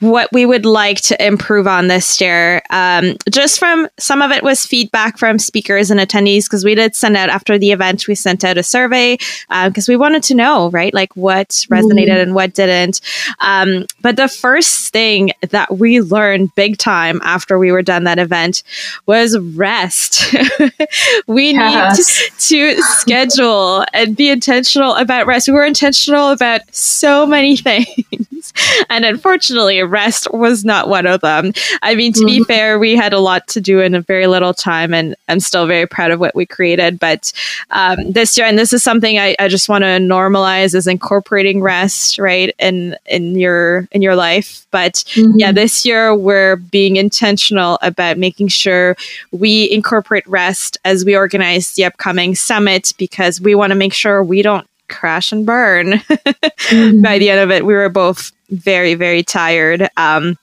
what 0.00 0.32
we 0.32 0.46
would 0.46 0.64
like 0.64 1.00
to 1.00 1.26
improve 1.26 1.66
on 1.66 1.88
this 1.88 2.20
year. 2.20 2.62
Um, 2.70 3.16
just 3.30 3.58
from 3.58 3.88
some 3.98 4.22
of 4.22 4.30
it 4.30 4.44
was 4.44 4.64
feedback 4.64 5.18
from 5.18 5.38
speakers 5.38 5.90
and 5.90 5.98
attendees 5.98 6.44
because 6.44 6.64
we 6.64 6.76
did 6.76 6.94
send 6.94 7.16
out 7.16 7.30
after 7.30 7.58
the 7.58 7.72
event, 7.72 8.06
we 8.06 8.14
sent 8.14 8.44
out 8.44 8.58
a 8.58 8.62
survey 8.62 9.16
because 9.16 9.88
uh, 9.88 9.92
we 9.92 9.96
wanted 9.96 10.22
to 10.24 10.34
know, 10.34 10.70
right, 10.70 10.94
like 10.94 11.16
what 11.16 11.48
resonated 11.70 12.08
mm. 12.08 12.22
and 12.22 12.34
what 12.34 12.54
didn't. 12.54 13.00
Um, 13.40 13.86
but 14.00 14.16
the 14.16 14.28
first 14.28 14.92
thing 14.92 15.32
that 15.50 15.78
we 15.78 16.00
learned 16.00 16.54
big 16.54 16.78
time 16.78 17.20
after 17.24 17.58
we 17.58 17.72
were 17.72 17.82
done 17.82 18.04
that 18.04 18.20
event 18.20 18.62
was 19.06 19.36
rest. 19.36 20.32
we 21.26 21.52
yes. 21.52 21.98
need 21.98 22.38
to, 22.38 22.76
to 22.76 22.82
schedule 22.82 23.84
and 23.92 24.16
be 24.16 24.30
intentional 24.30 24.94
about 24.94 25.26
rest. 25.26 25.48
We 25.48 25.54
were 25.54 25.64
intentional 25.64 26.30
about 26.30 26.60
so 26.70 27.26
many 27.26 27.56
things. 27.56 28.27
and 28.90 29.04
unfortunately, 29.04 29.82
rest 29.82 30.32
was 30.32 30.64
not 30.64 30.88
one 30.88 31.06
of 31.06 31.20
them. 31.20 31.52
I 31.82 31.94
mean, 31.94 32.12
to 32.14 32.20
mm-hmm. 32.20 32.26
be 32.26 32.44
fair, 32.44 32.78
we 32.78 32.96
had 32.96 33.12
a 33.12 33.20
lot 33.20 33.46
to 33.48 33.60
do 33.60 33.80
in 33.80 33.94
a 33.94 34.00
very 34.00 34.26
little 34.26 34.54
time, 34.54 34.94
and 34.94 35.14
I'm 35.28 35.40
still 35.40 35.66
very 35.66 35.86
proud 35.86 36.10
of 36.10 36.20
what 36.20 36.34
we 36.34 36.46
created. 36.46 36.98
But 36.98 37.32
um, 37.70 38.10
this 38.10 38.36
year, 38.36 38.46
and 38.46 38.58
this 38.58 38.72
is 38.72 38.82
something 38.82 39.18
I, 39.18 39.36
I 39.38 39.48
just 39.48 39.68
want 39.68 39.82
to 39.82 39.98
normalize, 39.98 40.74
is 40.74 40.86
incorporating 40.86 41.60
rest, 41.60 42.18
right, 42.18 42.54
in 42.58 42.96
in 43.06 43.36
your 43.36 43.88
in 43.92 44.02
your 44.02 44.16
life. 44.16 44.66
But 44.70 45.04
mm-hmm. 45.14 45.38
yeah, 45.38 45.52
this 45.52 45.84
year 45.86 46.14
we're 46.14 46.56
being 46.56 46.96
intentional 46.96 47.78
about 47.82 48.18
making 48.18 48.48
sure 48.48 48.96
we 49.32 49.70
incorporate 49.70 50.26
rest 50.26 50.78
as 50.84 51.04
we 51.04 51.16
organize 51.16 51.74
the 51.74 51.84
upcoming 51.84 52.34
summit 52.34 52.92
because 52.98 53.40
we 53.40 53.54
want 53.54 53.70
to 53.70 53.76
make 53.76 53.92
sure 53.92 54.22
we 54.22 54.42
don't 54.42 54.66
crash 54.88 55.32
and 55.32 55.46
burn. 55.46 55.86
mm-hmm. 55.92 57.02
By 57.02 57.18
the 57.18 57.30
end 57.30 57.40
of 57.40 57.50
it, 57.50 57.64
we 57.64 57.74
were 57.74 57.88
both 57.88 58.32
very, 58.50 58.94
very 58.94 59.22
tired. 59.22 59.88
Um, 59.96 60.36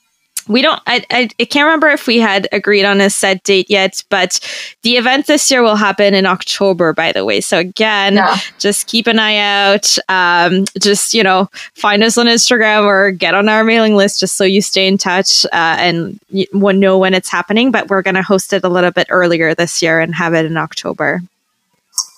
we 0.47 0.62
don't 0.62 0.82
I, 0.86 1.03
I, 1.10 1.30
I 1.39 1.45
can't 1.45 1.66
remember 1.66 1.88
if 1.88 2.08
we 2.08 2.20
had 2.20 2.47
agreed 2.51 2.86
on 2.86 3.01
a 3.01 3.10
set 3.10 3.43
date 3.43 3.70
yet 3.70 4.03
but 4.10 4.39
the 4.84 4.97
event 4.97 5.28
this 5.28 5.49
year 5.49 5.62
will 5.62 5.76
happen 5.76 6.14
in 6.14 6.26
october 6.26 6.93
by 6.93 7.12
the 7.12 7.26
way 7.26 7.41
so 7.41 7.58
again 7.58 8.16
yeah. 8.16 8.38
just 8.60 8.88
keep 8.88 9.08
an 9.08 9.20
eye 9.20 9.38
out 9.38 9.97
um, 10.10 10.66
just 10.80 11.14
you 11.14 11.24
know 11.24 11.49
find 11.74 12.03
us 12.03 12.18
on 12.18 12.28
instagram 12.28 12.84
or 12.84 13.12
get 13.12 13.34
on 13.34 13.49
our 13.49 13.64
mailing 13.64 13.95
list 13.95 14.20
just 14.20 14.36
so 14.36 14.43
you 14.43 14.62
stay 14.62 14.88
in 14.88 14.97
touch 14.97 15.45
uh, 15.45 15.78
and 15.80 16.20
you 16.30 16.45
know 16.53 16.97
when 16.97 17.14
it's 17.14 17.30
happening 17.30 17.72
but 17.72 17.89
we're 17.89 18.01
going 18.01 18.16
to 18.16 18.22
host 18.22 18.53
it 18.53 18.64
a 18.64 18.70
little 18.70 18.91
bit 18.91 19.08
earlier 19.10 19.56
this 19.56 19.82
year 19.82 19.99
and 19.99 20.16
have 20.16 20.34
it 20.34 20.45
in 20.45 20.58
october 20.58 21.22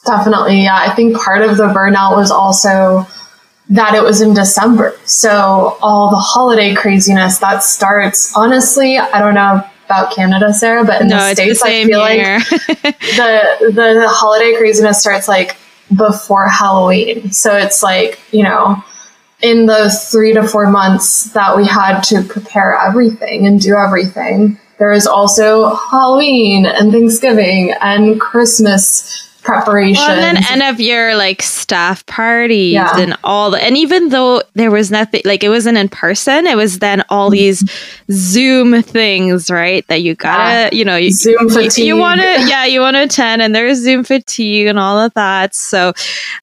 definitely 0.06 0.64
yeah 0.64 0.76
i 0.76 0.94
think 0.96 1.18
part 1.18 1.42
of 1.42 1.58
the 1.58 1.68
burnout 1.68 2.16
was 2.16 2.32
also 2.32 3.06
that 3.70 3.96
it 3.96 4.04
was 4.04 4.22
in 4.22 4.34
December. 4.34 4.98
So 5.06 5.78
all 5.82 6.10
the 6.10 6.18
holiday 6.18 6.74
craziness 6.74 7.40
that 7.40 7.64
starts, 7.64 8.36
honestly, 8.36 8.98
I 8.98 9.20
don't 9.20 9.34
know 9.34 9.64
about 9.86 10.14
Canada, 10.14 10.54
Sarah, 10.54 10.84
but 10.84 11.02
in 11.02 11.08
no, 11.08 11.18
the 11.18 11.36
States, 11.36 11.62
the 11.62 11.68
I 11.68 11.86
feel 11.86 12.00
like 12.00 12.20
the, 12.50 13.72
the 13.74 14.06
holiday 14.08 14.56
craziness 14.58 15.00
starts 15.00 15.28
like 15.28 15.58
before 15.96 16.48
Halloween. 16.48 17.32
So 17.32 17.56
it's 17.56 17.84
like, 17.84 18.20
you 18.32 18.44
know, 18.44 18.84
in 19.42 19.66
the 19.66 19.90
three 20.12 20.34
to 20.34 20.48
four 20.48 20.70
months 20.70 21.26
that 21.34 21.56
we 21.56 21.66
had 21.66 22.02
to 22.02 22.24
prepare 22.24 22.76
everything 22.76 23.46
and 23.46 23.62
do 23.62 23.76
everything, 23.76 24.60
there 24.80 24.92
is 24.92 25.08
also 25.08 25.76
Halloween 25.76 26.66
and 26.66 26.92
Thanksgiving 26.92 27.74
and 27.82 28.20
Christmas 28.20 29.27
preparation. 29.48 29.96
Well, 29.96 30.12
and 30.12 30.38
then 30.38 30.44
end 30.52 30.62
of 30.62 30.80
your 30.80 31.16
like 31.16 31.42
staff 31.42 32.06
parties 32.06 32.74
yeah. 32.74 33.00
and 33.00 33.18
all 33.24 33.52
the, 33.52 33.64
and 33.64 33.78
even 33.78 34.10
though 34.10 34.42
there 34.54 34.70
was 34.70 34.92
nothing 34.92 35.22
like 35.26 35.44
it 35.44 35.50
wasn't 35.50 35.78
in 35.78 35.90
person, 35.90 36.46
it 36.46 36.58
was 36.58 36.80
then 36.80 37.04
all 37.10 37.30
these 37.30 37.64
Zoom 38.12 38.84
things, 38.84 39.50
right? 39.50 39.88
That 39.88 40.02
you 40.02 40.16
gotta, 40.16 40.70
yeah. 40.76 40.78
you 40.78 40.86
know, 40.86 40.98
you, 40.98 41.12
Zoom 41.12 41.50
fatigue. 41.50 41.78
You, 41.78 41.96
you 41.96 41.98
want 41.98 42.20
to, 42.20 42.28
yeah, 42.48 42.66
you 42.66 42.82
want 42.82 42.96
to 42.96 43.04
attend, 43.04 43.42
and 43.42 43.56
there's 43.56 43.80
Zoom 43.80 44.04
fatigue 44.04 44.68
and 44.68 44.78
all 44.78 45.00
of 45.00 45.14
that. 45.14 45.56
So, 45.56 45.94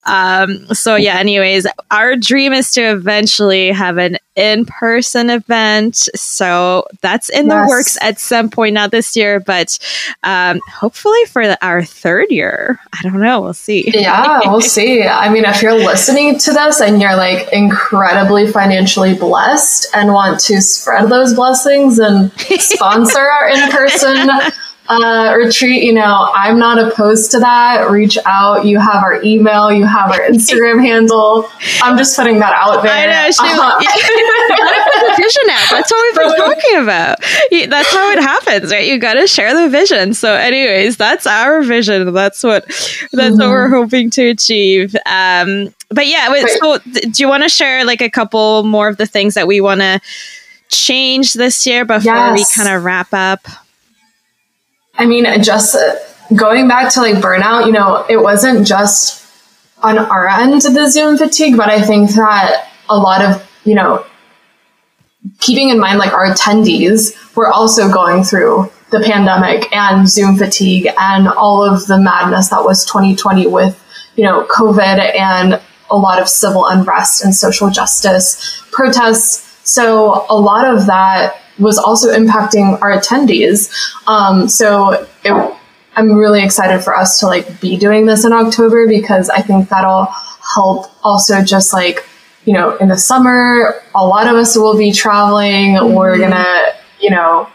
um, 0.05 0.65
so 0.73 0.95
yeah. 0.95 1.17
Anyways, 1.17 1.67
our 1.91 2.15
dream 2.15 2.53
is 2.53 2.71
to 2.73 2.81
eventually 2.81 3.71
have 3.71 3.97
an 3.97 4.17
in-person 4.35 5.29
event. 5.29 5.95
So 6.15 6.85
that's 7.01 7.29
in 7.29 7.47
yes. 7.47 7.53
the 7.53 7.69
works 7.69 7.97
at 8.01 8.19
some 8.19 8.49
point 8.49 8.73
not 8.73 8.91
this 8.91 9.15
year 9.15 9.39
but 9.39 9.77
um, 10.23 10.59
hopefully 10.71 11.23
for 11.25 11.47
the, 11.47 11.65
our 11.65 11.83
third 11.83 12.31
year. 12.31 12.79
I 12.93 13.03
don't 13.03 13.19
know. 13.19 13.41
We'll 13.41 13.53
see. 13.53 13.91
Yeah 13.93 14.41
we'll 14.45 14.61
see. 14.77 15.03
I 15.03 15.29
mean 15.29 15.45
if 15.45 15.61
you're 15.61 15.73
listening 15.73 16.37
to 16.39 16.53
this 16.53 16.81
and 16.81 17.01
you're 17.01 17.15
like 17.15 17.51
incredibly 17.53 18.51
financially 18.51 19.15
blessed 19.15 19.87
and 19.93 20.13
want 20.13 20.39
to 20.41 20.61
spread 20.61 21.09
those 21.09 21.33
blessings 21.33 21.99
and 21.99 22.31
sponsor 22.59 23.19
our 23.19 23.49
in-person 23.49 24.29
uh, 24.87 25.33
retreat, 25.37 25.83
you 25.83 25.93
know, 25.93 26.31
I'm 26.33 26.59
not 26.59 26.77
opposed 26.77 27.31
to 27.31 27.39
that. 27.39 27.89
Reach 27.89 28.17
out. 28.25 28.65
You 28.65 28.79
have 28.79 29.03
our 29.03 29.21
email, 29.23 29.71
you 29.71 29.85
have 29.85 30.11
our 30.11 30.19
Instagram 30.21 30.79
handle. 30.85 31.49
I'm 31.81 31.97
just 31.97 32.15
putting 32.15 32.39
that 32.39 32.53
out 32.53 32.83
there. 32.83 32.91
I 32.91 33.05
know. 33.05 33.31
She, 33.31 33.39
uh-huh. 33.41 33.79
yeah. 33.81 35.15
vision 35.17 35.49
app. 35.49 35.69
That's 35.71 35.91
what 35.91 36.03
we've 36.03 36.15
been 36.15 36.37
talking 36.37 36.83
about. 36.83 37.19
That's 37.69 37.91
how 37.91 38.11
it 38.11 38.19
happens, 38.19 38.71
right? 38.71 38.87
You 38.87 38.99
got 38.99 39.15
to 39.15 39.27
share 39.27 39.53
the 39.55 39.69
vision. 39.69 40.13
So, 40.13 40.33
anyways, 40.33 40.97
that's 40.97 41.25
our 41.25 41.61
vision. 41.61 42.13
That's 42.13 42.43
what 42.43 42.65
that's 42.65 43.11
mm-hmm. 43.11 43.39
what 43.39 43.49
we're 43.49 43.69
hoping 43.69 44.09
to 44.11 44.29
achieve. 44.29 44.95
Um, 45.05 45.73
but 45.89 46.07
yeah, 46.07 46.33
so 46.59 46.77
do 46.79 47.23
you 47.23 47.27
want 47.27 47.43
to 47.43 47.49
share 47.49 47.85
like 47.85 48.01
a 48.01 48.09
couple 48.09 48.63
more 48.63 48.87
of 48.87 48.97
the 48.97 49.05
things 49.05 49.33
that 49.35 49.47
we 49.47 49.61
want 49.61 49.81
to 49.81 49.99
change 50.69 51.33
this 51.33 51.65
year 51.65 51.85
before 51.85 52.13
yes. 52.13 52.37
we 52.37 52.63
kind 52.63 52.75
of 52.75 52.83
wrap 52.83 53.13
up? 53.13 53.47
I 54.97 55.05
mean, 55.05 55.25
just 55.43 55.75
uh, 55.75 55.95
going 56.35 56.67
back 56.67 56.93
to 56.93 57.01
like 57.01 57.15
burnout, 57.15 57.65
you 57.65 57.71
know, 57.71 58.05
it 58.09 58.17
wasn't 58.17 58.65
just 58.65 59.25
on 59.83 59.97
our 59.97 60.27
end 60.27 60.61
the 60.61 60.89
Zoom 60.89 61.17
fatigue, 61.17 61.57
but 61.57 61.69
I 61.69 61.81
think 61.81 62.11
that 62.11 62.69
a 62.89 62.97
lot 62.97 63.21
of, 63.21 63.47
you 63.63 63.75
know, 63.75 64.05
keeping 65.39 65.69
in 65.69 65.79
mind 65.79 65.99
like 65.99 66.13
our 66.13 66.27
attendees 66.27 67.35
were 67.35 67.51
also 67.51 67.91
going 67.91 68.23
through 68.23 68.71
the 68.91 69.01
pandemic 69.01 69.71
and 69.73 70.07
Zoom 70.07 70.37
fatigue 70.37 70.87
and 70.97 71.27
all 71.27 71.63
of 71.63 71.87
the 71.87 71.97
madness 71.97 72.49
that 72.49 72.63
was 72.63 72.85
2020 72.85 73.47
with, 73.47 73.81
you 74.15 74.23
know, 74.23 74.45
COVID 74.45 75.15
and 75.15 75.61
a 75.89 75.97
lot 75.97 76.21
of 76.21 76.29
civil 76.29 76.65
unrest 76.65 77.23
and 77.23 77.35
social 77.35 77.69
justice 77.69 78.63
protests. 78.71 79.59
So 79.69 80.25
a 80.29 80.37
lot 80.37 80.65
of 80.67 80.85
that 80.87 81.41
was 81.59 81.77
also 81.77 82.13
impacting 82.13 82.81
our 82.81 82.91
attendees. 82.91 83.71
Um, 84.07 84.47
so 84.47 85.07
it, 85.23 85.55
I'm 85.95 86.13
really 86.13 86.43
excited 86.43 86.83
for 86.83 86.95
us 86.95 87.19
to 87.21 87.27
like 87.27 87.61
be 87.61 87.77
doing 87.77 88.05
this 88.05 88.25
in 88.25 88.33
October 88.33 88.87
because 88.87 89.29
I 89.29 89.41
think 89.41 89.69
that'll 89.69 90.05
help 90.55 90.91
also 91.03 91.41
just 91.41 91.73
like, 91.73 92.05
you 92.45 92.53
know, 92.53 92.75
in 92.77 92.89
the 92.89 92.97
summer, 92.97 93.75
a 93.95 94.05
lot 94.05 94.27
of 94.27 94.35
us 94.35 94.55
will 94.57 94.77
be 94.77 94.91
traveling. 94.91 95.75
Mm-hmm. 95.75 95.93
We're 95.93 96.19
gonna, 96.19 96.73
you 96.99 97.09
know, 97.09 97.49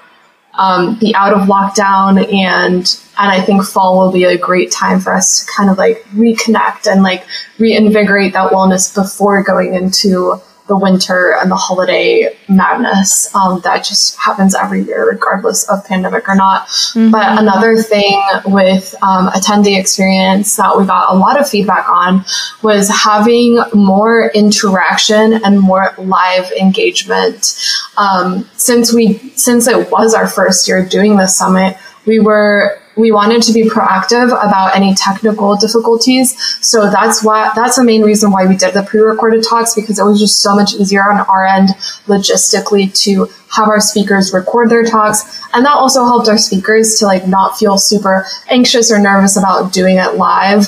um, 0.54 0.98
be 0.98 1.14
out 1.14 1.32
of 1.32 1.48
lockdown 1.48 2.32
and 2.32 3.00
and 3.18 3.30
I 3.30 3.40
think 3.42 3.64
fall 3.64 3.98
will 3.98 4.12
be 4.12 4.24
a 4.24 4.38
great 4.38 4.70
time 4.70 4.98
for 4.98 5.12
us 5.12 5.44
to 5.44 5.52
kind 5.52 5.70
of 5.70 5.78
like 5.78 6.02
reconnect 6.14 6.90
and 6.90 7.02
like 7.02 7.24
reinvigorate 7.58 8.32
that 8.32 8.50
wellness 8.50 8.94
before 8.94 9.42
going 9.42 9.74
into 9.74 10.40
the 10.70 10.78
winter 10.78 11.36
and 11.40 11.50
the 11.50 11.56
holiday 11.56 12.32
madness 12.48 13.34
um, 13.34 13.60
that 13.64 13.84
just 13.84 14.16
happens 14.16 14.54
every 14.54 14.84
year, 14.84 15.04
regardless 15.10 15.68
of 15.68 15.84
pandemic 15.84 16.28
or 16.28 16.36
not. 16.36 16.68
Mm-hmm. 16.68 17.10
But 17.10 17.40
another 17.40 17.76
thing 17.76 18.22
with 18.46 18.94
um, 19.02 19.28
attendee 19.30 19.78
experience 19.78 20.54
that 20.56 20.78
we 20.78 20.86
got 20.86 21.12
a 21.12 21.18
lot 21.18 21.40
of 21.40 21.50
feedback 21.50 21.88
on 21.88 22.24
was 22.62 22.88
having 22.88 23.60
more 23.74 24.30
interaction 24.32 25.44
and 25.44 25.58
more 25.58 25.92
live 25.98 26.52
engagement. 26.52 27.58
Um, 27.96 28.48
since 28.56 28.94
we 28.94 29.18
since 29.34 29.66
it 29.66 29.90
was 29.90 30.14
our 30.14 30.28
first 30.28 30.68
year 30.68 30.86
doing 30.86 31.16
this 31.16 31.36
summit, 31.36 31.76
we 32.06 32.20
were 32.20 32.79
we 33.00 33.10
wanted 33.10 33.42
to 33.42 33.52
be 33.52 33.62
proactive 33.62 34.26
about 34.26 34.76
any 34.76 34.94
technical 34.94 35.56
difficulties. 35.56 36.40
So 36.64 36.90
that's 36.90 37.24
why 37.24 37.50
that's 37.54 37.76
the 37.76 37.84
main 37.84 38.02
reason 38.02 38.30
why 38.30 38.46
we 38.46 38.56
did 38.56 38.74
the 38.74 38.82
pre-recorded 38.82 39.44
talks 39.44 39.74
because 39.74 39.98
it 39.98 40.04
was 40.04 40.20
just 40.20 40.40
so 40.40 40.54
much 40.54 40.74
easier 40.74 41.02
on 41.10 41.20
our 41.20 41.46
end 41.46 41.70
logistically 42.06 42.94
to 43.02 43.28
have 43.50 43.68
our 43.68 43.80
speakers 43.80 44.32
record 44.32 44.70
their 44.70 44.84
talks. 44.84 45.40
And 45.54 45.64
that 45.64 45.74
also 45.74 46.04
helped 46.04 46.28
our 46.28 46.38
speakers 46.38 46.98
to 46.98 47.06
like 47.06 47.26
not 47.26 47.58
feel 47.58 47.78
super 47.78 48.26
anxious 48.48 48.92
or 48.92 48.98
nervous 48.98 49.36
about 49.36 49.72
doing 49.72 49.96
it 49.96 50.14
live. 50.14 50.66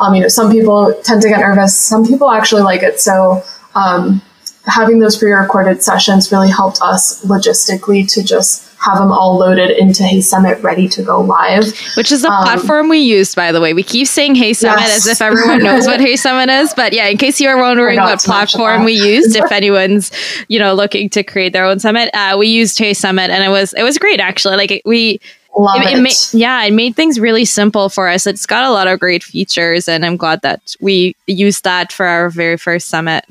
Um, 0.00 0.14
you 0.14 0.22
know, 0.22 0.28
some 0.28 0.50
people 0.50 0.92
tend 1.04 1.22
to 1.22 1.28
get 1.28 1.40
nervous. 1.40 1.78
Some 1.78 2.04
people 2.04 2.30
actually 2.30 2.62
like 2.62 2.82
it. 2.82 3.00
So, 3.00 3.44
um, 3.76 4.22
having 4.66 4.98
those 4.98 5.16
pre-recorded 5.18 5.82
sessions 5.82 6.32
really 6.32 6.50
helped 6.50 6.80
us 6.80 7.24
logistically 7.24 8.10
to 8.12 8.22
just 8.22 8.63
have 8.84 8.98
them 8.98 9.10
all 9.10 9.38
loaded 9.38 9.70
into 9.70 10.02
HeySummit 10.02 10.62
ready 10.62 10.88
to 10.88 11.02
go 11.02 11.20
live. 11.20 11.64
Which 11.96 12.12
is 12.12 12.22
the 12.22 12.30
um, 12.30 12.44
platform 12.44 12.88
we 12.88 12.98
used, 12.98 13.34
by 13.34 13.52
the 13.52 13.60
way. 13.60 13.72
We 13.72 13.82
keep 13.82 14.06
saying 14.06 14.34
HeySummit 14.34 14.78
yes. 14.78 14.96
as 14.98 15.06
if 15.06 15.22
everyone 15.22 15.62
knows 15.62 15.86
what 15.86 16.00
Hey 16.04 16.16
Summit 16.16 16.50
is. 16.50 16.74
But 16.74 16.92
yeah, 16.92 17.06
in 17.06 17.16
case 17.16 17.40
you 17.40 17.48
are 17.48 17.56
wondering 17.56 17.98
what 17.98 18.20
platform 18.20 18.84
we 18.84 18.92
used, 18.92 19.36
if 19.36 19.50
anyone's, 19.52 20.10
you 20.48 20.58
know, 20.58 20.74
looking 20.74 21.08
to 21.10 21.22
create 21.22 21.52
their 21.52 21.64
own 21.64 21.78
summit, 21.78 22.10
uh, 22.12 22.36
we 22.38 22.48
used 22.48 22.78
HeySummit 22.78 23.28
and 23.28 23.42
it 23.42 23.48
was 23.48 23.72
it 23.72 23.82
was 23.82 23.98
great 23.98 24.20
actually. 24.20 24.56
Like 24.56 24.82
we 24.84 25.20
Love 25.56 25.82
it, 25.82 25.92
it. 25.92 25.98
it 25.98 26.02
made, 26.02 26.14
yeah, 26.32 26.64
it 26.64 26.72
made 26.72 26.96
things 26.96 27.20
really 27.20 27.44
simple 27.44 27.88
for 27.88 28.08
us. 28.08 28.26
It's 28.26 28.44
got 28.44 28.64
a 28.64 28.70
lot 28.70 28.88
of 28.88 28.98
great 28.98 29.22
features, 29.22 29.88
and 29.88 30.04
I'm 30.04 30.16
glad 30.16 30.42
that 30.42 30.74
we 30.80 31.14
used 31.26 31.62
that 31.64 31.92
for 31.92 32.06
our 32.06 32.28
very 32.28 32.56
first 32.56 32.88
summit. 32.88 33.24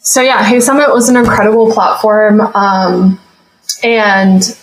So 0.00 0.22
yeah, 0.22 0.44
HeySummit 0.44 0.92
was 0.92 1.08
an 1.08 1.16
incredible 1.16 1.72
platform. 1.72 2.40
Um, 2.40 3.20
and 3.82 4.56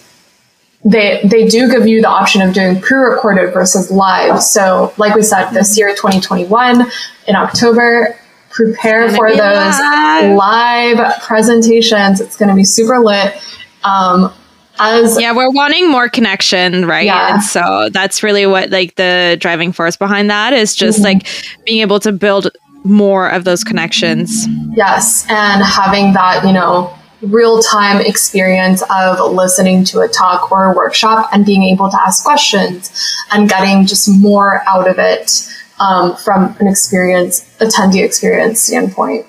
they 0.86 1.22
they 1.24 1.47
do 1.47 1.70
give 1.70 1.88
you 1.88 2.01
the 2.01 2.07
option 2.07 2.41
of 2.41 2.53
doing 2.53 2.80
pre-recorded 2.80 3.53
versus 3.53 3.91
live. 3.91 4.41
So, 4.41 4.93
like 4.97 5.15
we 5.15 5.22
said, 5.22 5.51
this 5.51 5.78
year, 5.78 5.89
2021, 5.89 6.86
in 7.28 7.36
October, 7.36 8.18
prepare 8.49 9.09
for 9.13 9.30
those 9.30 9.39
live. 9.39 10.36
live. 10.36 11.22
presentations. 11.22 12.22
It's 12.22 12.38
going 12.38 12.49
to 12.49 12.55
be 12.55 12.63
super 12.63 12.99
lit. 12.99 13.36
Um, 13.84 14.34
as 14.80 15.20
yeah, 15.20 15.36
we're 15.36 15.49
wanting 15.51 15.89
more 15.89 16.07
connection, 16.07 16.86
right? 16.86 17.05
Yeah. 17.05 17.34
And 17.34 17.43
so 17.43 17.89
that's 17.91 18.22
really 18.22 18.45
what 18.45 18.70
like 18.70 18.95
the 18.95 19.38
driving 19.39 19.72
force 19.72 19.97
behind 19.97 20.30
that 20.30 20.53
is 20.53 20.76
just 20.76 20.99
mm-hmm. 21.01 21.20
like 21.20 21.28
being 21.65 21.82
able 21.82 21.99
to 22.01 22.11
build 22.11 22.49
more 22.84 23.28
of 23.28 23.43
those 23.43 23.63
connections. 23.63 24.47
Yes, 24.76 25.26
and 25.30 25.63
having 25.63 26.13
that, 26.13 26.45
you 26.45 26.53
know, 26.53 26.93
real 27.22 27.61
time 27.61 27.99
experience 28.01 28.84
of 28.89 29.34
listening 29.34 29.84
to 29.86 30.01
a 30.01 30.07
talk 30.07 30.51
or 30.51 30.72
a 30.72 30.76
workshop 30.76 31.30
and 31.34 31.45
being 31.45 31.63
able 31.63 31.89
to 31.89 31.99
ask 31.99 32.24
questions 32.24 32.91
and 33.32 33.49
getting 33.49 33.86
just 33.86 34.07
more 34.07 34.61
out 34.68 34.88
of 34.88 34.99
it 34.99 35.47
um, 35.80 36.15
from 36.15 36.55
an 36.59 36.68
experience, 36.68 37.41
attendee 37.59 38.03
experience 38.03 38.61
standpoint. 38.61 39.26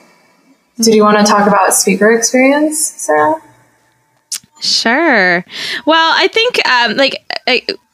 Did 0.76 0.95
you 0.95 1.03
want 1.03 1.18
to 1.18 1.24
talk 1.24 1.47
about 1.47 1.74
speaker 1.74 2.12
experience, 2.12 2.78
Sarah? 2.78 3.43
Sure. 4.61 5.45
Well, 5.86 6.12
I 6.16 6.28
think 6.28 6.66
um, 6.68 6.97
like 6.97 7.24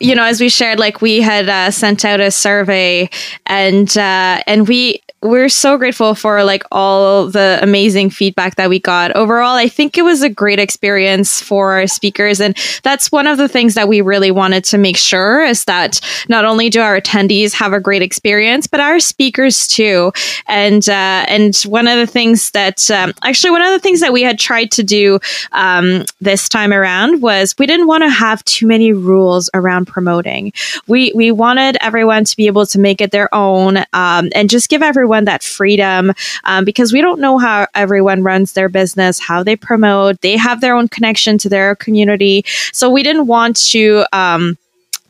you 0.01 0.15
know, 0.15 0.25
as 0.25 0.41
we 0.41 0.49
shared, 0.49 0.79
like 0.79 1.01
we 1.01 1.21
had 1.21 1.49
uh, 1.49 1.71
sent 1.71 2.05
out 2.05 2.21
a 2.21 2.31
survey, 2.31 3.09
and 3.47 3.97
uh, 3.97 4.43
and 4.47 4.67
we 4.67 5.01
we're 5.25 5.49
so 5.49 5.79
grateful 5.79 6.15
for 6.15 6.45
like 6.45 6.65
all 6.71 7.27
the 7.29 7.59
amazing 7.63 8.11
feedback 8.11 8.57
that 8.57 8.69
we 8.69 8.79
got. 8.79 9.17
Overall, 9.17 9.55
I 9.55 9.69
think 9.69 9.97
it 9.97 10.03
was 10.03 10.23
a 10.23 10.29
great 10.29 10.59
experience 10.59 11.41
for 11.41 11.73
our 11.73 11.87
speakers. 11.87 12.43
And 12.43 12.55
that's 12.83 13.11
one 13.11 13.27
of 13.27 13.39
the 13.39 13.49
things 13.49 13.73
that 13.75 13.89
we 13.89 14.03
really 14.03 14.31
wanted 14.31 14.65
to 14.65 14.79
make 14.79 14.99
sure 14.99 15.43
is 15.43 15.65
that 15.65 15.99
not 16.29 16.45
only 16.45 16.69
do 16.69 16.83
our 16.83 17.01
attendees 17.01 17.55
have 17.55 17.73
a 17.73 17.81
great 17.81 18.03
experience, 18.03 18.67
but 18.67 18.81
our 18.81 19.01
speakers 19.01 19.67
too. 19.67 20.13
And, 20.47 20.87
uh, 20.91 21.25
and 21.27 21.57
one 21.63 21.89
of 21.89 21.97
the 21.97 22.07
things 22.07 22.51
that, 22.51 22.91
um, 22.91 23.15
actually, 23.23 23.53
one 23.53 23.63
of 23.63 23.71
the 23.71 23.81
things 23.81 24.01
that 24.01 24.13
we 24.13 24.23
had 24.23 24.39
tried 24.39 24.71
to 24.73 24.83
do 24.83 25.21
um, 25.53 26.05
this 26.21 26.51
time 26.51 26.73
around 26.73 27.23
was 27.23 27.55
we 27.59 27.67
didn't 27.67 27.87
want 27.87 28.03
to 28.03 28.11
have 28.11 28.45
too 28.45 28.67
many 28.67 28.93
rules 28.93 29.49
around 29.55 29.87
promoting. 29.87 30.53
We, 30.87 31.13
we 31.15 31.33
wanted 31.33 31.79
everyone 31.81 32.25
to 32.25 32.37
be 32.37 32.47
able 32.47 32.67
to 32.67 32.79
make 32.79 33.01
it 33.01 33.11
their 33.11 33.35
own 33.35 33.79
um, 33.95 34.29
and 34.35 34.51
just 34.51 34.69
give 34.69 34.83
everyone 34.83 35.14
everyone 35.15 35.25
that 35.27 35.45
freedom 35.45 36.13
um, 36.45 36.65
because 36.65 36.93
we 36.93 37.01
don't 37.01 37.21
know 37.21 37.39
how 37.39 37.67
everyone 37.75 38.25
runs 38.25 38.53
their 38.53 38.69
business, 38.69 39.21
how 39.21 39.45
they 39.45 39.55
promote. 39.57 40.21
They 40.23 40.37
have 40.37 40.61
their 40.61 40.75
own 40.75 40.89
connection 40.89 41.39
to 41.39 41.49
their 41.49 41.77
community. 41.77 42.45
So 42.73 42.91
we 42.91 43.03
didn't 43.03 43.27
want 43.27 43.57
to. 43.71 44.05
Um, 44.13 44.59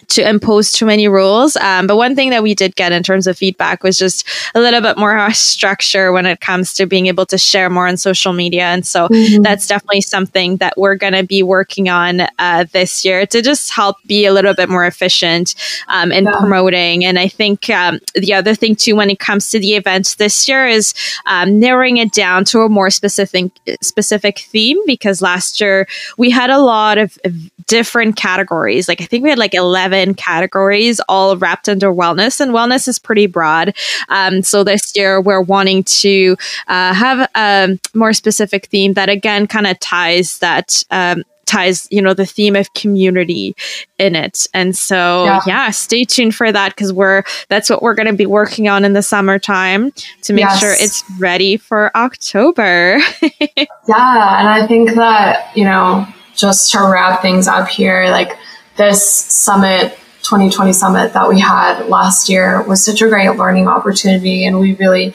to 0.09 0.29
impose 0.29 0.73
too 0.73 0.87
many 0.87 1.09
rules. 1.09 1.57
Um, 1.57 1.87
but 1.87 1.97
one 1.97 2.15
thing 2.15 2.31
that 2.31 2.43
we 2.43 2.55
did 2.55 2.77
get 2.77 2.93
in 2.93 3.03
terms 3.03 3.27
of 3.27 3.37
feedback 3.37 3.83
was 3.83 3.99
just 3.99 4.27
a 4.55 4.61
little 4.61 4.81
bit 4.81 4.97
more 4.97 5.31
structure 5.33 6.13
when 6.13 6.27
it 6.27 6.41
comes 6.41 6.75
to 6.75 6.87
being 6.87 7.07
able 7.07 7.27
to 7.27 7.39
share 7.39 7.71
more 7.71 7.87
on 7.87 7.97
social 7.97 8.33
media. 8.33 8.65
And 8.65 8.87
so 8.87 9.09
mm-hmm. 9.09 9.43
that's 9.43 9.67
definitely 9.67 10.03
something 10.03 10.57
that 10.59 10.75
we're 10.77 10.97
going 10.97 11.13
to 11.13 11.25
be 11.25 11.43
working 11.43 11.89
on 11.89 12.23
uh, 12.39 12.65
this 12.73 13.05
year 13.05 13.27
to 13.27 13.43
just 13.43 13.71
help 13.71 13.97
be 14.07 14.27
a 14.27 14.33
little 14.33 14.55
bit 14.55 14.69
more 14.69 14.87
efficient 14.87 15.55
um, 15.89 16.13
in 16.13 16.25
yeah. 16.25 16.39
promoting. 16.39 17.05
And 17.05 17.19
I 17.19 17.29
think 17.29 17.71
um, 17.71 18.01
the 18.15 18.35
other 18.35 18.55
thing 18.55 18.77
too, 18.77 18.97
when 18.97 19.11
it 19.11 19.19
comes 19.19 19.51
to 19.51 19.59
the 19.59 19.75
events 19.75 20.17
this 20.17 20.49
year, 20.49 20.67
is 20.67 20.95
um, 21.27 21.59
narrowing 21.59 21.97
it 21.99 22.13
down 22.13 22.45
to 22.47 22.63
a 22.63 22.69
more 22.69 22.91
specific 22.91 23.51
specific 23.81 24.41
theme 24.41 24.79
because 24.87 25.23
last 25.23 25.61
year 25.61 25.87
we 26.19 26.31
had 26.31 26.51
a 26.51 26.59
lot 26.59 26.99
of 26.99 27.19
different 27.67 28.17
categories. 28.17 28.89
Like 28.89 29.01
I 29.01 29.05
think 29.05 29.25
we 29.25 29.31
had 29.31 29.39
like 29.39 29.55
eleven 29.55 29.94
seven 29.95 30.15
categories, 30.15 31.01
all 31.09 31.37
wrapped 31.37 31.69
under 31.69 31.93
wellness, 31.93 32.41
and 32.41 32.53
wellness 32.53 32.89
is 32.89 32.99
pretty 32.99 33.27
broad. 33.27 33.75
Um, 34.09 34.43
so 34.43 34.65
this 34.65 34.97
year 34.97 35.21
we're 35.21 35.41
wanting 35.41 35.85
to 35.85 36.37
uh, 36.67 36.95
have 36.95 37.29
a 37.37 37.79
more 37.95 38.13
specific 38.13 38.67
theme 38.67 38.95
that 38.95 39.09
again 39.09 39.47
kind 39.47 39.67
of 39.67 39.79
ties 39.81 40.39
that. 40.39 40.83
Um, 40.91 41.23
ties 41.47 41.87
you 41.91 42.01
know 42.01 42.15
the 42.15 42.25
theme 42.25 42.57
of 42.57 42.73
community 42.73 43.55
in 43.99 44.17
it 44.17 44.47
and 44.55 44.75
so 44.75 45.27
yeah, 45.27 45.41
yeah 45.47 45.71
stay 45.71 46.03
tuned 46.03 46.35
for 46.35 46.51
that 46.51 46.75
because 46.75 46.91
we're 46.91 47.23
that's 47.51 47.69
what 47.69 47.83
we're 47.83 47.93
going 47.93 48.07
to 48.07 48.15
be 48.15 48.25
working 48.25 48.67
on 48.67 48.83
in 48.83 48.95
the 48.95 49.03
summertime 49.03 49.93
to 50.23 50.33
make 50.33 50.47
yes. 50.47 50.59
sure 50.59 50.73
it's 50.73 51.05
ready 51.19 51.59
for 51.59 51.95
october 51.95 52.97
yeah 53.21 54.41
and 54.41 54.49
i 54.49 54.67
think 54.67 54.95
that 54.95 55.55
you 55.55 55.65
know 55.65 56.07
just 56.35 56.73
to 56.73 56.79
wrap 56.81 57.21
things 57.21 57.47
up 57.47 57.69
here 57.69 58.07
like 58.09 58.39
this 58.77 59.05
summit 59.05 59.99
2020 60.23 60.73
summit 60.73 61.13
that 61.13 61.29
we 61.29 61.39
had 61.39 61.87
last 61.87 62.29
year 62.29 62.63
was 62.63 62.85
such 62.85 63.03
a 63.03 63.09
great 63.09 63.31
learning 63.37 63.69
opportunity 63.69 64.47
and 64.47 64.59
we 64.59 64.75
really 64.77 65.15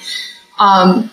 um, 0.60 1.10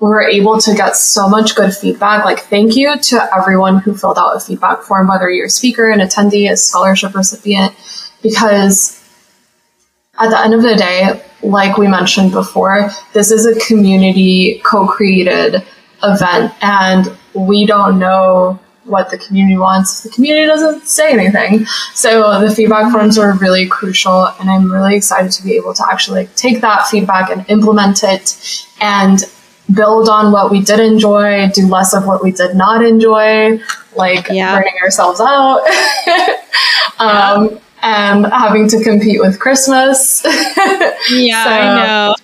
were 0.00 0.22
able 0.22 0.58
to 0.58 0.74
get 0.74 0.96
so 0.96 1.28
much 1.28 1.54
good 1.54 1.74
feedback. 1.74 2.24
Like 2.24 2.40
thank 2.40 2.74
you 2.74 2.98
to 2.98 3.36
everyone 3.36 3.78
who 3.78 3.94
filled 3.94 4.18
out 4.18 4.36
a 4.36 4.40
feedback 4.40 4.82
form 4.82 5.08
whether 5.08 5.30
you're 5.30 5.46
a 5.46 5.50
speaker 5.50 5.90
an 5.90 6.00
attendee 6.00 6.50
a 6.50 6.56
scholarship 6.56 7.14
recipient 7.14 7.74
because 8.22 8.94
at 10.18 10.30
the 10.30 10.40
end 10.40 10.54
of 10.54 10.62
the 10.62 10.74
day 10.74 11.22
like 11.42 11.76
we 11.76 11.86
mentioned 11.86 12.32
before 12.32 12.90
this 13.12 13.30
is 13.30 13.46
a 13.46 13.58
community 13.66 14.60
co-created 14.64 15.62
event 16.02 16.52
and 16.62 17.16
we 17.34 17.66
don't 17.66 17.98
know 17.98 18.58
what 18.88 19.10
the 19.10 19.18
community 19.18 19.56
wants. 19.56 20.04
if 20.04 20.10
The 20.10 20.14
community 20.14 20.46
doesn't 20.46 20.88
say 20.88 21.12
anything. 21.12 21.66
So 21.94 22.40
the 22.40 22.54
feedback 22.54 22.92
forms 22.92 23.18
are 23.18 23.36
really 23.38 23.66
crucial 23.66 24.26
and 24.40 24.50
I'm 24.50 24.70
really 24.70 24.96
excited 24.96 25.32
to 25.32 25.42
be 25.42 25.56
able 25.56 25.74
to 25.74 25.84
actually 25.90 26.20
like, 26.20 26.34
take 26.36 26.60
that 26.62 26.86
feedback 26.88 27.30
and 27.30 27.44
implement 27.48 28.02
it 28.02 28.66
and 28.80 29.20
build 29.74 30.08
on 30.08 30.32
what 30.32 30.50
we 30.50 30.62
did 30.62 30.80
enjoy, 30.80 31.48
do 31.52 31.66
less 31.66 31.94
of 31.94 32.06
what 32.06 32.22
we 32.22 32.32
did 32.32 32.56
not 32.56 32.84
enjoy, 32.84 33.60
like 33.96 34.28
yeah. 34.30 34.56
burning 34.56 34.74
ourselves 34.82 35.20
out. 35.20 35.60
um, 36.98 37.60
and 37.82 38.26
having 38.26 38.68
to 38.68 38.82
compete 38.82 39.20
with 39.20 39.38
Christmas. 39.38 40.22
yeah, 41.10 41.44
so 41.44 41.50
I 41.50 41.76
know. 41.76 42.14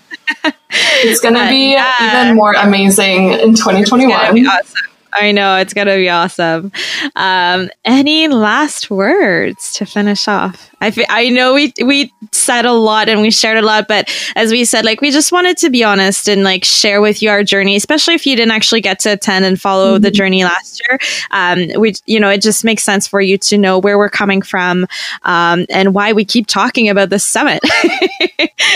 it's 1.04 1.20
going 1.20 1.34
to 1.40 1.48
be 1.48 1.72
yeah. 1.72 2.24
even 2.24 2.36
more 2.36 2.54
amazing 2.54 3.32
in 3.32 3.54
2021. 3.54 4.46
I 5.14 5.32
know 5.32 5.56
it's 5.56 5.74
gonna 5.74 5.96
be 5.96 6.08
awesome. 6.08 6.72
Um, 7.16 7.70
any 7.84 8.28
last 8.28 8.90
words 8.90 9.72
to 9.74 9.86
finish 9.86 10.28
off? 10.28 10.70
I, 10.80 10.88
f- 10.88 11.06
I 11.08 11.30
know 11.30 11.54
we 11.54 11.72
we 11.82 12.12
said 12.32 12.66
a 12.66 12.72
lot 12.72 13.08
and 13.08 13.22
we 13.22 13.30
shared 13.30 13.56
a 13.56 13.62
lot, 13.62 13.88
but 13.88 14.10
as 14.36 14.52
we 14.52 14.64
said, 14.64 14.84
like 14.84 15.00
we 15.00 15.10
just 15.10 15.32
wanted 15.32 15.56
to 15.58 15.70
be 15.70 15.82
honest 15.82 16.28
and 16.28 16.42
like 16.42 16.64
share 16.64 17.00
with 17.00 17.22
you 17.22 17.30
our 17.30 17.42
journey, 17.42 17.74
especially 17.76 18.14
if 18.14 18.26
you 18.26 18.36
didn't 18.36 18.52
actually 18.52 18.82
get 18.82 18.98
to 19.00 19.12
attend 19.12 19.44
and 19.44 19.58
follow 19.60 19.94
mm-hmm. 19.94 20.02
the 20.02 20.10
journey 20.10 20.44
last 20.44 20.82
year. 20.86 20.98
Um, 21.30 21.80
we 21.80 21.94
you 22.06 22.20
know 22.20 22.28
it 22.28 22.42
just 22.42 22.64
makes 22.64 22.82
sense 22.82 23.06
for 23.08 23.20
you 23.20 23.38
to 23.38 23.56
know 23.56 23.78
where 23.78 23.96
we're 23.96 24.10
coming 24.10 24.42
from 24.42 24.86
um, 25.22 25.64
and 25.70 25.94
why 25.94 26.12
we 26.12 26.24
keep 26.24 26.46
talking 26.46 26.88
about 26.88 27.10
the 27.10 27.18
summit. 27.18 27.60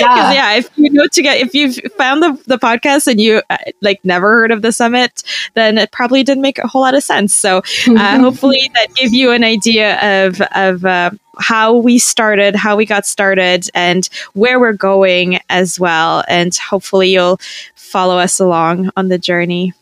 yeah. 0.00 0.32
yeah, 0.32 0.54
if 0.54 0.70
you 0.76 0.90
know 0.90 1.06
to 1.12 1.22
get 1.22 1.40
if 1.40 1.52
you've 1.52 1.76
found 1.96 2.22
the 2.22 2.40
the 2.46 2.58
podcast 2.58 3.06
and 3.06 3.20
you 3.20 3.42
uh, 3.50 3.58
like 3.82 4.02
never 4.04 4.30
heard 4.30 4.50
of 4.50 4.62
the 4.62 4.72
summit, 4.72 5.22
then 5.54 5.76
it 5.76 5.90
probably 5.92 6.22
didn't 6.28 6.42
make 6.42 6.58
a 6.58 6.68
whole 6.68 6.82
lot 6.82 6.94
of 6.94 7.02
sense. 7.02 7.34
So 7.34 7.62
uh, 7.88 8.18
hopefully 8.20 8.70
that 8.74 8.94
gave 8.94 9.12
you 9.12 9.32
an 9.32 9.42
idea 9.42 10.26
of 10.26 10.40
of 10.54 10.84
uh, 10.84 11.10
how 11.38 11.76
we 11.76 11.98
started, 11.98 12.54
how 12.54 12.76
we 12.76 12.86
got 12.86 13.06
started, 13.06 13.68
and 13.74 14.08
where 14.34 14.60
we're 14.60 14.72
going 14.72 15.40
as 15.48 15.80
well. 15.80 16.22
And 16.28 16.54
hopefully 16.56 17.08
you'll 17.10 17.40
follow 17.74 18.18
us 18.18 18.38
along 18.38 18.90
on 18.96 19.08
the 19.08 19.18
journey. 19.18 19.72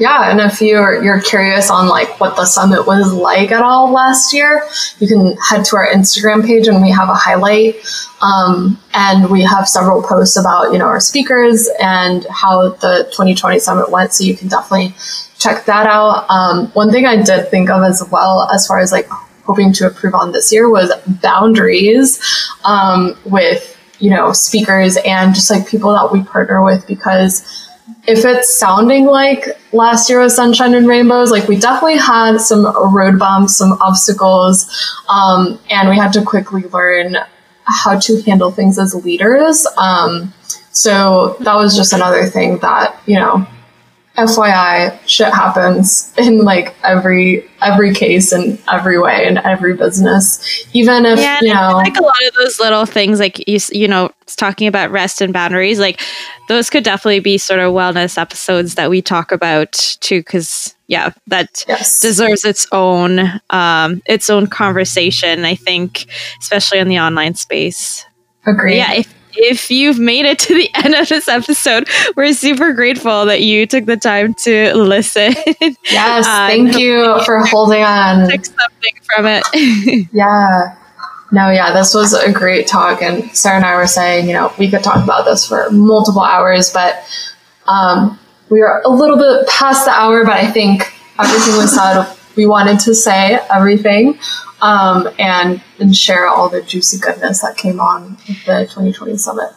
Yeah, 0.00 0.30
and 0.30 0.40
if 0.40 0.62
you're 0.62 1.04
you're 1.04 1.20
curious 1.20 1.70
on 1.70 1.86
like 1.86 2.18
what 2.18 2.34
the 2.34 2.46
summit 2.46 2.86
was 2.86 3.12
like 3.12 3.52
at 3.52 3.62
all 3.62 3.92
last 3.92 4.32
year, 4.32 4.66
you 4.98 5.06
can 5.06 5.36
head 5.36 5.62
to 5.66 5.76
our 5.76 5.88
Instagram 5.88 6.42
page 6.44 6.68
and 6.68 6.80
we 6.80 6.90
have 6.90 7.10
a 7.10 7.14
highlight, 7.14 7.76
um, 8.22 8.80
and 8.94 9.30
we 9.30 9.42
have 9.42 9.68
several 9.68 10.02
posts 10.02 10.38
about 10.38 10.72
you 10.72 10.78
know 10.78 10.86
our 10.86 11.00
speakers 11.00 11.68
and 11.82 12.26
how 12.30 12.70
the 12.70 13.10
2020 13.12 13.58
summit 13.58 13.90
went. 13.90 14.14
So 14.14 14.24
you 14.24 14.34
can 14.34 14.48
definitely 14.48 14.94
check 15.38 15.66
that 15.66 15.86
out. 15.86 16.24
Um, 16.30 16.68
one 16.68 16.90
thing 16.90 17.04
I 17.04 17.20
did 17.20 17.50
think 17.50 17.68
of 17.68 17.82
as 17.82 18.02
well, 18.10 18.48
as 18.50 18.66
far 18.66 18.78
as 18.78 18.92
like 18.92 19.06
hoping 19.44 19.70
to 19.74 19.88
improve 19.88 20.14
on 20.14 20.32
this 20.32 20.50
year, 20.50 20.70
was 20.70 20.90
boundaries 21.20 22.18
um, 22.64 23.18
with 23.26 23.76
you 23.98 24.08
know 24.08 24.32
speakers 24.32 24.96
and 25.04 25.34
just 25.34 25.50
like 25.50 25.68
people 25.68 25.92
that 25.92 26.10
we 26.10 26.22
partner 26.22 26.64
with 26.64 26.86
because 26.86 27.68
if 28.06 28.24
it's 28.24 28.52
sounding 28.54 29.06
like 29.06 29.46
last 29.72 30.08
year 30.08 30.20
was 30.20 30.34
sunshine 30.34 30.74
and 30.74 30.86
rainbows, 30.86 31.30
like 31.30 31.48
we 31.48 31.58
definitely 31.58 31.98
had 31.98 32.38
some 32.38 32.64
road 32.94 33.18
bumps, 33.18 33.56
some 33.56 33.72
obstacles, 33.80 34.68
um, 35.08 35.58
and 35.70 35.88
we 35.88 35.96
had 35.96 36.12
to 36.14 36.22
quickly 36.22 36.62
learn 36.64 37.16
how 37.64 37.98
to 37.98 38.20
handle 38.22 38.50
things 38.50 38.78
as 38.78 38.94
leaders. 38.94 39.66
Um, 39.76 40.32
so 40.72 41.36
that 41.40 41.54
was 41.54 41.76
just 41.76 41.92
another 41.92 42.26
thing 42.26 42.58
that 42.58 43.00
you 43.06 43.16
know 43.16 43.46
FYI, 44.16 44.98
shit 45.06 45.32
happens 45.32 46.12
in 46.18 46.38
like 46.38 46.74
every 46.82 47.48
every 47.62 47.94
case 47.94 48.32
in 48.32 48.58
every 48.70 48.98
way 48.98 49.26
in 49.26 49.38
every 49.38 49.74
business. 49.74 50.66
Even 50.72 51.06
if 51.06 51.18
yeah, 51.18 51.38
you 51.40 51.54
know, 51.54 51.72
like 51.74 51.96
a 51.96 52.02
lot 52.02 52.14
of 52.26 52.34
those 52.34 52.58
little 52.58 52.86
things, 52.86 53.20
like 53.20 53.48
you 53.48 53.58
you 53.70 53.86
know, 53.86 54.10
talking 54.26 54.66
about 54.66 54.90
rest 54.90 55.20
and 55.20 55.32
boundaries, 55.32 55.78
like 55.78 56.00
those 56.48 56.68
could 56.68 56.84
definitely 56.84 57.20
be 57.20 57.38
sort 57.38 57.60
of 57.60 57.72
wellness 57.72 58.18
episodes 58.18 58.74
that 58.74 58.90
we 58.90 59.00
talk 59.00 59.32
about 59.32 59.72
too, 60.00 60.20
because 60.20 60.74
yeah, 60.88 61.12
that 61.28 61.64
yes. 61.68 62.00
deserves 62.00 62.44
its 62.44 62.66
own 62.72 63.40
um, 63.50 64.02
its 64.06 64.28
own 64.28 64.48
conversation. 64.48 65.44
I 65.44 65.54
think, 65.54 66.06
especially 66.40 66.80
in 66.80 66.88
the 66.88 66.98
online 66.98 67.36
space. 67.36 68.04
Agree. 68.44 68.76
Yeah. 68.76 68.94
If, 68.94 69.14
if 69.34 69.70
you've 69.70 69.98
made 69.98 70.26
it 70.26 70.38
to 70.40 70.54
the 70.54 70.70
end 70.74 70.94
of 70.94 71.08
this 71.08 71.28
episode, 71.28 71.88
we're 72.16 72.32
super 72.32 72.72
grateful 72.72 73.26
that 73.26 73.42
you 73.42 73.66
took 73.66 73.86
the 73.86 73.96
time 73.96 74.34
to 74.34 74.74
listen. 74.74 75.34
Yes, 75.90 76.26
uh, 76.26 76.46
thank 76.46 76.78
you 76.78 77.20
for 77.24 77.44
holding 77.46 77.82
on. 77.82 78.28
Take 78.28 78.44
something 78.44 78.94
from 79.14 79.26
it. 79.26 80.08
yeah. 80.12 80.76
No, 81.32 81.50
yeah, 81.50 81.72
this 81.72 81.94
was 81.94 82.12
a 82.12 82.32
great 82.32 82.66
talk. 82.66 83.02
And 83.02 83.34
Sarah 83.36 83.56
and 83.56 83.64
I 83.64 83.76
were 83.76 83.86
saying, 83.86 84.26
you 84.26 84.34
know, 84.34 84.52
we 84.58 84.70
could 84.70 84.82
talk 84.82 85.02
about 85.02 85.24
this 85.24 85.46
for 85.46 85.70
multiple 85.70 86.22
hours, 86.22 86.72
but 86.72 87.04
um, 87.66 88.18
we 88.50 88.60
are 88.62 88.82
a 88.84 88.88
little 88.88 89.16
bit 89.16 89.48
past 89.48 89.84
the 89.84 89.92
hour, 89.92 90.24
but 90.24 90.34
I 90.34 90.50
think 90.50 90.92
everything 91.18 91.56
was 91.56 91.74
said. 91.74 92.16
We 92.36 92.46
wanted 92.46 92.80
to 92.80 92.94
say 92.94 93.38
everything 93.52 94.18
um, 94.62 95.08
and 95.18 95.62
and 95.78 95.96
share 95.96 96.26
all 96.26 96.48
the 96.48 96.62
juicy 96.62 96.98
goodness 96.98 97.42
that 97.42 97.56
came 97.56 97.80
on 97.80 98.16
the 98.46 98.66
2020 98.68 99.16
summit. 99.16 99.50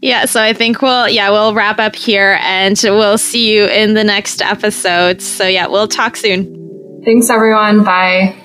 Yeah, 0.00 0.26
so 0.26 0.40
I 0.40 0.52
think 0.52 0.80
we'll 0.80 1.08
yeah 1.08 1.30
we'll 1.30 1.54
wrap 1.54 1.78
up 1.78 1.96
here, 1.96 2.38
and 2.42 2.78
we'll 2.84 3.18
see 3.18 3.52
you 3.52 3.66
in 3.66 3.94
the 3.94 4.04
next 4.04 4.40
episode. 4.40 5.20
So 5.20 5.46
yeah, 5.46 5.66
we'll 5.66 5.88
talk 5.88 6.16
soon. 6.16 7.02
Thanks, 7.04 7.30
everyone. 7.30 7.84
Bye. 7.84 8.36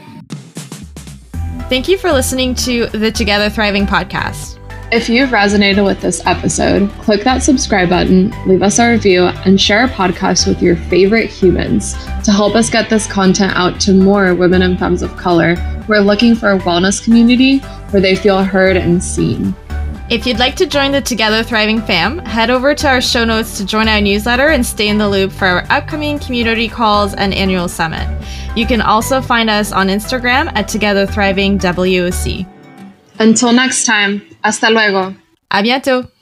Thank 1.70 1.88
you 1.88 1.98
for 1.98 2.12
listening 2.12 2.56
to 2.56 2.88
the 2.88 3.12
Together 3.12 3.50
Thriving 3.50 3.86
podcast. 3.86 4.60
If 4.94 5.10
you've 5.10 5.32
resonated 5.32 5.84
with 5.84 6.02
this 6.02 6.24
episode, 6.28 6.88
click 7.00 7.24
that 7.24 7.42
subscribe 7.42 7.90
button, 7.90 8.32
leave 8.46 8.62
us 8.62 8.78
a 8.78 8.92
review, 8.92 9.24
and 9.24 9.60
share 9.60 9.80
our 9.80 9.88
podcast 9.88 10.46
with 10.48 10.62
your 10.62 10.76
favorite 10.76 11.32
humans 11.32 11.94
to 12.24 12.32
help 12.32 12.54
us 12.54 12.70
get 12.70 12.92
this 12.92 13.08
content 13.08 13.54
out 13.56 13.82
to 13.82 13.94
more 13.96 14.36
women 14.36 14.62
and 14.62 14.78
femmes 14.78 15.02
of 15.02 15.18
color 15.18 15.56
who 15.56 15.94
are 15.94 16.00
looking 16.00 16.36
for 16.36 16.52
a 16.52 16.60
wellness 16.60 17.04
community 17.04 17.58
where 17.90 18.04
they 18.04 18.16
feel 18.16 18.44
heard 18.44 18.78
and 18.78 19.04
seen. 19.04 19.56
If 20.12 20.28
you'd 20.28 20.38
like 20.38 20.56
to 20.58 20.68
join 20.68 20.92
the 20.92 21.02
Together 21.02 21.42
Thriving 21.42 21.82
fam, 21.82 22.20
head 22.20 22.52
over 22.52 22.76
to 22.76 22.88
our 22.88 23.02
show 23.02 23.26
notes 23.26 23.58
to 23.58 23.66
join 23.66 23.88
our 23.88 24.00
newsletter 24.00 24.50
and 24.50 24.64
stay 24.64 24.90
in 24.90 25.00
the 25.00 25.10
loop 25.10 25.32
for 25.32 25.48
our 25.48 25.66
upcoming 25.72 26.20
community 26.20 26.70
calls 26.70 27.16
and 27.16 27.34
annual 27.34 27.68
summit. 27.68 28.08
You 28.56 28.68
can 28.68 28.80
also 28.80 29.22
find 29.22 29.50
us 29.50 29.72
on 29.72 29.88
Instagram 29.88 30.52
at 30.54 30.68
Together 30.68 31.08
Thriving 31.08 31.58
WOC. 31.58 32.48
Until 33.18 33.54
next 33.54 33.86
time, 33.86 34.22
hasta 34.44 34.70
luego. 34.70 35.16
A 35.50 35.62
bientôt. 35.62 36.13